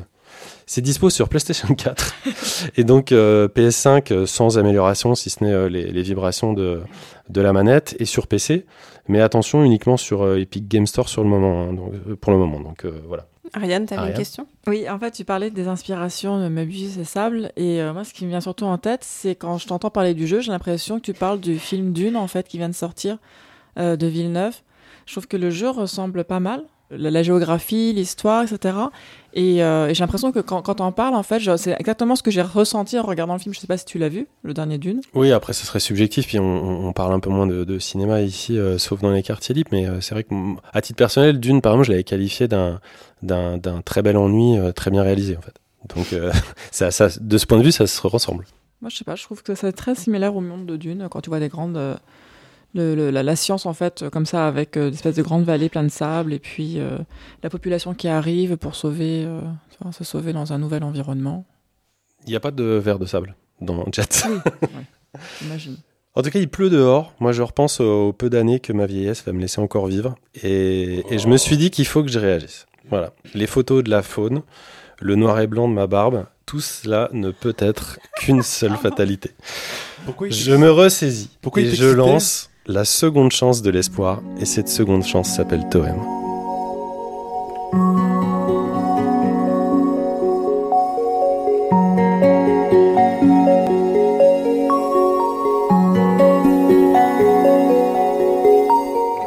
[0.66, 2.16] C'est dispo sur PlayStation 4
[2.78, 6.82] et donc euh, PS5 euh, sans amélioration, si ce n'est euh, les, les vibrations de,
[7.30, 8.66] de la manette, et sur PC.
[9.08, 12.38] Mais attention, uniquement sur euh, Epic Game Store sur le moment, hein, donc, pour le
[12.40, 12.60] moment.
[12.60, 13.26] Donc euh, voilà.
[13.54, 14.18] Ariane, t'avais une Ariane.
[14.18, 14.48] question?
[14.66, 18.14] Oui, en fait, tu parlais des inspirations de Möbius et Sable, et euh, moi, ce
[18.14, 20.96] qui me vient surtout en tête, c'est quand je t'entends parler du jeu, j'ai l'impression
[21.00, 23.18] que tu parles du film Dune, en fait, qui vient de sortir
[23.78, 24.56] euh, de Villeneuve.
[25.06, 26.64] Je trouve que le jeu ressemble pas mal,
[26.98, 28.76] la, la géographie, l'histoire, etc.
[29.34, 32.22] Et, euh, et j'ai l'impression que quand, quand on parle, en fait, c'est exactement ce
[32.24, 33.54] que j'ai ressenti en regardant le film.
[33.54, 35.02] Je sais pas si tu l'as vu, le dernier Dune.
[35.14, 38.58] Oui, après, ce serait subjectif, puis on, parle un peu moins de, de cinéma ici,
[38.58, 41.40] euh, sauf dans les quartiers libres, mais euh, c'est vrai que, m- à titre personnel,
[41.40, 42.80] Dune, par exemple, je l'avais qualifié d'un
[43.86, 45.56] très bel ennui, très bien réalisé, en fait.
[45.96, 46.16] Donc,
[46.72, 48.46] ça, ça, de ce point de vue, ça se ressemble.
[48.82, 51.22] Moi, je sais pas, je trouve que c'est très similaire au monde de Dune, quand
[51.22, 51.98] tu vois des grandes.
[52.74, 55.44] Le- le- la, la science, en fait, comme ça, avec euh, des espèces de grandes
[55.46, 56.98] vallées pleines de sable, et puis euh,
[57.44, 59.40] la population qui arrive pour sauver, euh,
[59.92, 61.46] se sauver dans un nouvel environnement.
[62.26, 64.24] Il n'y a pas de verre de sable dans Jet.
[64.28, 65.78] Oui, ouais, j'imagine.
[66.16, 67.14] En tout cas, il pleut dehors.
[67.20, 70.16] Moi, je repense au peu d'années que ma vieillesse va me laisser encore vivre.
[70.44, 72.68] Et, et je me suis dit qu'il faut que je réagisse.
[72.90, 73.14] Voilà.
[73.34, 74.44] Les photos de la faune,
[75.02, 79.32] le noir et blanc de ma barbe, tout cela ne peut être qu'une seule fatalité.
[80.06, 84.22] Pourquoi il Je me ressaisis Pourquoi il et je lance la seconde chance de l'espoir.
[84.40, 86.00] Et cette seconde chance s'appelle Toem.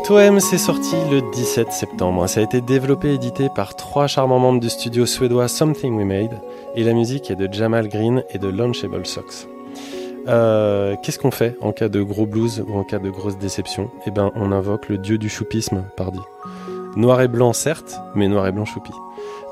[0.05, 2.28] Toem s'est sorti le 17 septembre.
[2.28, 6.07] Ça a été développé et édité par trois charmants membres du studio suédois Something We
[6.07, 6.41] Made.
[6.76, 9.49] Et la musique est de Jamal Green et de Lunchable Socks.
[10.28, 13.90] Euh, Qu'est-ce qu'on fait en cas de gros blues ou en cas de grosse déception
[14.06, 16.20] Eh ben, on invoque le dieu du choupisme, pardi.
[16.96, 18.92] Noir et blanc, certes, mais noir et blanc choupi.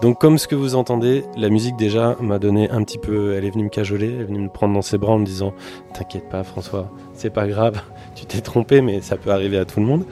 [0.02, 3.34] Donc, comme ce que vous entendez, la musique déjà m'a donné un petit peu.
[3.34, 5.26] Elle est venue me cajoler, elle est venue me prendre dans ses bras en me
[5.26, 5.52] disant
[5.92, 7.80] T'inquiète pas, François, c'est pas grave,
[8.14, 10.04] tu t'es trompé, mais ça peut arriver à tout le monde.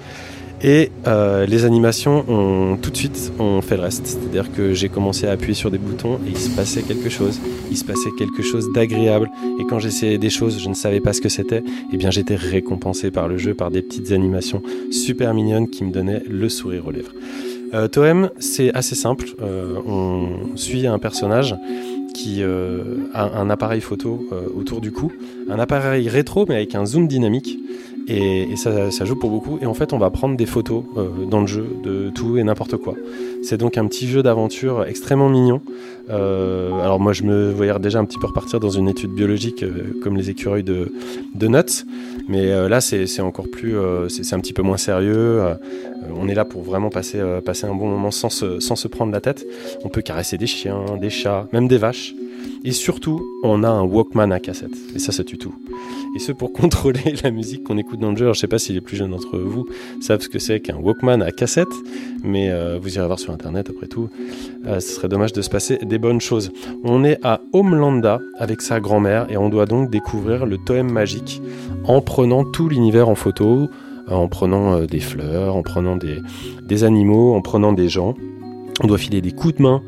[0.64, 4.06] Et euh, les animations ont tout de suite ont fait le reste.
[4.06, 7.40] C'est-à-dire que j'ai commencé à appuyer sur des boutons et il se passait quelque chose.
[7.70, 9.28] Il se passait quelque chose d'agréable.
[9.58, 11.64] Et quand j'essayais des choses, je ne savais pas ce que c'était.
[11.92, 15.90] Eh bien, j'étais récompensé par le jeu, par des petites animations super mignonnes qui me
[15.90, 17.12] donnaient le sourire aux lèvres.
[17.74, 19.26] Euh, Toem, c'est assez simple.
[19.40, 21.56] Euh, on suit un personnage
[22.14, 25.10] qui euh, a un appareil photo autour du cou,
[25.48, 27.58] un appareil rétro mais avec un zoom dynamique.
[28.08, 29.58] Et, ça, joue pour beaucoup.
[29.60, 32.44] Et en fait, on va prendre des photos euh, dans le jeu de tout et
[32.44, 32.94] n'importe quoi.
[33.42, 35.60] C'est donc un petit jeu d'aventure extrêmement mignon.
[36.10, 39.62] Euh, alors moi, je me voyais déjà un petit peu repartir dans une étude biologique
[39.62, 40.92] euh, comme les écureuils de,
[41.34, 41.84] de Nuts.
[42.28, 43.74] Mais là, c'est encore plus,
[44.08, 45.42] c'est un petit peu moins sérieux.
[46.14, 49.44] On est là pour vraiment passer, un bon moment sans se prendre la tête.
[49.84, 52.14] On peut caresser des chiens, des chats, même des vaches.
[52.64, 54.76] Et surtout, on a un Walkman à cassette.
[54.94, 55.54] Et ça, ça tue tout.
[56.14, 58.24] et ce pour contrôler la musique qu'on écoute dans le jeu.
[58.26, 59.66] Alors, je sais pas si les plus jeunes d'entre vous
[60.00, 61.72] savent ce que c'est qu'un Walkman à cassette,
[62.22, 64.08] mais euh, vous irez voir sur internet après tout.
[64.66, 66.52] Euh, ce serait dommage de se passer des bonnes choses.
[66.84, 71.42] On est à Homelanda avec sa grand-mère et on doit donc découvrir le totem magique
[71.84, 73.68] en prenant tout l'univers en photo,
[74.08, 78.14] en prenant euh, des fleurs, en prenant des animaux, en prenant des gens.
[78.82, 79.82] On doit filer des coups de main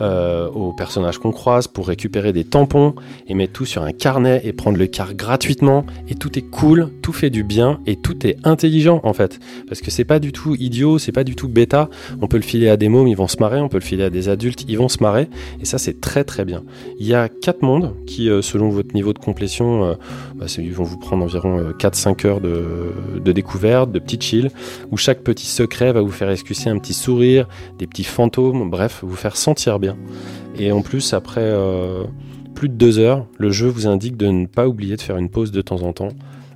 [0.00, 2.94] euh, aux personnages qu'on croise pour récupérer des tampons
[3.26, 5.84] et mettre tout sur un carnet et prendre le car gratuitement.
[6.08, 9.38] Et tout est cool, tout fait du bien et tout est intelligent en fait.
[9.68, 11.88] Parce que c'est pas du tout idiot, c'est pas du tout bêta.
[12.20, 13.60] On peut le filer à des mômes, ils vont se marrer.
[13.60, 15.28] On peut le filer à des adultes, ils vont se marrer.
[15.60, 16.62] Et ça, c'est très très bien.
[16.98, 19.94] Il y a quatre mondes qui, euh, selon votre niveau de complétion, euh,
[20.34, 22.92] bah, ils vont vous prendre environ euh, 4-5 heures de,
[23.22, 24.50] de découverte, de petits chill,
[24.90, 27.48] où chaque petit secret va vous faire esquisser un petit sourire,
[27.78, 29.87] des petits fantômes, bref, vous faire sentir bien.
[30.58, 32.04] Et en plus, après euh,
[32.54, 35.28] plus de deux heures, le jeu vous indique de ne pas oublier de faire une
[35.28, 36.08] pause de temps en temps.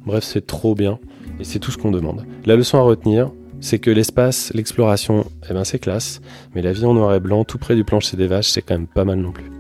[0.04, 0.98] Bref, c'est trop bien
[1.38, 2.24] et c'est tout ce qu'on demande.
[2.44, 3.30] La leçon à retenir,
[3.60, 6.20] c'est que l'espace, l'exploration, eh ben c'est classe,
[6.54, 8.74] mais la vie en noir et blanc, tout près du plancher des vaches, c'est quand
[8.74, 9.50] même pas mal non plus.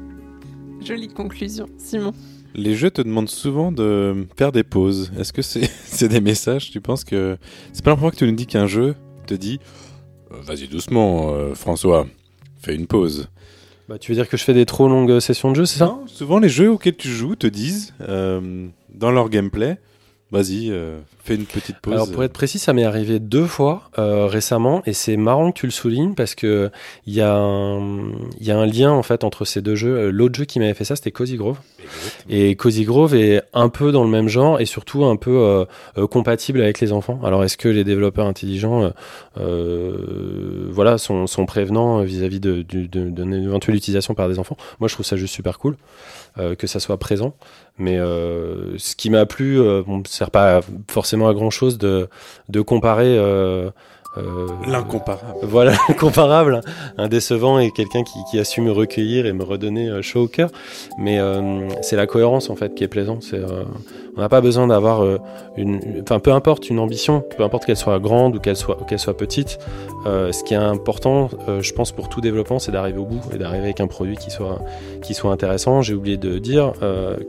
[0.84, 2.12] Jolie conclusion, Simon.
[2.54, 5.12] Les jeux te demandent souvent de faire des pauses.
[5.18, 6.70] Est-ce que c'est des messages?
[6.70, 7.38] Tu penses que
[7.72, 8.96] c'est pas la première fois que tu nous dis qu'un jeu
[9.26, 9.60] te dit
[10.32, 12.06] euh, Vas-y doucement, euh, François,
[12.60, 13.28] fais une pause.
[13.92, 15.98] Bah, tu veux dire que je fais des trop longues sessions de jeu, c'est ça?
[16.06, 19.76] Souvent les jeux auxquels tu joues te disent euh, dans leur gameplay
[20.30, 21.92] Vas-y, euh, fais une petite pause.
[21.92, 25.58] Alors pour être précis, ça m'est arrivé deux fois euh, récemment et c'est marrant que
[25.58, 26.70] tu le soulignes parce que
[27.06, 29.94] il y, a un- il y a un lien en fait entre ces deux jeux.
[29.94, 31.58] Euh, L'autre jeu qui m'avait fait ça, c'était Cozy Grove.
[32.30, 35.66] Et Cozy Grove est un peu dans le même genre et surtout un peu euh,
[35.98, 37.20] euh, compatible avec les enfants.
[37.24, 38.88] Alors est-ce que les développeurs intelligents, euh,
[39.31, 44.56] euh, voilà, sont, sont prévenants vis-à-vis de- du- de- d'une éventuelle utilisation par des enfants
[44.80, 45.76] Moi, je trouve ça juste super cool
[46.38, 47.34] euh, que ça soit présent.
[47.78, 50.60] Mais euh, ce qui m'a plu, euh, bon, ça sert pas
[50.90, 52.08] forcément à grand chose de,
[52.48, 53.16] de comparer.
[53.18, 53.70] euh,
[54.18, 55.38] euh, L'incomparable.
[55.42, 56.60] voilà, comparable,
[56.98, 60.24] un décevant et quelqu'un qui, qui a su me recueillir et me redonner euh, chaud
[60.24, 60.50] au cœur.
[60.98, 63.20] Mais euh, c'est la cohérence en fait qui est plaisant.
[63.22, 63.64] C'est, euh,
[64.16, 65.18] on n'a pas besoin d'avoir euh,
[65.56, 68.98] une, enfin peu importe une ambition, peu importe qu'elle soit grande ou qu'elle soit, qu'elle
[68.98, 69.58] soit petite.
[70.06, 73.20] euh, ce qui est important, euh, je pense pour tout développement, c'est d'arriver au bout
[73.32, 74.60] et d'arriver avec un produit qui soit,
[75.00, 75.80] qui soit intéressant.
[75.80, 76.72] J'ai oublié de dire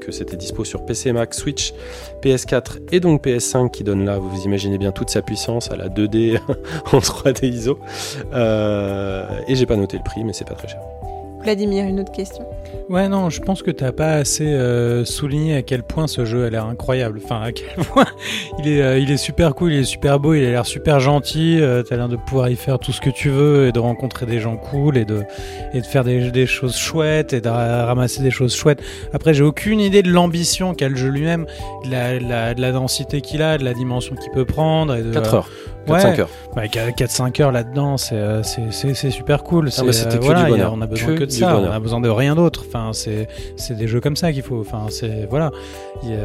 [0.02, 1.74] que c'était dispo sur PC, Mac, Switch,
[2.22, 5.90] PS4 et donc PS5 qui donne là, vous imaginez bien toute sa puissance à la
[5.90, 6.40] 2D
[6.92, 7.80] en 3D ISO.
[9.48, 10.82] Et j'ai pas noté le prix, mais c'est pas très cher.
[11.44, 12.46] Vladimir, une autre question.
[12.90, 16.46] Ouais, non, je pense que t'as pas assez euh, souligné à quel point ce jeu
[16.46, 17.20] a l'air incroyable.
[17.24, 18.06] Enfin, à quel point
[18.60, 21.00] il est, euh, il est super cool, il est super beau, il a l'air super
[21.00, 21.60] gentil.
[21.62, 24.26] Euh, t'as l'air de pouvoir y faire tout ce que tu veux et de rencontrer
[24.26, 25.24] des gens cool et de,
[25.74, 28.82] et de faire des, des choses chouettes et de ra- ramasser des choses chouettes.
[29.14, 31.46] Après, j'ai aucune idée de l'ambition qu'a le jeu lui-même,
[31.86, 34.96] de la, de la, de la densité qu'il a, de la dimension qu'il peut prendre.
[34.96, 35.50] Et de, 4 heures.
[35.86, 36.20] 4-5 Ouais.
[36.20, 36.30] heures.
[36.56, 39.72] Bah, 4-5 heures là-dedans, c'est euh, c'est- super cool.
[39.72, 40.74] C'est, mais c'était euh, que voilà, du il y a- bonheur.
[40.78, 41.72] on a besoin Que que, de ça, bonheur.
[41.72, 42.64] on a besoin de rien d'autre.
[42.68, 43.28] Enfin, c'est
[43.76, 44.60] des jeux comme ça qu'il faut.
[44.62, 45.52] Enfin, c'est voilà,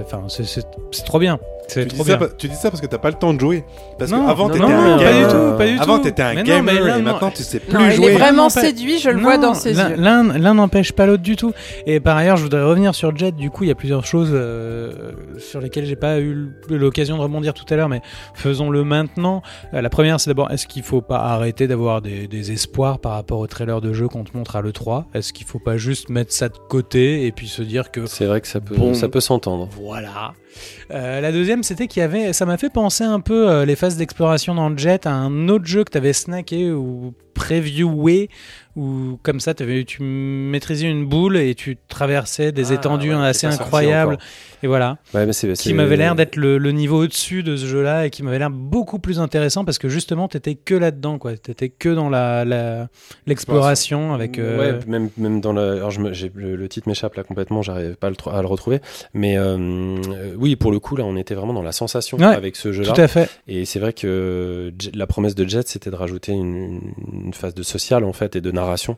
[0.03, 1.39] enfin, c'est trop bien.
[1.69, 2.27] C'est Tu dis, trop ça, bien.
[2.29, 3.63] pa- tu dis ça parce que t'as pas le temps de jouer.
[3.99, 5.29] Parce Non, qu'avant non, t'étais un non, pas gamer.
[5.29, 5.83] du tout, pas du tout.
[5.83, 7.93] Avant t'étais un Mais non, gamer mais là, et maintenant tu sais plus Non, il
[7.93, 8.07] jouer.
[8.07, 9.97] est vraiment séduit, je le Non, vois dans ses l'un- yeux.
[10.39, 11.53] L'un n'empêche pas l'autre du tout.
[11.87, 13.33] Et par ailleurs, je voudrais revenir sur Jet.
[13.33, 17.23] Du coup, il y a plusieurs choses euh, sur lesquelles j'ai pas eu l'occasion de
[17.23, 18.01] rebondir tout à l'heure, mais
[18.35, 19.43] faisons-le maintenant.
[19.75, 23.13] Euh, la première, c'est d'abord, est-ce qu'il faut pas arrêter d'avoir des, des espoirs par
[23.13, 26.09] rapport au trailer de jeu qu'on te montre à l'E3 Est-ce qu'il faut pas juste
[26.09, 28.95] mettre ça de côté et puis se dire que C'est vrai que ça peut, Bon.
[28.95, 29.69] ça peut s'entendre.
[29.79, 30.33] voilà.
[30.91, 33.77] Euh, la deuxième, c'était qu'il y avait, ça m'a fait penser un peu euh, les
[33.77, 38.29] phases d'exploration dans Jet à un autre jeu que tu avais snacké ou previewé,
[38.77, 43.27] où comme ça, avais, tu maîtrisais une boule et tu traversais des Ah, étendues ouais,
[43.27, 44.19] assez incroyables.
[44.63, 47.67] Et voilà, Ouais, mais c'est, qui m'avait l'air d'être le, le niveau au-dessus de ce
[47.67, 51.37] jeu-là et qui m'avait l'air beaucoup plus intéressant parce que justement, t'étais que là-dedans, quoi.
[51.37, 52.89] T'étais que dans la, la-
[53.27, 54.39] l'exploration avec.
[54.39, 55.61] euh, Ouais, même, même dans le.
[55.77, 58.35] Alors, je me- j'ai- le, le titre m'échappe là complètement, j'arrive pas à le, tr-
[58.35, 58.81] à le retrouver.
[59.15, 62.25] Mais euh, euh, oui, pour le coup, là, on était vraiment dans la sensation Ouais,
[62.25, 62.93] avec ce jeu-là.
[62.93, 63.29] Tout à fait.
[63.47, 66.81] Et c'est vrai que la promesse de Jet, c'était de rajouter une,
[67.13, 68.97] une phase de social, en fait, et de narration.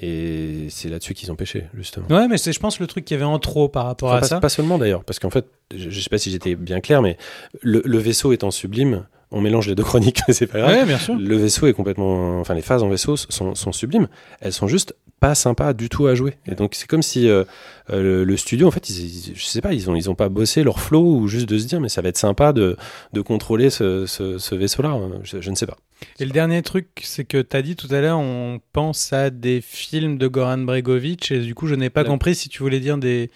[0.00, 2.06] Et c'est là-dessus qu'ils ont pêché, justement.
[2.10, 4.18] Ouais, mais c'est, je pense, le truc qu'il y avait en trop par rapport Enfin,
[4.18, 4.40] à pas, ça.
[4.40, 7.16] pas seulement d'ailleurs, parce qu'en fait, je, je sais pas si j'étais bien clair, mais
[7.62, 10.72] le, le vaisseau étant sublime, on mélange les deux chroniques, c'est pas grave.
[10.72, 11.14] Ouais, bien sûr.
[11.16, 14.08] Le vaisseau est complètement, enfin les phases en vaisseau sont, sont sublimes.
[14.40, 16.34] Elles sont juste pas sympas du tout à jouer.
[16.46, 17.44] Et donc c'est comme si euh,
[17.90, 20.14] euh, le, le studio, en fait, ils, ils- je sais pas, ils ont ils ont
[20.14, 22.76] pas bossé leur flow ou juste de se dire mais ça va être sympa de,
[23.12, 24.98] de contrôler ce, ce, ce vaisseau-là.
[25.22, 25.76] Je, je ne sais pas.
[26.18, 29.28] Et le dernier truc, c'est que tu as dit tout à l'heure, on pense à
[29.28, 32.80] des films de Goran Bregovic, et du coup, je n'ai pas compris si tu voulais
[32.80, 33.30] dire des,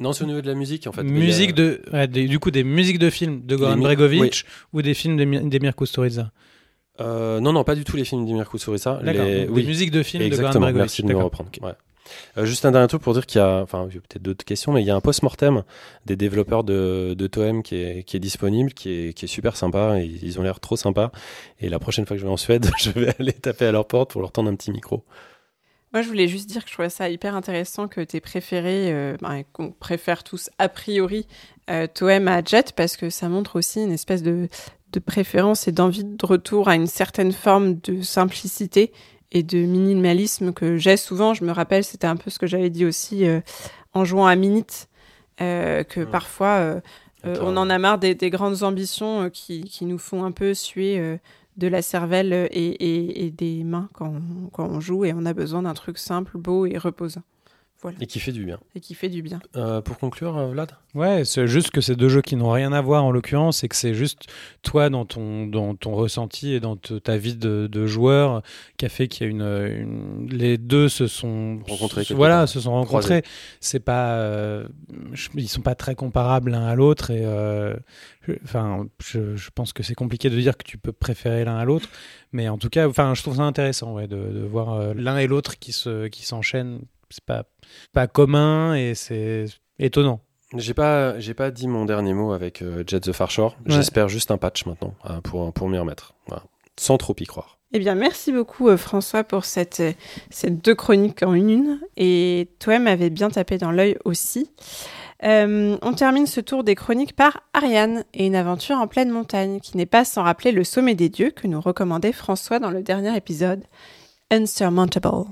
[0.00, 1.00] Non, c'est au niveau de la musique en fait.
[1.02, 4.82] A- musique de, ouais, des- du coup, des musiques de films de Goran Bregovic ou
[4.82, 6.30] des films d'Emir d'Emir Kusturica.
[7.00, 9.00] Euh, non, non, pas du tout les films d'Emir Kusturica.
[9.02, 9.24] D'accord.
[9.24, 9.46] Les...
[9.46, 10.50] donc Oui, Des musiques de films de Goran.
[10.52, 10.76] Bregovic.
[10.76, 11.50] Merci de me reprendre.
[11.62, 11.72] Ouais.
[12.38, 14.82] Euh, juste un dernier truc pour dire qu'il y a, enfin, peut-être d'autres questions, mais
[14.82, 15.62] il y a un post-mortem
[16.06, 19.54] des développeurs de, de Toem qui est, qui est disponible, qui est, qui est super
[19.56, 20.00] sympa.
[20.00, 21.12] Et ils ont l'air trop sympas.
[21.60, 23.86] Et la prochaine fois que je vais en Suède, je vais aller taper à leur
[23.86, 25.04] porte pour leur tendre un petit micro.
[25.92, 29.16] Moi, je voulais juste dire que je trouvais ça hyper intéressant que tes préférés, euh,
[29.20, 31.26] ben, qu'on préfère tous a priori
[31.68, 34.48] euh, Toem à Jet, parce que ça montre aussi une espèce de,
[34.92, 38.92] de préférence et d'envie de retour à une certaine forme de simplicité
[39.32, 41.34] et de minimalisme que j'ai souvent.
[41.34, 43.40] Je me rappelle, c'était un peu ce que j'avais dit aussi euh,
[43.92, 44.86] en jouant à Minute,
[45.40, 46.06] euh, que Ouais.
[46.06, 46.80] parfois euh,
[47.24, 51.18] on en a marre des, des grandes ambitions qui, qui nous font un peu suer
[51.60, 54.14] de la cervelle et, des mains quand
[54.52, 57.22] quand on joue et on a besoin d'un truc simple, beau et reposant
[58.00, 58.58] Et qui fait du bien.
[58.74, 59.40] et qui fait du bien.
[59.56, 60.72] Euh, pour conclure, euh, Vlad?
[60.94, 63.68] Ouais, c'est juste que c'est deux jeux qui n'ont rien à voir en l'occurrence, et
[63.68, 64.24] que c'est juste
[64.62, 68.42] toi dans ton, dans ton ressenti et dans te- ta vie de, de joueur
[68.76, 72.60] qui a fait qu'il y a une, une- les deux se sont Rencontrés Voilà, se
[72.60, 73.22] sont rencontrés.
[73.60, 74.66] C'est pas, euh,
[75.34, 77.74] ils sont pas très comparables l'un à l'autre et euh,
[78.26, 81.56] je- enfin, je, je pense que c'est compliqué de dire que tu peux préférer l'un
[81.56, 81.88] à l'autre,
[82.32, 85.18] mais en tout cas, enfin, je trouve ça intéressant, ouais, de, de voir euh, l'un
[85.18, 86.80] et l'autre qui se, qui s'enchaînent.
[87.12, 87.44] C'est pas,
[87.92, 89.46] pas commun et c'est
[89.78, 90.20] étonnant.
[90.56, 93.56] J'ai pas, j'ai pas dit mon dernier mot avec euh, Jet the Far Shore.
[93.66, 93.74] Ouais.
[93.74, 96.14] J'espère juste un patch maintenant euh, pour, pour m'y remettre.
[96.26, 96.42] Voilà.
[96.76, 97.60] Sans trop y croire.
[97.72, 99.92] Eh bien, merci beaucoup euh, François pour cette, euh,
[100.30, 101.80] ces deux chroniques en une.
[101.96, 104.50] Et toi m'avais bien tapé dans l'œil aussi.
[105.22, 109.60] Euh, on termine ce tour des chroniques par Ariane et une aventure en pleine montagne
[109.60, 112.82] qui n'est pas sans rappeler le sommet des dieux que nous recommandait François dans le
[112.82, 113.62] dernier épisode,
[114.32, 115.26] Unsurmountable.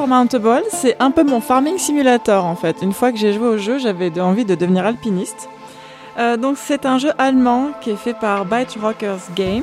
[0.00, 2.76] Insurmountable, c'est un peu mon farming simulator en fait.
[2.80, 5.50] Une fois que j'ai joué au jeu, j'avais envie de devenir alpiniste.
[6.18, 9.62] Euh, donc c'est un jeu allemand qui est fait par Byte Rockers Games.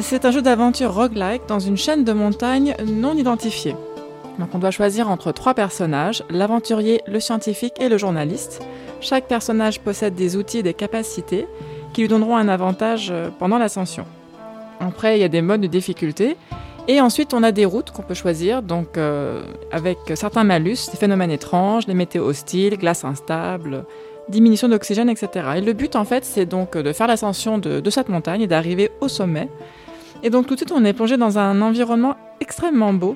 [0.00, 3.76] C'est un jeu d'aventure roguelike dans une chaîne de montagnes non identifiée.
[4.38, 8.62] Donc on doit choisir entre trois personnages, l'aventurier, le scientifique et le journaliste.
[9.02, 11.46] Chaque personnage possède des outils et des capacités
[11.92, 14.06] qui lui donneront un avantage euh, pendant l'ascension.
[14.80, 16.38] Après, il y a des modes de difficulté
[16.92, 20.98] et ensuite, on a des routes qu'on peut choisir, donc euh, avec certains malus, des
[20.98, 23.84] phénomènes étranges, les météos hostiles, glace instable,
[24.28, 25.50] diminution d'oxygène, etc.
[25.58, 28.48] Et le but, en fait, c'est donc de faire l'ascension de, de cette montagne et
[28.48, 29.48] d'arriver au sommet.
[30.24, 33.14] Et donc, tout de suite, on est plongé dans un environnement extrêmement beau,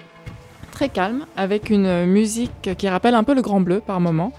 [0.71, 4.33] très calme, avec une musique qui rappelle un peu le Grand Bleu par moment.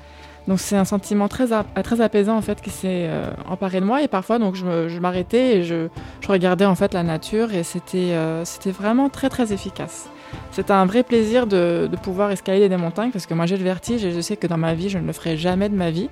[0.47, 1.47] Donc c'est un sentiment très,
[1.83, 5.57] très apaisant en fait qui s'est euh, emparé de moi et parfois donc je, m'arrêtais
[5.57, 5.87] et je,
[6.27, 10.07] regardais en fait la nature et c'était euh, c'était vraiment très très efficace.
[10.51, 14.05] C'était un vrai plaisir de, pouvoir escalader des montagnes parce que moi j'ai le vertige
[14.05, 16.09] et je sais que dans ma vie je ne le ferai jamais de ma vie.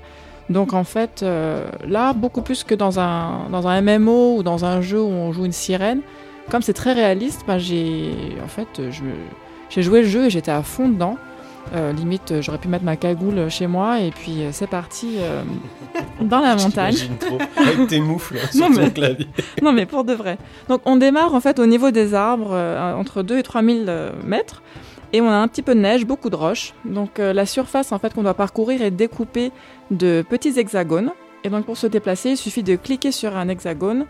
[0.49, 4.65] Donc en fait euh, là beaucoup plus que dans un, dans un MMO ou dans
[4.65, 6.01] un jeu où on joue une sirène,
[6.49, 8.81] comme c'est très réaliste, ben, j'ai en fait
[9.69, 11.17] j'ai joué le jeu et j'étais à fond dedans.
[11.73, 15.15] Euh, limite, euh, j'aurais pu mettre ma cagoule chez moi et puis euh, c'est parti
[15.19, 15.41] euh,
[16.21, 16.95] dans la montagne.
[17.19, 17.39] Trop.
[17.55, 19.27] Avec tes moufles sur Non, ton mais- clavier.
[19.63, 20.37] Non, mais pour de vrai.
[20.69, 23.77] Donc, on démarre en fait au niveau des arbres, euh, entre 2 et 3 000
[23.87, 24.61] euh, mètres.
[25.13, 26.73] Et on a un petit peu de neige, beaucoup de roches.
[26.85, 29.51] Donc, euh, la surface en fait qu'on doit parcourir est découpée
[29.91, 31.11] de petits hexagones.
[31.43, 34.05] Et donc, pour se déplacer, il suffit de cliquer sur un hexagone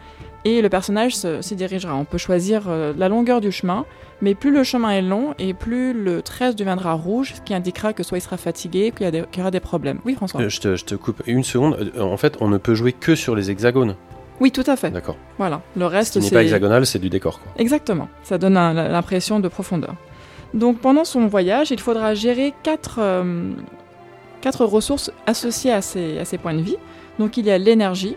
[0.46, 1.96] et le personnage se, s'y dirigera.
[1.96, 3.86] On peut choisir euh, la longueur du chemin,
[4.22, 7.94] mais plus le chemin est long et plus le trait deviendra rouge, ce qui indiquera
[7.94, 10.00] que soit il sera fatigué, qu'il y, aura des problèmes.
[10.06, 11.92] Oui, François Euh, je, te, je te coupe une seconde.
[11.98, 13.96] Euh, En fait, on ne peut jouer que sur les hexagones.
[14.40, 14.92] Oui, tout à fait.
[14.92, 15.16] D'accord.
[15.38, 15.62] Voilà.
[15.76, 16.36] Le Ce reste, qui n'est c'est.
[16.36, 17.40] pas hexagonal, c'est du décor.
[17.40, 17.52] Quoi.
[17.58, 19.96] Exactement, ça donne l'impression de profondeur.
[20.54, 23.54] Donc pendant son voyage, il faudra gérer quatre, euh,
[24.42, 26.78] quatre ressources associées à ces, à ces points de vie.
[27.20, 28.16] Donc il y a l'énergie,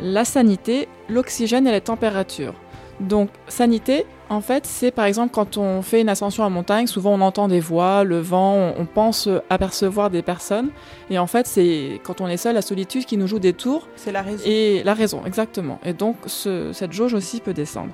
[0.00, 2.54] la sanité, l'oxygène et la température.
[3.00, 7.14] Donc sanité, en fait, c'est par exemple quand on fait une ascension en montagne, souvent
[7.14, 10.70] on entend des voix, le vent, on, pense apercevoir des personnes.
[11.08, 13.88] Et en fait, c'est quand on est seul, la solitude qui nous joue des tours.
[13.96, 14.44] C'est la raison.
[14.46, 15.80] Et la raison, exactement.
[15.84, 17.92] Et donc, ce- cette jauge aussi peut descendre.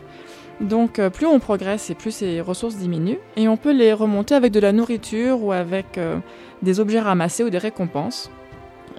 [0.60, 3.18] Donc, euh, plus on progresse et plus ces ressources diminuent.
[3.36, 6.18] Et on peut les remonter avec de la nourriture ou avec euh,
[6.62, 8.30] des objets ramassés ou des récompenses.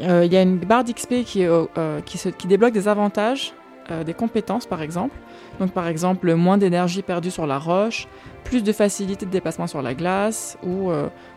[0.01, 1.65] Euh, Il y a une barre d'XP qui, euh,
[2.05, 3.53] qui, débloque des avantages
[3.89, 5.17] euh, des compétences par exemple.
[5.59, 8.07] Donc par exemple moins d'énergie perdue sur la roche,
[8.43, 10.91] plus de facilité de déplacement sur la glace ou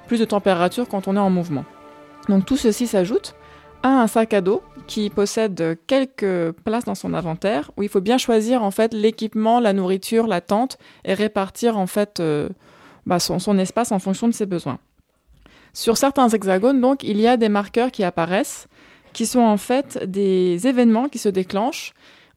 [0.07, 1.65] plus de température quand on est en mouvement.
[2.29, 3.35] Donc tout ceci s'ajoute
[3.83, 8.03] à un sac à dos qui possède quelques places dans son inventaire où il faut
[8.03, 12.23] bien choisir en fait l'équipement, la nourriture, la tente et répartir en fait
[13.07, 14.79] bah, son espace en fonction de ses besoins.
[15.73, 18.67] Sur certains hexagones, donc, il y a des marqueurs qui apparaissent,
[19.13, 21.93] qui sont en fait des événements qui se déclenchent,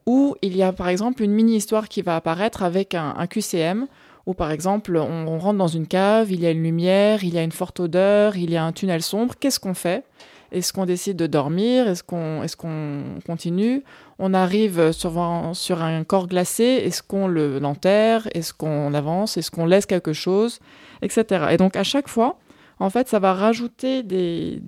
[0.06, 3.88] où il y a par exemple une mini-histoire qui va apparaître avec un, QCM,
[4.26, 7.38] où par exemple on, rentre dans une cave, il y a une lumière, il y
[7.38, 10.04] a une forte odeur, il y a un tunnel sombre, qu'est-ce qu'on fait?
[10.52, 11.88] Est-ce qu'on décide de dormir?
[11.88, 13.84] Est-ce qu'on est continue?
[14.20, 18.28] On arrive sur, un- sur un corps glacé, est-ce qu'on le- l'enterre?
[18.36, 19.36] Est-ce qu'on avance?
[19.36, 20.60] Est-ce qu'on laisse quelque chose?
[21.02, 21.24] Etc.
[21.50, 22.38] Et donc à chaque fois,
[22.84, 24.60] en fait, ça va rajouter des,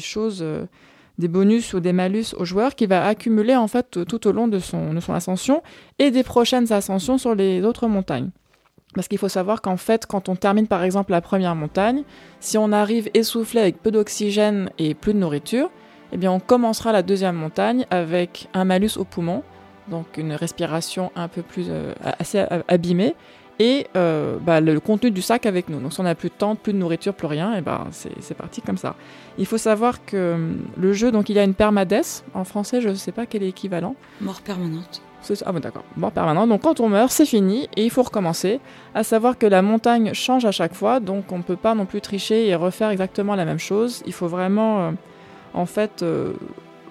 [0.00, 0.66] choses, euh,
[1.18, 4.48] des bonus ou des malus au joueur qui va accumuler en fait tout- au long
[4.48, 5.62] de son, ascension
[6.00, 8.30] et des prochaines ascensions sur les autres montagnes.
[8.96, 12.02] Parce qu'il faut savoir qu'en fait, quand on termine par exemple la première montagne,
[12.40, 15.70] si on arrive essoufflé avec peu d'oxygène et plus de nourriture,
[16.10, 19.44] eh bien on commencera la deuxième montagne avec un malus au poumon,
[19.86, 21.94] donc une respiration un peu plus euh,
[22.66, 23.14] abîmée,
[23.60, 25.80] et euh, bah, le contenu du sac avec nous.
[25.80, 28.10] Donc si on n'a plus de tente, plus de nourriture, plus rien, et ben c'est
[28.20, 28.96] c'est parti comme ça.
[29.38, 32.24] Il faut savoir que hum, le jeu, donc il a une permadesse.
[32.34, 33.94] En français, je ne sais pas quel est l'équivalent.
[34.22, 35.02] Mort permanente.
[35.44, 35.84] Ah bon, d'accord.
[35.98, 36.46] Mort permanent.
[36.46, 38.60] Donc quand on meurt, c'est fini et il faut recommencer.
[38.94, 41.84] À savoir que la montagne change à chaque fois, donc on ne peut pas non
[41.84, 44.02] plus tricher et refaire exactement la même chose.
[44.06, 44.90] Il faut vraiment, euh,
[45.52, 46.32] en fait, euh,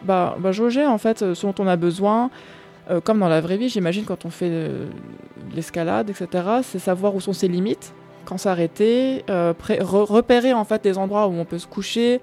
[0.04, 2.30] bah, bah, jauger en fait ce dont on a besoin.
[2.90, 4.88] Euh, comme dans la vraie vie, j'imagine quand on fait euh,
[5.50, 6.44] de l'escalade, etc.
[6.64, 7.94] C'est savoir où sont ses limites,
[8.26, 12.20] quand s'arrêter, euh, repérer en fait des endroits où on peut se coucher,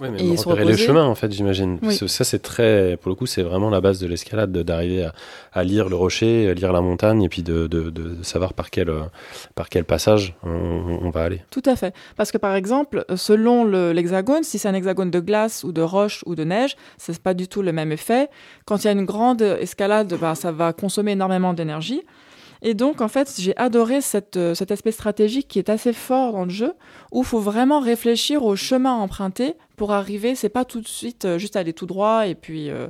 [0.00, 1.78] Ouais, mais Et se repérer les chemins, en fait, j'imagine.
[1.82, 1.96] Oui.
[2.08, 2.96] Ça, c'est très.
[2.96, 5.12] Pour le coup, c'est vraiment la base de l'escalade, de- d'arriver à,
[5.52, 8.70] à lire le rocher, à lire la montagne, et puis de, de- de savoir par
[8.70, 9.02] quel, euh,
[9.54, 10.50] par quel passage on,
[11.02, 11.42] on va aller.
[11.50, 11.94] Tout à fait.
[12.16, 16.24] Parce que par exemple, selon l'hexagone, si c'est un hexagone de glace ou de roche
[16.26, 18.28] ou de neige, c'est pas du tout le même effet.
[18.64, 22.02] Quand il y a une grande escalade, bah, ça va consommer énormément d'énergie.
[22.62, 23.98] Et donc, en fait, j'ai adoré
[24.36, 26.72] euh, cet aspect stratégique qui est assez fort dans le jeu,
[27.12, 30.34] où il faut vraiment réfléchir au chemin emprunté pour arriver.
[30.34, 32.88] C'est pas tout de suite euh, juste aller tout droit et puis euh,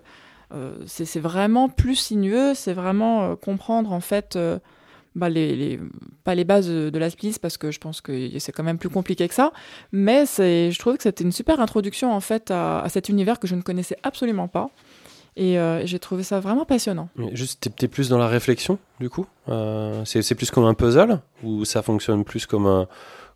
[0.87, 2.55] c'est vraiment plus sinueux.
[2.55, 4.39] C'est vraiment comprendre en fait.
[5.17, 5.29] bah,
[6.25, 9.29] pas les bases de, de parce que je pense que c'est quand même plus compliqué
[9.29, 9.53] que ça
[9.93, 13.55] mais je trouve que c'était une super introduction en fait à cet univers que je
[13.55, 14.71] ne connaissais absolument pas
[15.37, 19.11] et euh, j'ai trouvé ça vraiment passionnant Mais juste, t'es- plus dans la réflexion, du
[19.11, 22.87] coup Euh, C'est plus comme un puzzle Ou ça fonctionne plus comme un.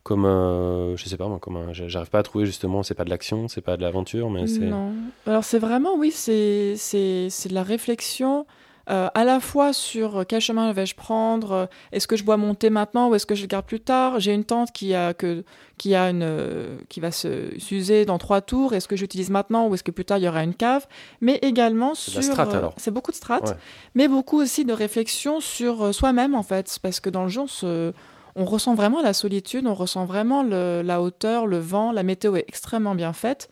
[0.04, 3.04] Comme un- je sais pas moi, comme un, j'arrive pas à trouver justement, c'est pas
[3.04, 4.60] de l'action, c'est pas de l'aventure, mais c'est.
[4.60, 4.92] non
[5.26, 8.46] alors c'est vraiment oui c'est c'est c'est de la réflexion
[8.90, 12.70] euh, à la fois sur quel chemin vais-je prendre, euh, est-ce que je dois monter
[12.70, 14.18] maintenant ou est-ce que je le garde plus tard?
[14.20, 15.44] J'ai une tente qui a que
[15.76, 18.72] qui a une euh, qui va se s'user dans trois tours.
[18.74, 20.86] Est-ce que j'utilise maintenant ou est-ce que plus tard il y aura une cave?
[21.20, 23.52] Mais également sur euh, c'est beaucoup de strat, Ouais.
[23.94, 27.42] mais beaucoup aussi de réflexion sur euh, soi-même en fait, parce que dans le jeu
[27.42, 27.92] on se
[28.36, 32.36] on ressent vraiment la solitude, on ressent vraiment le- la hauteur, le vent, la météo
[32.36, 33.50] est extrêmement bien faite.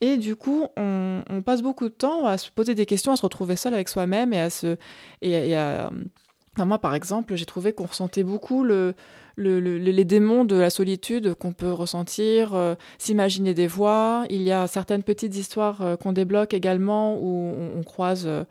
[0.00, 3.22] Et du coup, on, passe beaucoup de temps à se poser des questions, à se
[3.22, 4.76] retrouver seul avec soi-même et à se.
[5.22, 5.90] Et, à-
[6.58, 8.94] moi, par exemple, j'ai trouvé qu'on ressentait beaucoup le,
[9.36, 14.24] le- le- les démons de la solitude qu'on peut ressentir, euh, s'imaginer des voix.
[14.30, 18.24] Il y a certaines petites histoires euh, qu'on débloque également où on, on croise.
[18.26, 18.44] euh,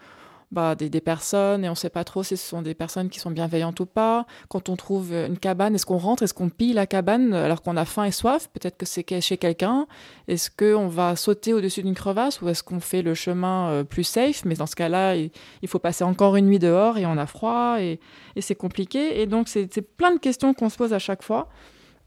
[0.52, 3.10] bah, des, des personnes et on ne sait pas trop si ce sont des personnes
[3.10, 4.26] qui sont bienveillantes ou pas.
[4.48, 7.78] Quand on trouve une cabane, est-ce qu'on rentre, est-ce qu'on pille la cabane alors qu'on
[7.78, 8.48] a faim et soif?
[8.54, 9.88] Peut-être que c'est chez quelqu'un.
[10.28, 14.04] Est-ce qu'on va sauter au-dessus d'une crevasse ou est-ce qu'on fait le chemin euh, plus
[14.04, 14.46] safe?
[14.46, 15.32] Mais dans ce cas-là, il,
[15.68, 18.00] faut passer encore une nuit dehors et on a froid et,
[18.40, 19.22] c'est compliqué.
[19.22, 21.50] Et donc, c'est plein de questions qu'on se pose à chaque fois.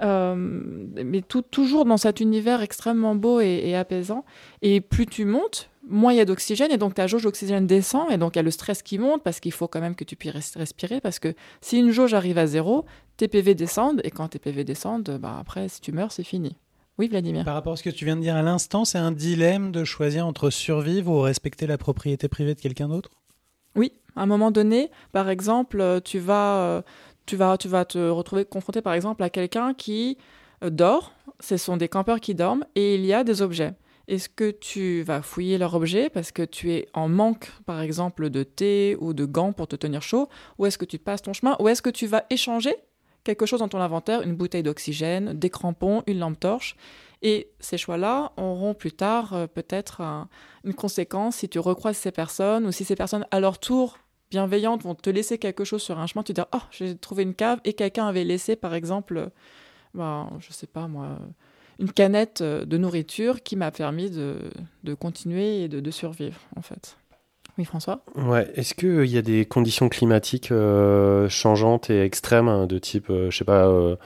[0.01, 4.24] Euh, mais toujours dans cet univers extrêmement beau et apaisant.
[4.62, 8.10] Et plus tu montes, moins il y a d'oxygène, et donc ta jauge d'oxygène descend,
[8.10, 10.05] et donc il y a le stress qui monte, parce qu'il faut quand même que
[10.05, 12.85] tu puisses respirer, parce que si une jauge arrive à zéro,
[13.16, 16.56] tes PV descendent, et quand tes PV descendent, bah après, si tu meurs, c'est fini.
[16.98, 19.12] Oui, Vladimir Par rapport à ce que tu viens de dire à l'instant, c'est un
[19.12, 23.10] dilemme de choisir entre survivre ou respecter la propriété privée de quelqu'un d'autre?
[23.77, 26.82] Oui, à un moment donné, par exemple, euh, tu vas, euh,
[27.27, 30.19] tu vas, tu vas te retrouver confronté, par exemple, à quelqu'un qui
[30.65, 31.12] euh, dort.
[31.39, 33.74] Ce sont des campeurs qui dorment et il y a des objets.
[34.09, 38.30] Est-ce que tu vas fouiller leur objet parce que tu es en manque, par exemple,
[38.30, 40.28] de thé ou de gants pour te tenir chaud?
[40.56, 41.56] Ou est-ce que tu passes ton chemin?
[41.60, 42.74] Ou est-ce que tu vas échanger
[43.22, 46.74] quelque chose dans ton inventaire, une bouteille d'oxygène, des crampons, une lampe torche?
[47.20, 50.28] Et ces choix-là auront plus tard euh, peut-être un-
[50.64, 53.98] une conséquence si tu recroises ces personnes ou si ces personnes, à leur tour,
[54.30, 56.22] bienveillantes, vont te laisser quelque chose sur un chemin.
[56.22, 59.30] Tu dis, oh, j'ai trouvé une cave et quelqu'un avait laissé, par exemple,
[59.93, 61.18] ben, je sais pas moi,
[61.78, 64.36] une canette euh, de nourriture qui m'a permis de,
[64.84, 66.96] de continuer et de, de survivre, en fait.
[67.56, 68.05] Oui, François?
[68.14, 73.10] Ouais, est-ce qu'il y a des conditions climatiques euh, changeantes et extrêmes, hein, de type,
[73.10, 73.96] euh, je sais pas, euh,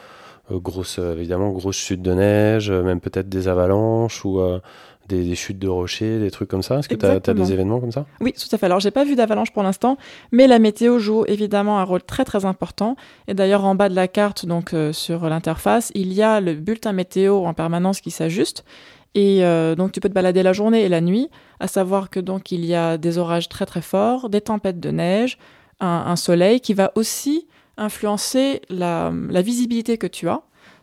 [0.51, 4.61] euh, grosse, euh, évidemment, grosse chute de neige, euh, même peut-être des avalanches ou euh,
[5.09, 6.79] des, des chutes de rochers, des trucs comme ça?
[6.79, 8.07] Est-ce que tu as, des événements comme ça?
[8.21, 8.67] Oui, tout à fait.
[8.67, 9.97] Alors, j'ai pas vu d'avalanche pour l'instant,
[10.31, 12.97] mais la météo joue évidemment un rôle très très important.
[13.29, 16.55] Et d'ailleurs, en bas de la carte, donc euh, sur l'interface, il y a le
[16.55, 18.65] bulletin météo en permanence qui s'ajuste.
[19.15, 21.29] Et euh, donc, tu peux te balader la journée et la nuit,
[21.61, 24.91] à savoir que donc il y a des orages très très forts, des tempêtes de
[24.91, 25.39] neige,
[25.81, 27.47] un, un soleil qui va aussi
[27.77, 30.43] influencer la, la visibilité que tu as.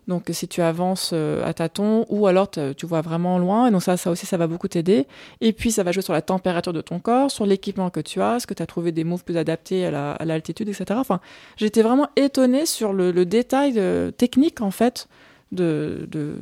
[0.10, 3.84] Donc, si tu avances euh, à tâtons ou alors tu vois vraiment loin, et donc
[3.84, 5.06] ça, ça aussi, ça va beaucoup t'aider.
[5.40, 8.19] Et puis, ça va jouer sur la température de ton corps, sur l'équipement que tu
[8.19, 10.86] as, est-ce que tu as trouvé des moves plus adaptés à la- à l'altitude, etc.
[10.95, 11.19] Enfin,
[11.57, 15.07] j'étais vraiment étonnée sur le, détail euh, technique, en fait,
[15.52, 16.38] de, de,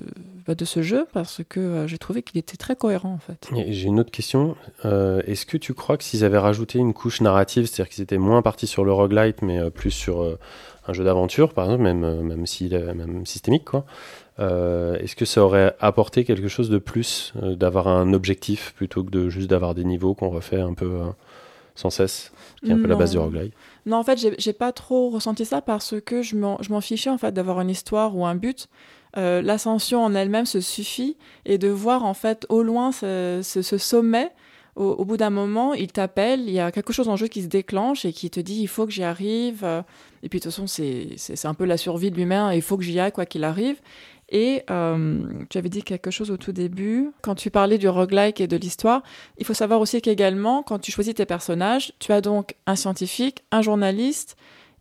[0.48, 3.50] bah, ce jeu, parce que euh, j'ai trouvé qu'il était très cohérent, en fait.
[3.70, 4.56] J'ai une autre question.
[4.86, 8.42] Est-ce que tu crois que s'ils avaient rajouté une couche narrative, c'est-à-dire qu'ils étaient moins
[8.42, 10.38] partis sur le roguelite, mais plus sur
[10.88, 13.86] un jeu d'aventure, par exemple, même, euh, même, si, même systémique, quoi,
[14.40, 19.04] euh, est-ce que ça aurait apporté quelque chose de plus, euh, d'avoir un objectif plutôt
[19.04, 21.06] que de juste d'avoir des niveaux qu'on refait un peu euh,
[21.76, 22.32] sans cesse,
[22.64, 23.24] qui est un peu la base du Non.
[23.26, 23.54] roguelite
[23.86, 27.10] Non, en fait, j'ai- pas trop ressenti ça parce que je m'en je m'en fichais
[27.12, 28.68] en fait d'avoir une histoire ou un but.
[29.16, 33.62] Euh, L'ascension en elle-même se suffit et de voir en fait au loin ce, ce-
[33.62, 34.32] ce sommet.
[34.78, 37.42] Au, au bout d'un moment, il t'appelle, il y a quelque chose en jeu qui
[37.42, 39.64] se déclenche et qui te dit il faut que j'y arrive.
[39.64, 39.82] Euh,
[40.24, 42.84] Et puis de toute façon, c'est un peu la survie de l'humain, il faut que
[42.84, 43.78] j'y aille quoi qu'il arrive.
[44.30, 48.42] Et euh, tu avais dit quelque chose au tout début, quand tu parlais du roguelike
[48.42, 49.02] et de l'histoire,
[49.38, 53.46] il faut savoir aussi qu'également, quand tu choisis tes personnages, tu as donc un scientifique,
[53.52, 54.36] un journaliste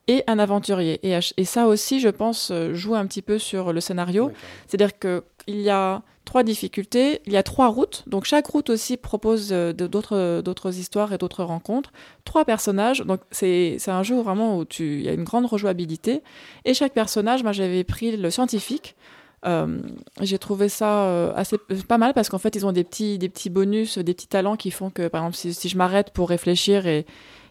[0.09, 0.99] et un aventurier.
[1.03, 4.33] Et, et ça aussi, je pense, euh, joue un petit peu sur le scénario.
[4.67, 4.99] C'est-à-dire
[5.47, 8.03] qu'il y a trois difficultés, il y a trois routes.
[8.07, 11.93] Donc chaque route aussi propose euh, d'autres histoires et d'autres rencontres.
[12.25, 13.01] Trois personnages.
[13.01, 16.23] Donc c'est un jeu vraiment où tu, il y a une grande rejouabilité.
[16.65, 18.97] Et chaque personnage, moi j'avais pris le scientifique.
[19.45, 19.81] Euh,
[20.23, 21.57] j'ai trouvé ça euh, assez
[21.87, 24.57] pas mal parce qu'en fait ils ont des petits des petits bonus, des petits talents
[24.57, 27.07] qui font que par exemple si je m'arrête pour réfléchir et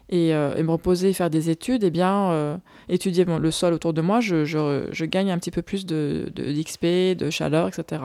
[0.08, 2.56] et, euh, et me reposer et faire des études, eh bien euh,
[2.88, 7.68] étudier le sol autour de moi, je, gagne un petit peu plus d'XP, de, chaleur,
[7.68, 8.02] etc.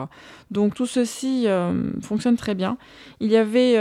[0.50, 2.76] Donc tout ceci euh, fonctionne très bien.
[3.20, 3.76] Il y avait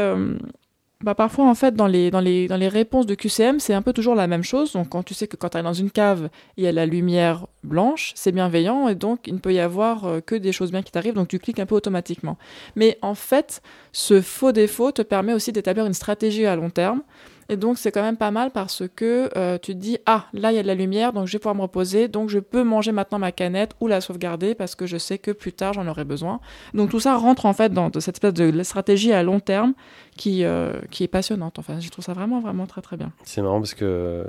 [1.01, 3.81] bah, parfois en fait dans les, dans, les, dans les réponses de QCM, c'est un
[3.81, 4.73] peu toujours la même chose.
[4.73, 6.85] Donc quand tu sais que quand tu es dans une cave, il y a la
[6.85, 10.83] lumière blanche, c'est bienveillant et donc il ne peut y avoir que des choses bien
[10.83, 12.37] qui t'arrivent, donc tu cliques un peu automatiquement.
[12.75, 17.01] Mais en fait, ce faux défaut te permet aussi d'établir une stratégie à long terme.
[17.51, 20.51] Et donc c'est quand même pas mal parce que euh, tu te dis ah là
[20.51, 22.63] il y a de la lumière donc je vais pouvoir me reposer donc je peux
[22.63, 25.85] manger maintenant ma canette ou la sauvegarder parce que je sais que plus tard j'en
[25.87, 26.39] aurai besoin.
[26.73, 29.73] Donc tout ça rentre en fait dans cette espèce de stratégie à long terme
[30.15, 31.59] qui euh, qui est passionnante.
[31.59, 33.11] Enfin je trouve ça vraiment vraiment très très bien.
[33.23, 34.25] C'est marrant parce que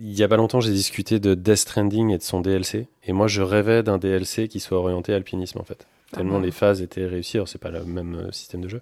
[0.00, 2.88] il y a pas longtemps, j'ai discuté de Death Stranding et de son DLC.
[3.04, 5.86] Et moi, je rêvais d'un DLC qui soit orienté alpinisme en fait.
[6.12, 7.36] Tellement Ah les phases étaient réussies.
[7.36, 8.80] Alors, c'est pas le même euh, système de jeu.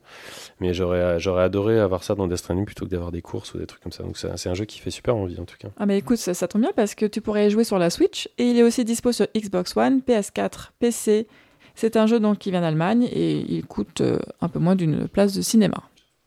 [0.61, 3.59] Mais j'aurais, j'aurais adoré avoir ça dans Death Stranding plutôt que d'avoir des courses ou
[3.59, 4.03] des trucs comme ça.
[4.03, 5.69] Donc, c'est un jeu qui fait super envie en tout cas.
[5.79, 8.29] Ah mais écoute ça, ça tombe bien parce que tu pourrais jouer sur la Switch
[8.39, 11.27] et il est aussi dispo sur Xbox One, PS4, PC.
[11.75, 15.09] C'est un jeu donc qui vient d'Allemagne et il coûte euh, un peu moins d'une
[15.09, 15.83] place de cinéma.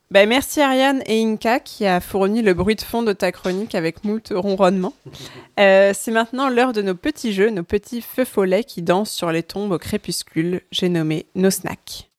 [0.10, 3.76] Ben, merci Ariane et Inka qui a fourni le bruit de fond de ta chronique
[3.76, 4.94] avec moult ronronnements.
[5.60, 9.32] Euh, c'est maintenant l'heure de nos petits jeux, nos petits feux follets qui dansent sur
[9.34, 10.62] les tombes au crépuscule.
[10.72, 12.10] J'ai nommé nos snacks.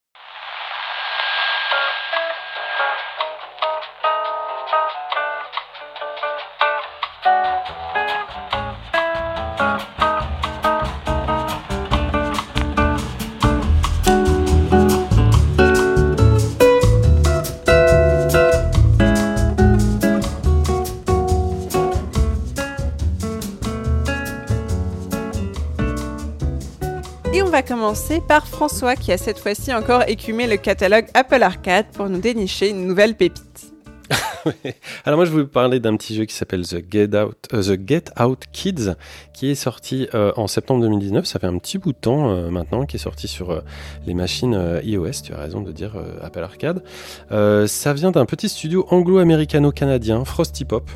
[27.35, 31.43] Et on va commencer par François qui a cette fois-ci encore écumé le catalogue Apple
[31.43, 33.73] Arcade pour nous dénicher une nouvelle pépite.
[35.05, 37.63] Alors moi je voulais vous parler d'un petit jeu qui s'appelle The Get Out, euh,
[37.63, 38.95] The Get Out Kids,
[39.35, 41.27] qui est sorti euh, en septembre 2019.
[41.27, 43.63] Ça fait un petit bout de temps euh, maintenant, qui est sorti sur
[44.07, 45.23] les machines iOS.
[45.25, 46.83] Tu as raison de dire Apple Arcade.
[47.31, 50.91] Ça vient d'un petit studio anglo-américano-canadien, Frosty Pop,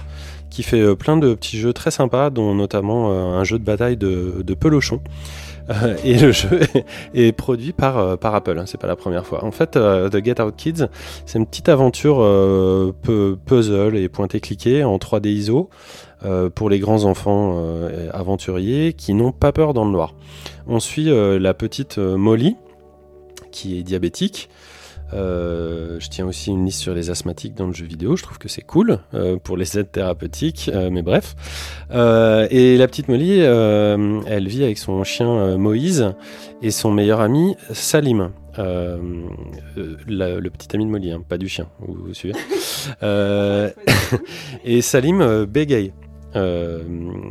[0.49, 4.55] qui fait plein de petits jeux très sympas, dont notamment un jeu de bataille de
[4.55, 5.01] pelochon.
[5.70, 6.60] Euh, et le jeu
[7.14, 9.44] est produit par, euh, Apple, hein, c'est pas la première fois.
[9.44, 10.86] En fait, euh, The Get Out Kids,
[11.26, 12.18] c'est une petite aventure
[13.02, 15.70] pu- puzzle et pointé-cliqué en 3D ISO
[16.55, 17.60] pour les grands enfants
[18.12, 20.14] aventuriers qui n'ont pas peur dans le noir.
[20.68, 22.56] On suit la petite Molly,
[23.51, 24.48] qui est diabétique.
[25.14, 28.16] Euh, je tiens aussi une liste sur les asthmatiques dans le jeu vidéo.
[28.16, 31.34] Je trouve que c'est cool euh, pour les aides thérapeutiques, euh, mais bref.
[31.90, 36.12] Et la petite Molly, elle vit avec son chien Moïse
[36.62, 38.30] et son meilleur ami Salim.
[38.59, 38.98] Euh,
[40.09, 42.34] la- le petit ami de Molly, hein, pas du chien, vous, vous suivez
[43.02, 43.70] Euh,
[44.64, 45.93] Et Salim bégaye.
[46.36, 46.82] Euh,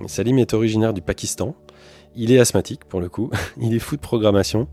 [0.08, 1.56] Salim est originaire du Pakistan.
[2.16, 3.30] Il est asthmatique pour le coup.
[3.62, 4.68] Il est fou de programmation.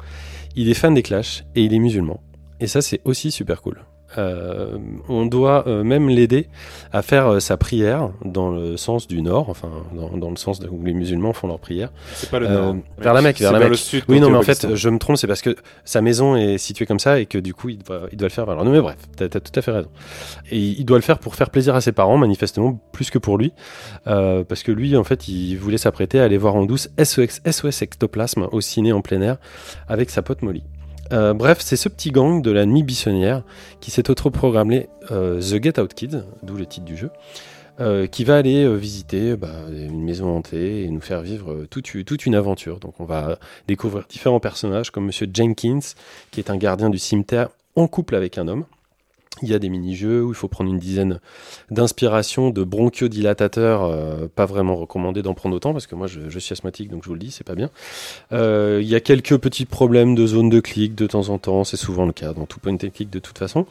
[0.57, 2.21] Il est fan des Clash et il est musulman.
[2.61, 3.79] Et ça, c'est aussi super cool.
[4.17, 4.79] Euh,
[5.11, 6.49] on doit euh, même l'aider
[6.93, 10.61] à faire euh, sa prière dans le sens du nord, enfin dans, dans le sens
[10.61, 11.91] de- où les musulmans font leur prière.
[12.15, 12.77] C'est pas le Euh, nord.
[12.97, 13.79] vers la Mecque, vers la le Mecque.
[13.79, 14.05] sud.
[14.09, 15.55] Oui, non, mais en fait, je me trompe, c'est parce que
[15.85, 18.33] sa maison est située comme ça et que du coup, il doit, il doit le
[18.33, 18.65] faire vers là.
[18.65, 19.91] Non, mais bref, t'as as tout à fait raison.
[20.51, 23.37] Et il doit le faire pour faire plaisir à ses parents, manifestement, plus que pour
[23.37, 23.53] lui.
[24.07, 27.43] Euh, parce que lui, en fait, il voulait s'apprêter à aller voir en douce SOS,
[27.45, 29.37] SOS Ectoplasme au ciné en plein air
[29.87, 30.63] avec sa pote Molly.
[31.13, 33.43] Euh, bref, c'est ce petit gang de la nuit buissonnière
[33.81, 37.11] qui s'est autoprogrammé euh, The Get Out Kids, d'où le titre du jeu,
[37.81, 42.27] euh, qui va aller visiter bah, une maison hantée et nous faire vivre toute, toute
[42.27, 42.79] une aventure.
[42.79, 45.81] Donc on va découvrir différents personnages comme Monsieur Jenkins,
[46.31, 48.65] qui est un gardien du cimetière en couple avec un homme.
[49.43, 51.21] Il y a des mini-jeux où il faut prendre une dizaine
[51.71, 56.53] d'inspirations de bronchiodilatateurs, euh, pas vraiment recommandé d'en prendre autant parce que moi je, suis
[56.53, 57.71] asthmatique donc je vous le dis, c'est pas bien.
[58.33, 61.65] Euh, il y a quelques petits problèmes de zone de clic de temps en temps,
[61.65, 63.67] c'est souvent le cas dans tout point and de toute façon.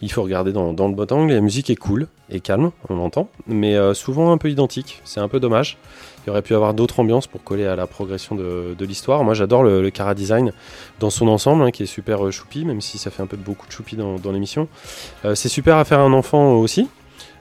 [0.00, 2.96] Il faut regarder dans, dans le bon angle, la musique est cool et calme, on
[2.96, 5.78] l'entend, mais euh, souvent un peu identique, c'est un peu dommage.
[6.26, 9.24] Il aurait pu avoir d'autres ambiances pour coller à la progression de, l'histoire.
[9.24, 10.52] Moi j'adore le, le Cara Design
[11.00, 13.36] dans son ensemble, hein, qui est super euh, choupi, même si ça fait un peu
[13.36, 14.68] beaucoup de choupi dans, l'émission.
[15.24, 16.88] Euh, c'est super à faire un enfant aussi.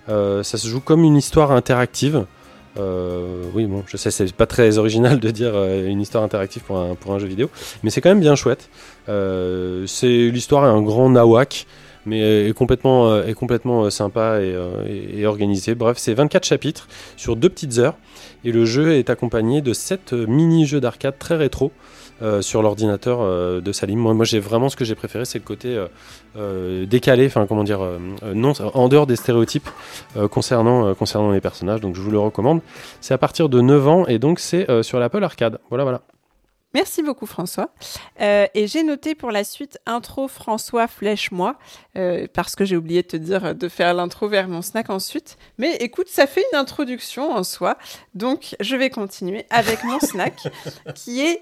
[0.10, 2.26] Euh, ça se joue comme une histoire interactive.
[2.78, 7.20] Oui, bon, je sais, c'est pas très original de dire une histoire interactive pour un,
[7.20, 7.50] jeu vidéo,
[7.84, 8.70] mais c'est quand même bien chouette.
[9.10, 11.68] Euh, c'est l'histoire est un grand nawak,
[12.06, 14.56] mais est complètement, est complètement sympa et,
[14.88, 15.76] et- et organisé.
[15.76, 16.88] Bref, c'est 24 chapitres
[17.18, 17.96] sur deux petites heures,
[18.44, 21.72] et le jeu est accompagné de 7 mini-jeux d'arcade très rétro.
[22.22, 23.98] euh, sur l'ordinateur euh, de Salim.
[24.00, 25.88] Moi, moi j'ai vraiment ce que j'ai préféré, c'est le côté euh,
[26.38, 29.68] euh, décalé, enfin comment dire, euh, euh, non, en dehors des stéréotypes
[30.18, 31.82] euh, concernant, euh, concernant les personnages.
[31.82, 32.62] Donc je vous le recommande.
[33.00, 35.58] C'est à partir de 9 ans et donc c'est euh, sur l'Apple Arcade.
[35.70, 36.02] Voilà, voilà.
[36.74, 37.74] Merci beaucoup François.
[38.22, 41.58] Euh, et j'ai noté pour la suite intro François flèche-moi,
[41.98, 45.38] euh, parce que j'ai oublié de te dire de faire l'intro vers mon snack ensuite.
[45.58, 47.78] Mais écoute, ça fait une introduction en soi,
[48.14, 50.36] donc je vais continuer avec mon snack,
[50.96, 51.42] qui est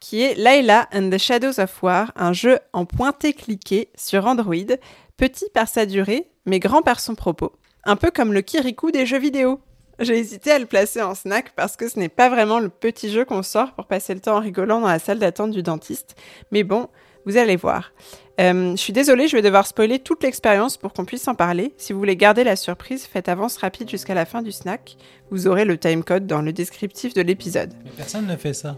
[0.00, 4.76] qui est Layla and the Shadows of War, un jeu en pointé-cliqué sur Android,
[5.16, 7.52] petit par sa durée, mais grand par son propos.
[7.84, 9.60] Un peu comme le Kirikou des jeux vidéo.
[10.00, 13.10] J'ai hésité à le placer en snack parce que ce n'est pas vraiment le petit
[13.10, 16.16] jeu qu'on sort pour passer le temps en rigolant dans la salle d'attente du dentiste.
[16.50, 16.88] Mais bon,
[17.26, 17.92] vous allez voir.
[18.40, 21.72] Euh, je suis désolée, je vais devoir spoiler toute l'expérience pour qu'on puisse en parler.
[21.76, 24.96] Si vous voulez garder la surprise, faites avance rapide jusqu'à la fin du snack.
[25.30, 27.72] Vous aurez le timecode dans le descriptif de l'épisode.
[27.84, 28.76] Mais personne ne fait ça.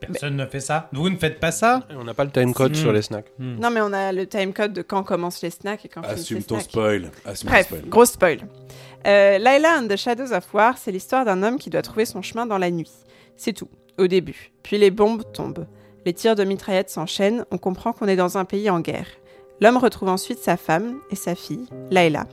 [0.00, 0.88] Personne ne fait ça.
[0.92, 2.74] Vous ne faites pas ça On n'a pas le timecode Mm.
[2.74, 3.32] sur les snacks.
[3.38, 6.38] Non, mais on a le timecode de quand commencent les snacks et quand finissent Assume
[6.38, 6.70] les ton snacks.
[6.70, 7.10] spoil.
[7.24, 7.88] Assume Bref, ton spoil.
[7.90, 8.38] gros spoil.
[9.06, 12.22] Euh, Layla and the Shadows of War, c'est l'histoire d'un homme qui doit trouver son
[12.22, 12.90] chemin dans la nuit.
[13.36, 13.68] C'est tout,
[13.98, 14.50] au début.
[14.62, 15.66] Puis les bombes tombent.
[16.04, 19.06] Les tirs de mitraillettes s'enchaînent, on comprend qu'on est dans un pays en guerre.
[19.60, 22.26] L'homme retrouve ensuite sa femme et sa fille, Layla.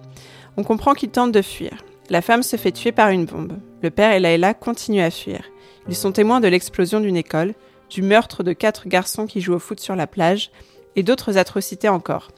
[0.58, 1.84] On comprend qu'il tente de fuir.
[2.10, 3.54] La femme se fait tuer par une bombe.
[3.82, 5.42] Le père et Layla continuent à fuir.
[5.90, 7.54] Ils sont témoins de l'explosion d'une école,
[7.90, 10.52] du meurtre de quatre garçons qui jouent au foot sur la plage,
[10.96, 12.30] et d'autres atrocités encore.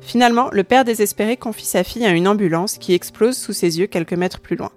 [0.00, 3.86] Finalement, le père désespéré confie sa fille à une ambulance qui explose sous ses yeux
[3.86, 4.70] quelques mètres plus loin.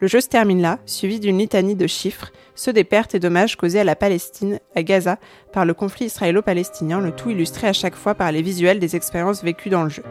[0.00, 3.56] Le jeu se termine là, suivi d'une litanie de chiffres, ceux des pertes et dommages
[3.56, 5.18] causés à la Palestine, à Gaza,
[5.52, 9.42] par le conflit israélo-palestinien, le tout illustré à chaque fois par les visuels des expériences
[9.42, 10.02] vécues dans le jeu.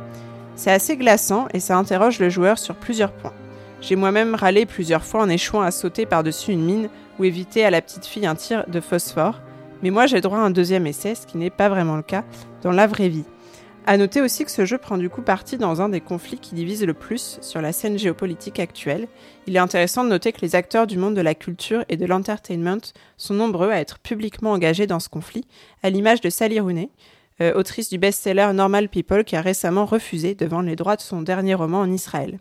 [0.55, 3.33] C'est assez glaçant et ça interroge le joueur sur plusieurs points.
[3.81, 6.89] J'ai moi-même râlé plusieurs fois en échouant à sauter par-dessus une mine
[7.19, 9.41] ou éviter à la petite fille un tir de phosphore,
[9.81, 12.23] mais moi j'ai droit à un deuxième essai, ce qui n'est pas vraiment le cas
[12.61, 13.25] dans la vraie vie.
[13.85, 16.55] À noter aussi que ce jeu prend du coup parti dans un des conflits qui
[16.55, 19.09] divise le plus sur la scène géopolitique actuelle.
[19.45, 22.05] Il est intéressant de noter que les acteurs du monde de la culture et de
[22.05, 25.45] l'entertainment sont nombreux à être publiquement engagés dans ce conflit,
[25.83, 26.91] à l'image de Sally Rooney,
[27.41, 31.01] euh, autrice du best-seller Normal People qui a récemment refusé de vendre les droits de
[31.01, 32.39] son dernier roman en Israël.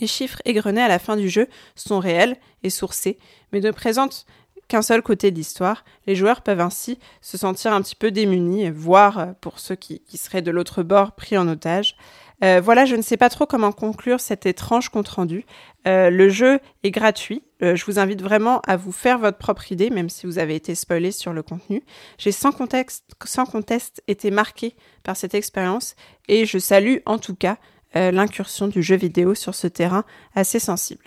[0.00, 1.46] Les chiffres égrenés à la fin du jeu
[1.76, 3.18] sont réels et sourcés,
[3.52, 4.26] mais ne présentent
[4.68, 5.84] qu'un seul côté de l'histoire.
[6.06, 10.02] Les joueurs peuvent ainsi se sentir un petit peu démunis, voire, euh, pour ceux qui,
[10.14, 11.96] seraient de l'autre bord, pris en otage.
[12.42, 15.46] Euh, voilà, je ne sais pas trop comment conclure cet étrange compte-rendu.
[15.86, 17.42] Euh, le jeu est gratuit.
[17.60, 20.74] Je vous invite vraiment à vous faire votre propre idée, même si vous avez été
[20.74, 21.82] spoilé sur le contenu.
[22.18, 25.94] J'ai sans contexte, sans conteste été marqué par cette expérience
[26.28, 27.56] et je salue en tout cas
[27.96, 30.04] euh, l'incursion du jeu vidéo sur ce terrain
[30.34, 31.04] assez sensible.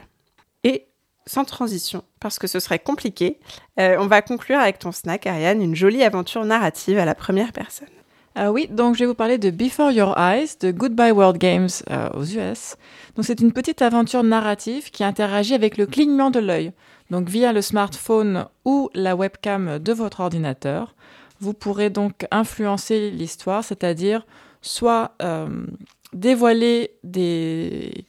[0.64, 0.88] Et
[1.26, 3.40] sans transition, parce que ce serait compliqué,
[3.80, 7.52] euh, on va conclure avec ton snack, Ariane, une jolie aventure narrative à la première
[7.52, 7.88] personne.
[8.40, 11.70] Ah oui, donc je vais vous parler de Before Your Eyes de Goodbye World Games
[11.90, 12.76] euh, aux US.
[13.16, 16.72] Donc c'est une petite aventure narrative qui interagit avec le clignement de l'œil.
[17.10, 20.94] Donc via le smartphone ou la webcam de votre ordinateur,
[21.40, 24.26] vous pourrez donc influencer l'histoire, c'est-à-dire
[24.62, 25.66] soit euh,
[26.20, 28.06] dévoiler des,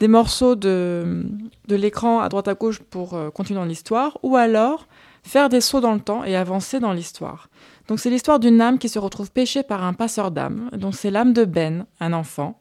[0.00, 1.26] morceaux de,
[1.68, 4.86] l'écran à droite à gauche pour euh, continuer dans l'histoire, ou alors
[5.22, 7.48] faire des sauts dans le temps et avancer dans l'histoire.
[7.88, 10.70] Donc c'est l'histoire d'une âme qui se retrouve péchée par un passeur d'âme.
[10.72, 12.58] Donc c'est l'âme de Ben, un enfant.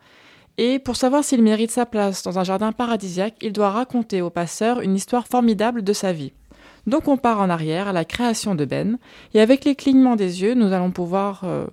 [0.58, 4.30] Et pour savoir s'il mérite sa place dans un jardin paradisiaque, il doit raconter au
[4.30, 6.34] passeur une histoire formidable de sa vie.
[6.88, 8.98] Donc on part en arrière à la création de Ben,
[9.34, 11.66] et avec les clignements des yeux, nous allons pouvoir euh,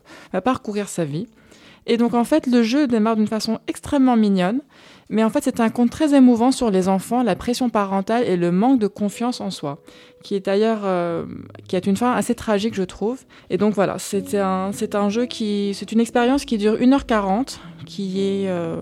[0.44, 1.26] parcourir sa vie.
[1.88, 4.60] Et donc en fait, le jeu démarre d'une façon extrêmement mignonne,
[5.08, 8.36] mais en fait c'est un conte très émouvant sur les enfants, la pression parentale et
[8.36, 9.78] le manque de confiance en soi,
[10.22, 11.24] qui est d'ailleurs euh,
[11.66, 13.24] qui a une fin assez tragique je trouve.
[13.48, 17.56] Et donc voilà, c'est un un jeu qui c'est une expérience qui dure 1h40,
[17.86, 18.76] qui est euh,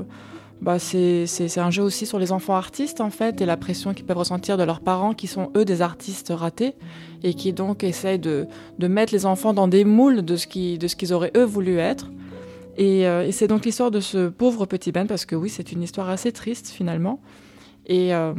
[0.61, 4.05] bah c'est, un jeu aussi sur les enfants artistes en fait et la pression qu'ils
[4.05, 6.75] peuvent ressentir de leurs parents qui sont eux des artistes ratés
[7.23, 8.47] et qui donc essayent de,
[8.79, 11.45] de mettre les enfants dans des moules de ce, qui, de ce qu'ils auraient eux
[11.45, 12.11] voulu être.
[12.77, 15.73] Et, euh, et c'est donc l'histoire de ce pauvre petit Ben, parce que oui, c'est
[15.73, 17.21] une histoire assez triste finalement.
[17.89, 18.33] Et, euh,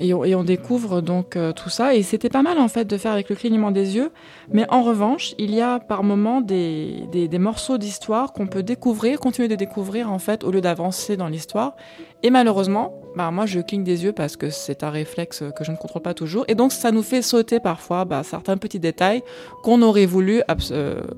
[0.00, 1.94] on, découvre donc euh, tout ça.
[1.94, 4.12] Et c'était pas mal en fait de faire avec le clignement des yeux.
[4.52, 9.48] Mais en revanche, il y a par moments des, morceaux d'histoire qu'on peut découvrir, continuer
[9.48, 11.74] de découvrir en fait, au lieu d'avancer dans l'histoire.
[12.22, 15.72] Et malheureusement, bah, moi je cligne des yeux parce que c'est un réflexe que je
[15.72, 16.44] ne contrôle pas toujours.
[16.46, 19.22] Et donc ça nous fait sauter parfois bah, certains petits détails
[19.64, 20.42] qu'on aurait voulu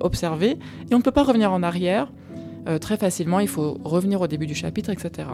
[0.00, 0.56] observer.
[0.90, 2.10] Et on ne peut pas revenir en arrière.
[2.66, 5.28] Euh, très facilement, il faut revenir au début du chapitre, etc.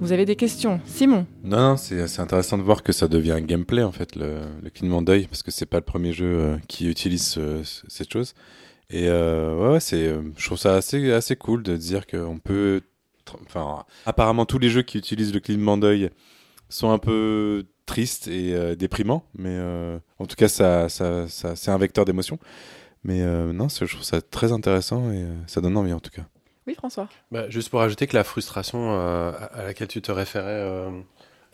[0.00, 0.80] Vous avez des questions?
[0.84, 1.26] Simon?
[1.42, 5.02] Non, non, c'est intéressant de voir que ça devient un gameplay en fait, le, le
[5.02, 8.34] d'œil, parce que c'est pas le premier jeu euh, qui utilise ce- ce- cette chose.
[8.90, 12.80] Et euh, ouais, c'est, je trouve ça assez, assez cool de dire qu'on peut.
[13.44, 16.10] Enfin, apparemment, tous les jeux qui utilisent le clignement d'œil
[16.70, 19.58] sont un peu tristes et déprimants, mais
[20.18, 22.38] en tout cas, ça, ça, c'est un vecteur d'émotion.
[23.04, 23.22] Mais
[23.52, 26.26] non, je trouve ça très intéressant et ça donne envie en tout cas.
[26.68, 30.44] Oui, François Bah, juste pour ajouter que la frustration euh, à laquelle tu te référais
[30.48, 30.90] euh,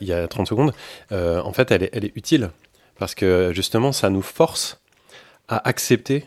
[0.01, 0.73] il y a 30 secondes,
[1.13, 2.51] euh, en fait, elle est, elle est utile.
[2.99, 4.81] Parce que justement, ça nous force
[5.47, 6.25] à accepter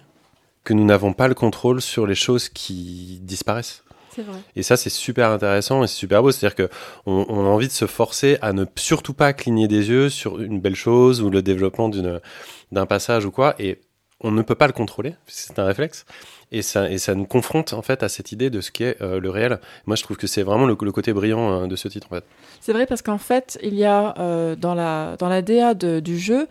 [0.64, 3.84] que nous n'avons pas le contrôle sur les choses qui disparaissent.
[4.16, 4.40] Vrai.
[4.56, 6.32] Et ça, c'est super intéressant et c'est super beau.
[6.32, 6.70] C'est-à-dire que
[7.06, 10.60] on, a envie de se forcer à ne surtout pas cligner des yeux sur une
[10.60, 13.54] belle chose ou le développement d'un passage ou quoi.
[13.60, 13.80] Et
[14.20, 15.14] on ne peut pas le contrôler.
[15.26, 16.04] C'est un réflexe.
[16.50, 19.20] Et ça, et ça nous confronte en fait à cette idée de ce qu'est euh,
[19.20, 19.60] le réel.
[19.86, 22.24] Moi, je trouve que c'est vraiment le, côté brillant euh, de ce titre en fait.
[22.60, 26.18] C'est vrai parce qu'en fait, il y a euh, dans, la, dans la DA du
[26.18, 26.48] jeu,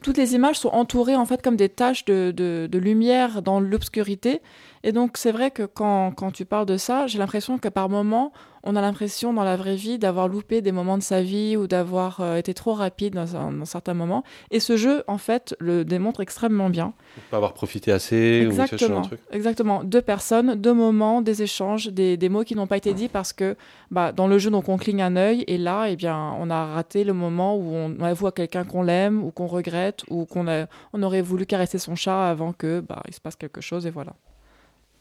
[0.00, 4.40] toutes les images sont entourées en fait comme des taches de, de lumière dans l'obscurité.
[4.86, 7.88] Et donc c'est vrai que quand, quand tu parles de ça, j'ai l'impression que par
[7.88, 8.32] moment,
[8.62, 11.66] on a l'impression dans la vraie vie d'avoir loupé des moments de sa vie ou
[11.66, 14.22] d'avoir euh, été trop rapide dans, un- dans certains moments.
[14.52, 16.92] Et ce jeu, en fait, le démontre extrêmement bien.
[17.32, 19.20] Pas avoir profité assez ou Exactement, de truc.
[19.32, 19.82] exactement.
[19.82, 23.32] Deux personnes, deux moments, des échanges, des, des mots qui n'ont pas été dits parce
[23.32, 23.56] que
[23.90, 26.64] bah, dans le jeu, donc on cligne un œil et là, eh bien, on a
[26.64, 30.46] raté le moment où on avoue à quelqu'un qu'on l'aime ou qu'on regrette ou qu'on
[30.46, 33.84] a, on aurait voulu caresser son chat avant que bah, il se passe quelque chose
[33.84, 34.12] et voilà.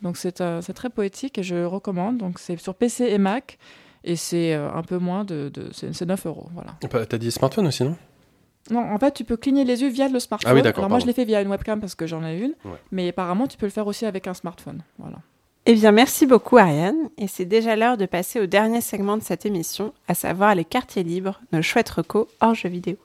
[0.01, 2.17] Donc c'est euh, c'est très poétique et je recommande.
[2.17, 3.57] Donc c'est sur PC et Mac
[4.03, 6.47] et c'est euh, un peu moins de, de c'est c'est 9 euros.
[6.53, 6.75] Voilà.
[6.91, 7.95] Bah, T'as dit smartphone aussi, non?
[8.71, 10.51] Non, en fait, tu peux cligner les yeux via le smartphone.
[10.51, 12.35] Ah oui, d'accord, Alors moi, je l'ai fait via une webcam parce que j'en ai
[12.39, 12.79] une, Ouais.
[12.91, 14.81] mais apparemment, tu peux le faire aussi avec un smartphone.
[14.97, 15.17] Voilà.
[15.67, 17.09] Eh bien, merci beaucoup Ariane.
[17.19, 20.65] Et c'est déjà l'heure de passer au dernier segment de cette émission, à savoir les
[20.65, 22.97] quartiers libres, nos chouettes recos hors jeux vidéo.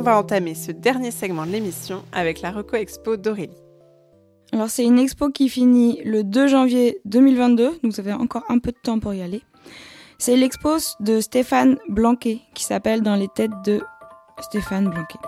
[0.00, 3.60] On va entamer ce dernier segment de l'émission avec la Reco Expo d'Aurélie.
[4.50, 8.60] Alors c'est une expo qui finit le 2 janvier 2022, donc vous avez encore un
[8.60, 9.42] peu de temps pour y aller.
[10.16, 13.82] C'est l'expo de Stéphane Blanquet qui s'appelle Dans les têtes de
[14.40, 15.18] Stéphane Blanquet.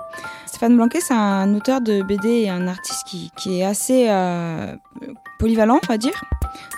[0.47, 4.75] Stéphane Blanquet, c'est un auteur de BD et un artiste qui, qui est assez euh,
[5.39, 6.19] polyvalent, on va dire.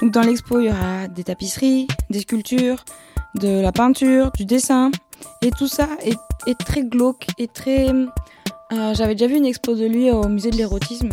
[0.02, 2.84] Donc dans l'expo, il y aura des tapisseries, des sculptures,
[3.36, 4.90] de la peinture, du dessin.
[5.42, 7.88] Et tout ça est, est très glauque et très...
[7.90, 11.10] euh, J'avais déjà vu une expo de lui au musée de l'érotisme.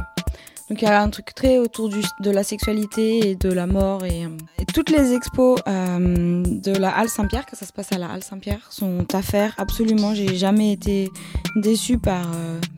[0.69, 4.05] Donc il y a un truc très autour de la sexualité et de la mort.
[4.05, 4.29] Et, euh,
[4.73, 8.23] toutes les expos euh, de la Halle Saint-Pierre, que ça se passe à la Halle
[8.23, 10.13] Saint-Pierre, sont à faire absolument.
[10.15, 11.09] J'ai jamais été
[11.57, 12.25] déçue par,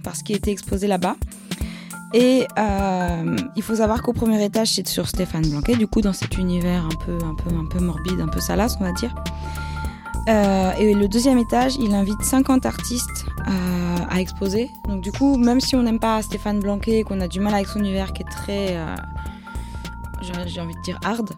[0.04, 1.16] par ce qui était exposé là-bas.
[2.16, 2.48] Et
[3.56, 6.86] il faut savoir qu'au premier étage, c'est sur Stéphane Blanquet, du coup dans cet univers
[6.86, 9.14] un peu, un peu, un peu morbide, un peu salace, on va dire.
[10.30, 13.26] Euh, et le deuxième étage, il invite 50 artistes
[14.10, 14.70] à exposer.
[14.88, 17.54] Donc du coup, même si on n'aime pas Stéphane Blanquet et qu'on a du mal
[17.56, 18.96] avec son univers qui est très, euh,
[20.22, 21.32] j'ai- envie de dire hard,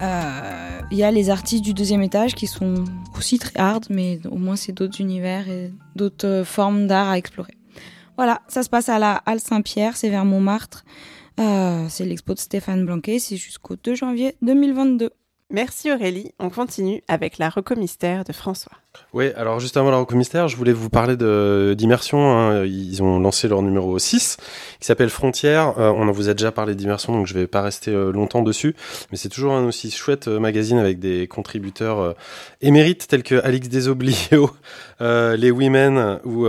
[0.00, 2.84] euh, il y a les artistes du deuxième étage qui sont
[3.18, 7.54] aussi très hard, mais au moins c'est d'autres univers et d'autres formes d'art à explorer.
[8.16, 10.84] Voilà, ça se passe à la Halle Saint-Pierre, c'est vers Montmartre.
[11.36, 15.10] C'est l'expo de Stéphane Blanquet, c'est jusqu'au 2 janvier 2022.
[15.50, 16.32] Merci Aurélie.
[16.38, 18.83] On continue avec la reco mystère de François.
[19.14, 21.16] Oui, alors juste avant la reco mystère, je voulais vous parler
[21.76, 22.36] d'Immersion.
[22.36, 22.64] hein.
[22.64, 24.38] Ils ont lancé leur numéro 6
[24.80, 25.78] qui s'appelle Frontières.
[25.78, 28.42] Euh, on en vous a déjà parlé d'Immersion, donc je vais pas rester euh, longtemps
[28.42, 28.74] dessus.
[29.12, 32.12] Mais c'est toujours un aussi chouette euh, magazine avec des contributeurs euh,
[32.60, 34.50] émérites tels que Alix Desoblio,
[35.00, 36.46] les Women ou,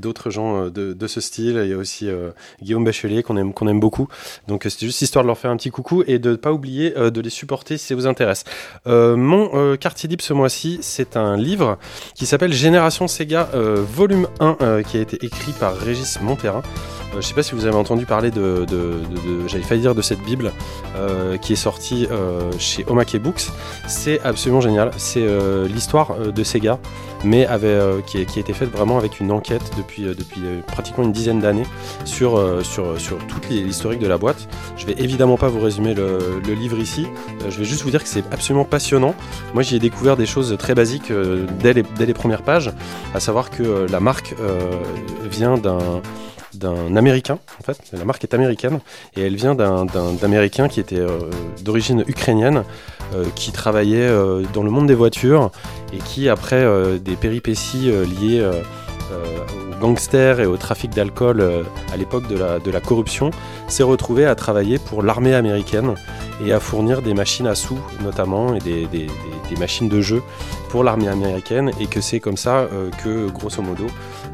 [0.00, 1.60] d'autres gens de, de ce style.
[1.62, 2.08] Il y a aussi
[2.62, 4.08] Guillaume Bachelier qu'on aime, aime beaucoup.
[4.46, 6.90] Donc c'était juste histoire de leur faire un petit coucou et de ne pas oublier
[6.92, 8.44] de les supporter si ça vous intéresse.
[8.86, 11.77] Mon quartier libre ce mois-ci, c'est un livre
[12.14, 16.62] qui s'appelle Génération Sega euh, volume 1 euh, qui a été écrit par Régis Monterrain.
[17.14, 20.22] Euh, je sais pas si vous avez entendu parler de, de, failli dire de cette
[20.22, 20.52] bible
[21.40, 22.08] qui est sortie
[22.58, 23.48] chez Omake Books.
[23.86, 24.90] C'est absolument génial.
[24.96, 25.26] C'est
[25.68, 26.78] l'histoire de Sega,
[27.24, 31.12] mais euh, qui, a, été faite vraiment avec une enquête depuis, euh, euh, pratiquement une
[31.12, 31.66] dizaine d'années
[32.04, 32.40] sur,
[33.28, 34.48] toute l'historique de la boîte.
[34.76, 37.06] Je vais évidemment pas vous résumer le, livre ici.
[37.48, 39.14] Je vais juste vous dire que c'est absolument passionnant.
[39.54, 41.12] Moi, j'y ai découvert des choses très basiques
[41.60, 42.72] dès, les, premières pages,
[43.14, 44.34] à savoir que la marque
[45.30, 46.00] vient d'un
[46.58, 47.78] d'un américain en fait.
[47.92, 48.80] La marque est américaine.
[49.16, 49.86] Et elle vient d'un
[50.20, 51.18] d'américain qui était euh,
[51.62, 52.64] d'origine ukrainienne
[53.14, 55.50] euh, qui travaillait euh, dans le monde des voitures
[55.92, 56.66] et qui après
[56.98, 57.90] des péripéties
[58.20, 58.46] liées
[59.10, 61.42] aux gangsters et au trafic d'alcool
[61.92, 63.30] à l'époque de la, corruption
[63.68, 65.94] s'est retrouvé à travailler pour l'armée américaine
[66.44, 69.08] et à fournir des machines à sous notamment et des
[69.58, 70.22] machines de jeu
[70.68, 73.86] pour l'armée américaine et que c'est comme ça euh, que grosso modo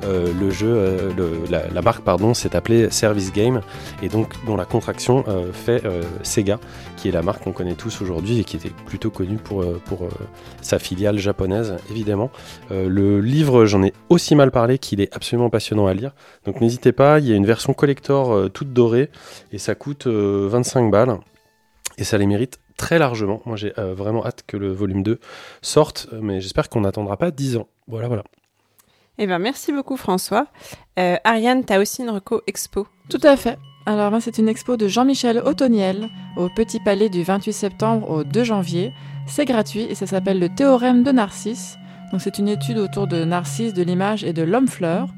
[0.05, 1.40] euh, le jeu, euh, le-
[1.73, 3.61] la, marque pardon, s'est appelée Service Game
[4.02, 5.82] et donc dont la contraction fait
[6.23, 6.59] Sega,
[6.97, 10.09] qui est la marque qu'on connaît tous aujourd'hui et qui était plutôt connue pour, pour
[10.61, 12.31] sa filiale japonaise évidemment.
[12.70, 16.12] Le livre, j'en ai aussi mal parlé qu'il est absolument passionnant à lire,
[16.47, 17.19] donc n'hésitez pas.
[17.20, 19.11] Il y a une version collector toute dorée
[19.52, 21.19] et ça coûte euh, 25 balles
[21.98, 23.42] et ça les mérite très largement.
[23.44, 25.18] Moi j'ai euh, vraiment hâte que le volume 2
[25.62, 27.68] sorte, mais j'espère qu'on n'attendra pas 10 ans.
[27.88, 28.24] Voilà, voilà.
[29.18, 30.46] Eh ben, merci beaucoup François.
[30.98, 32.86] Euh, Ariane, tu as aussi une reco expo.
[33.09, 33.59] Tout à fait.
[33.86, 38.24] Alors moi, c'est une expo de Jean-Michel Otoniel au Petit Palais du 28 septembre au
[38.24, 38.92] 2 janvier.
[39.26, 41.76] C'est gratuit et ça s'appelle le théorème de Narcisse.
[42.10, 45.09] Donc c'est une étude autour de Narcisse, de l'image et de l'homme-fleur.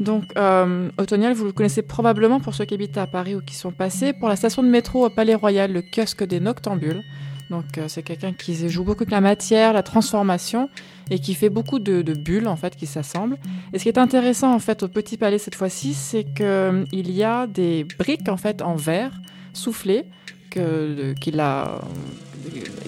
[0.00, 3.70] Donc euh, vous le connaissez probablement pour ceux qui habitent à Paris ou qui sont
[3.70, 7.02] passés pour la station de métro au Palais Royal, le kiosque des Noctambules.
[7.50, 10.70] Donc euh, c'est quelqu'un qui joue beaucoup de la matière, la transformation
[11.10, 13.36] et qui fait beaucoup de, bulles en fait qui s'assemblent.
[13.74, 16.84] Et ce qui est intéressant en fait au Petit Palais cette fois-ci, c'est que euh,
[16.92, 19.12] y a des briques en fait en verre
[19.52, 20.06] soufflées
[20.50, 21.80] qu'il a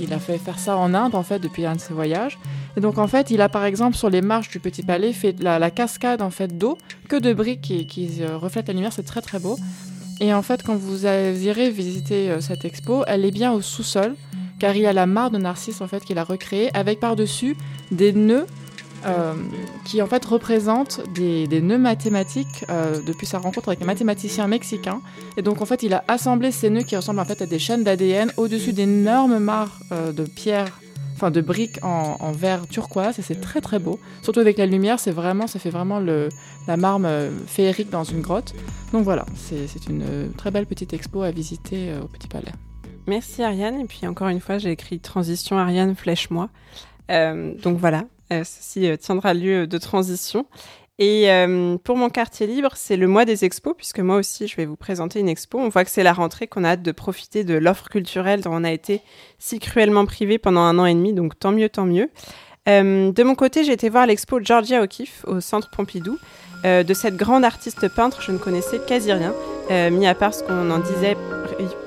[0.01, 2.39] il a fait faire ça en Inde en fait depuis un de ses voyages.
[2.77, 5.41] Et donc en fait, il a par exemple sur les marches du Petit Palais fait
[5.41, 9.03] la, cascade en fait d'eau que de briques qui, qui euh, reflètent la lumière, c'est
[9.03, 9.59] très très beau.
[10.20, 14.15] Et en fait, quand vous irez visiter euh, cette expo, elle est bien au sous-sol
[14.59, 17.57] car il y a la mare de Narcisse en fait qu'il a recréée avec par-dessus
[17.91, 18.47] des nœuds
[19.05, 19.35] euh,
[19.85, 25.01] qui en fait représentent des, nœuds mathématiques euh, depuis sa rencontre avec un mathématicien mexicain.
[25.37, 27.59] Et donc en fait il a assemblé ces nœuds qui ressemblent en fait à des
[27.59, 30.81] chaînes d'ADN au-dessus d'énormes mares euh, de pierre,
[31.15, 33.99] enfin de briques en, verre turquoise et c'est très très beau.
[34.23, 37.09] Surtout avec la lumière, c'est vraiment, ça fait vraiment la marme
[37.47, 38.55] féerique dans une grotte.
[38.93, 42.53] Donc voilà, c'est une très belle petite expo à visiter au Petit Palais.
[43.07, 43.81] Merci Ariane.
[43.81, 46.49] Et puis encore une fois, j'ai écrit transition Ariane, flèche-moi.
[47.09, 48.05] Donc voilà,
[48.45, 50.47] ceci euh, tiendra lieu de transition.
[50.99, 54.57] Et euh, pour mon quartier libre, c'est le mois des expos, puisque moi aussi, je
[54.57, 55.59] vais vous présenter une expo.
[55.59, 58.53] On voit que c'est la rentrée, qu'on a hâte de profiter de l'offre culturelle dont
[58.53, 59.01] on a été
[59.39, 62.11] si cruellement privé pendant un an et demi, donc tant mieux, tant mieux.
[62.69, 66.19] Euh, de mon côté, j'ai été voir l'expo Georgia O'Keeffe au Centre Pompidou.
[66.65, 69.35] Euh, de cette grande artiste peintre, je ne connaissais quasi rien,
[69.73, 71.17] euh, mis à part ce qu'on en disait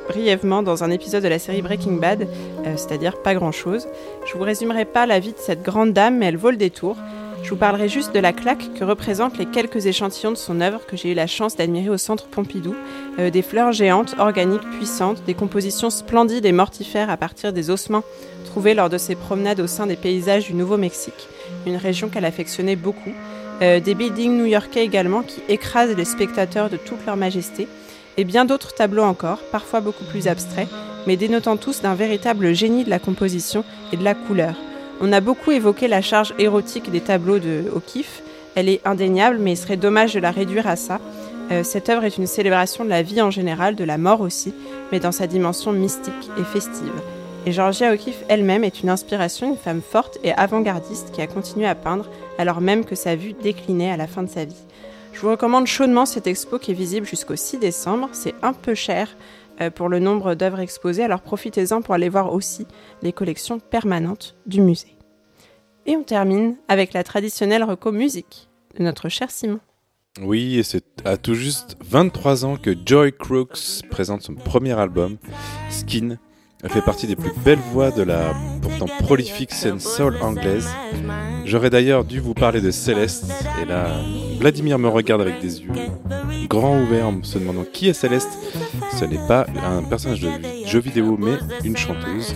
[0.07, 2.27] brièvement dans un épisode de la série Breaking Bad,
[2.65, 3.88] euh, c'est-à-dire pas grand-chose.
[4.26, 6.97] Je vous résumerai pas la vie de cette grande dame, mais elle vaut le détour.
[7.43, 10.85] Je vous parlerai juste de la claque que représentent les quelques échantillons de son œuvre
[10.88, 12.76] que j'ai eu la chance d'admirer au Centre Pompidou.
[13.19, 18.03] Euh, des fleurs géantes, organiques, puissantes, des compositions splendides et mortifères à partir des ossements
[18.45, 21.27] trouvés lors de ses promenades au sein des paysages du Nouveau-Mexique,
[21.68, 23.14] une région qu'elle affectionnait beaucoup.
[23.61, 27.68] Euh, des buildings new-yorkais également qui écrasent les spectateurs de toute leur majesté,
[28.18, 30.70] et bien d'autres tableaux encore, parfois beaucoup plus abstraits,
[31.08, 34.56] mais dénotant tous d'un véritable génie de la composition et de la couleur.
[35.02, 38.22] On a beaucoup évoqué la charge érotique des tableaux de O'Keeffe,
[38.56, 41.00] elle est indéniable, mais il serait dommage de la réduire à ça.
[41.52, 44.54] Euh, cette œuvre est une célébration de la vie en général, de la mort aussi,
[44.92, 46.94] mais dans sa dimension mystique et festive.
[47.46, 51.68] Et Georgia O'Keeffe elle-même est une inspiration, une femme forte et avant-gardiste qui a continué
[51.68, 52.10] à peindre
[52.40, 54.56] alors même que sa vue déclinait à la fin de sa vie.
[55.16, 58.10] Je vous recommande chaudement cette expo qui est visible jusqu'au 6 décembre.
[58.12, 59.16] C'est un peu cher
[59.62, 62.68] euh, pour le nombre d'œuvres exposées, alors profitez-en pour aller voir aussi
[63.02, 64.98] les collections permanentes du musée.
[65.86, 69.62] Et on termine avec la traditionnelle reco musique de notre cher Simon.
[70.22, 75.16] Oui, et c'est à tout juste 23 ans que Joy Crooks présente son premier album,
[75.70, 76.18] Skin.
[76.66, 80.68] Elle fait partie des plus belles voix de la pourtant prolifique scène soul anglaise.
[81.46, 83.32] J'aurais d'ailleurs dû vous parler de Céleste,
[83.62, 83.86] et là,
[84.40, 85.70] Vladimir me regarde avec des yeux
[86.50, 88.40] grands ouverts en se demandant qui est Céleste.
[88.98, 90.30] Ce n'est pas un personnage de
[90.66, 92.34] jeu vidéo, mais une chanteuse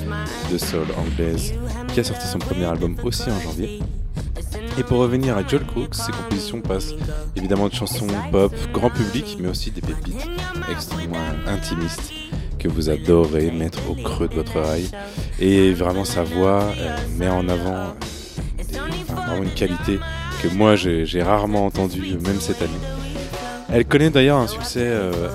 [0.52, 1.54] de soul anglaise
[1.92, 3.80] qui a sorti son premier album aussi en janvier.
[4.78, 6.94] Et pour revenir à Joel Crooks, ses compositions passent
[7.36, 10.30] évidemment de chansons pop, grand public, mais aussi des pépites
[10.70, 12.14] extrêmement intimistes
[12.60, 14.90] que vous adorez mettre au creux de votre oreille.
[15.40, 17.94] Et vraiment sa voix euh, met en avant
[18.58, 18.78] des-
[19.10, 20.00] enfin, vraiment une qualité
[20.44, 22.72] que moi j'ai j'ai rarement entendue, même cette année.
[23.72, 25.30] Elle connaît d'ailleurs un succès euh,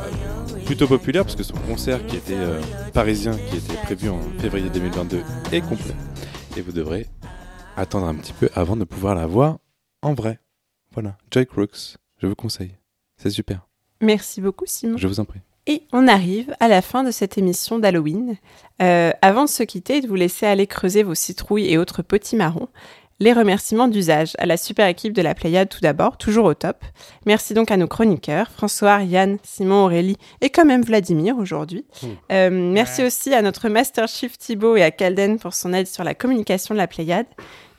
[0.66, 2.60] plutôt populaire parce que son concert qui était euh,
[2.92, 5.22] parisien, qui était prévu en février 2022,
[5.52, 5.94] est complet.
[6.56, 7.06] Et vous devrez
[7.76, 9.58] attendre un petit peu avant de pouvoir la voir
[10.02, 10.38] en vrai.
[10.92, 12.76] Voilà, Joy Crooks, je vous conseille.
[13.16, 13.66] C'est super,
[14.00, 14.96] Merci beaucoup Simon.
[14.96, 15.40] je vous en prie.
[15.66, 18.36] Et on arrive à la fin de cette émission d'Halloween.
[18.82, 22.02] Euh, avant de se quitter et de vous laisser aller creuser vos citrouilles et autres
[22.02, 22.68] petits marrons,
[23.20, 26.84] les remerciements d'usage à la super équipe de la Pléiade tout d'abord, toujours au top.
[27.26, 31.86] Merci donc à nos chroniqueurs, François, Yann, Simon, Aurélie et quand même Vladimir aujourd'hui.
[32.32, 36.04] Euh, merci aussi à notre Master Chief Thibaut et à Calden pour son aide sur
[36.04, 37.26] la communication de la Pléiade.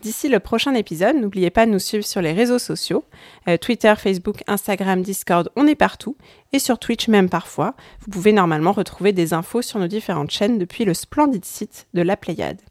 [0.06, 3.06] D'ici le prochain épisode, n'oubliez pas de nous suivre sur les réseaux sociaux,
[3.48, 6.15] euh, Twitter, Facebook, Instagram, Discord, on est partout,
[6.53, 7.73] et sur Twitch même parfois.
[8.02, 12.03] Vous pouvez normalement retrouver des infos sur nos différentes chaînes depuis le splendide site de
[12.03, 12.61] la Pléiade.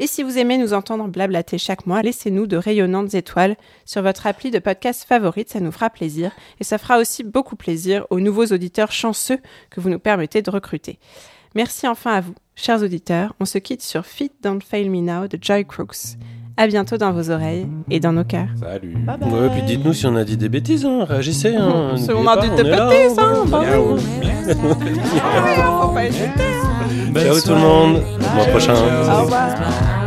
[0.00, 3.54] Et si vous aimez nous entendre blablater chaque mois, laissez-nous de rayonnantes étoiles
[3.84, 7.54] sur votre appli de podcast favorite, ça nous fera plaisir, et ça fera aussi beaucoup
[7.54, 9.38] plaisir aux nouveaux auditeurs chanceux
[9.70, 10.98] que vous nous permettez de recruter.
[11.54, 13.36] Merci enfin à vous, chers auditeurs.
[13.38, 16.16] On se quitte sur Fit Don't Fail Me Now de Joy Crooks.
[16.60, 18.48] À bientôt dans vos oreilles et dans nos cœurs.
[18.60, 18.94] Salut.
[18.94, 21.56] Ouais, puis dites-nous si on a dit des bêtises, hein, réagissez.
[21.56, 23.96] Hein, Si on a dit des bêtises, on hein.
[27.14, 28.74] Ciao tout le monde, au mois prochain.
[28.74, 29.99] Au revoir.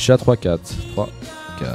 [0.00, 0.60] Ficha 3, 4.
[0.92, 1.08] 3,
[1.58, 1.68] 4.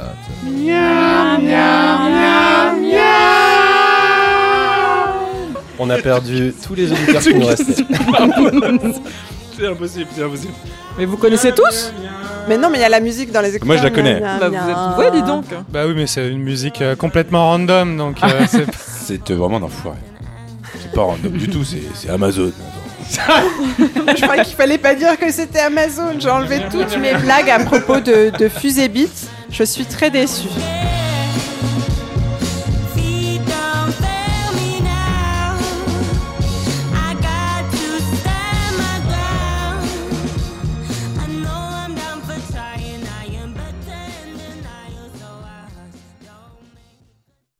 [5.78, 7.84] On a perdu tous les auditeurs qui nous restaient.
[9.56, 10.52] C'est impossible, c'est impossible.
[10.98, 11.92] Mais vous connaissez tous
[12.48, 13.66] Mais non, mais il y a la musique dans les écouteurs.
[13.68, 14.20] Moi, je la connais.
[14.20, 14.98] Bah, vous êtes...
[14.98, 15.44] Ouais, dis donc.
[15.70, 18.46] Bah oui, mais c'est une musique euh, complètement random, donc euh, ah.
[18.48, 19.30] c'est...
[19.30, 19.98] Vraiment d'enfoiré.
[20.82, 22.52] C'est pas random du tout, c'est Amazon.
[23.10, 26.14] Je croyais qu'il fallait pas dire que c'était Amazon.
[26.18, 29.28] J'ai enlevé toutes mes blagues à propos de, de Fusée Beat.
[29.50, 30.48] Je suis très déçue.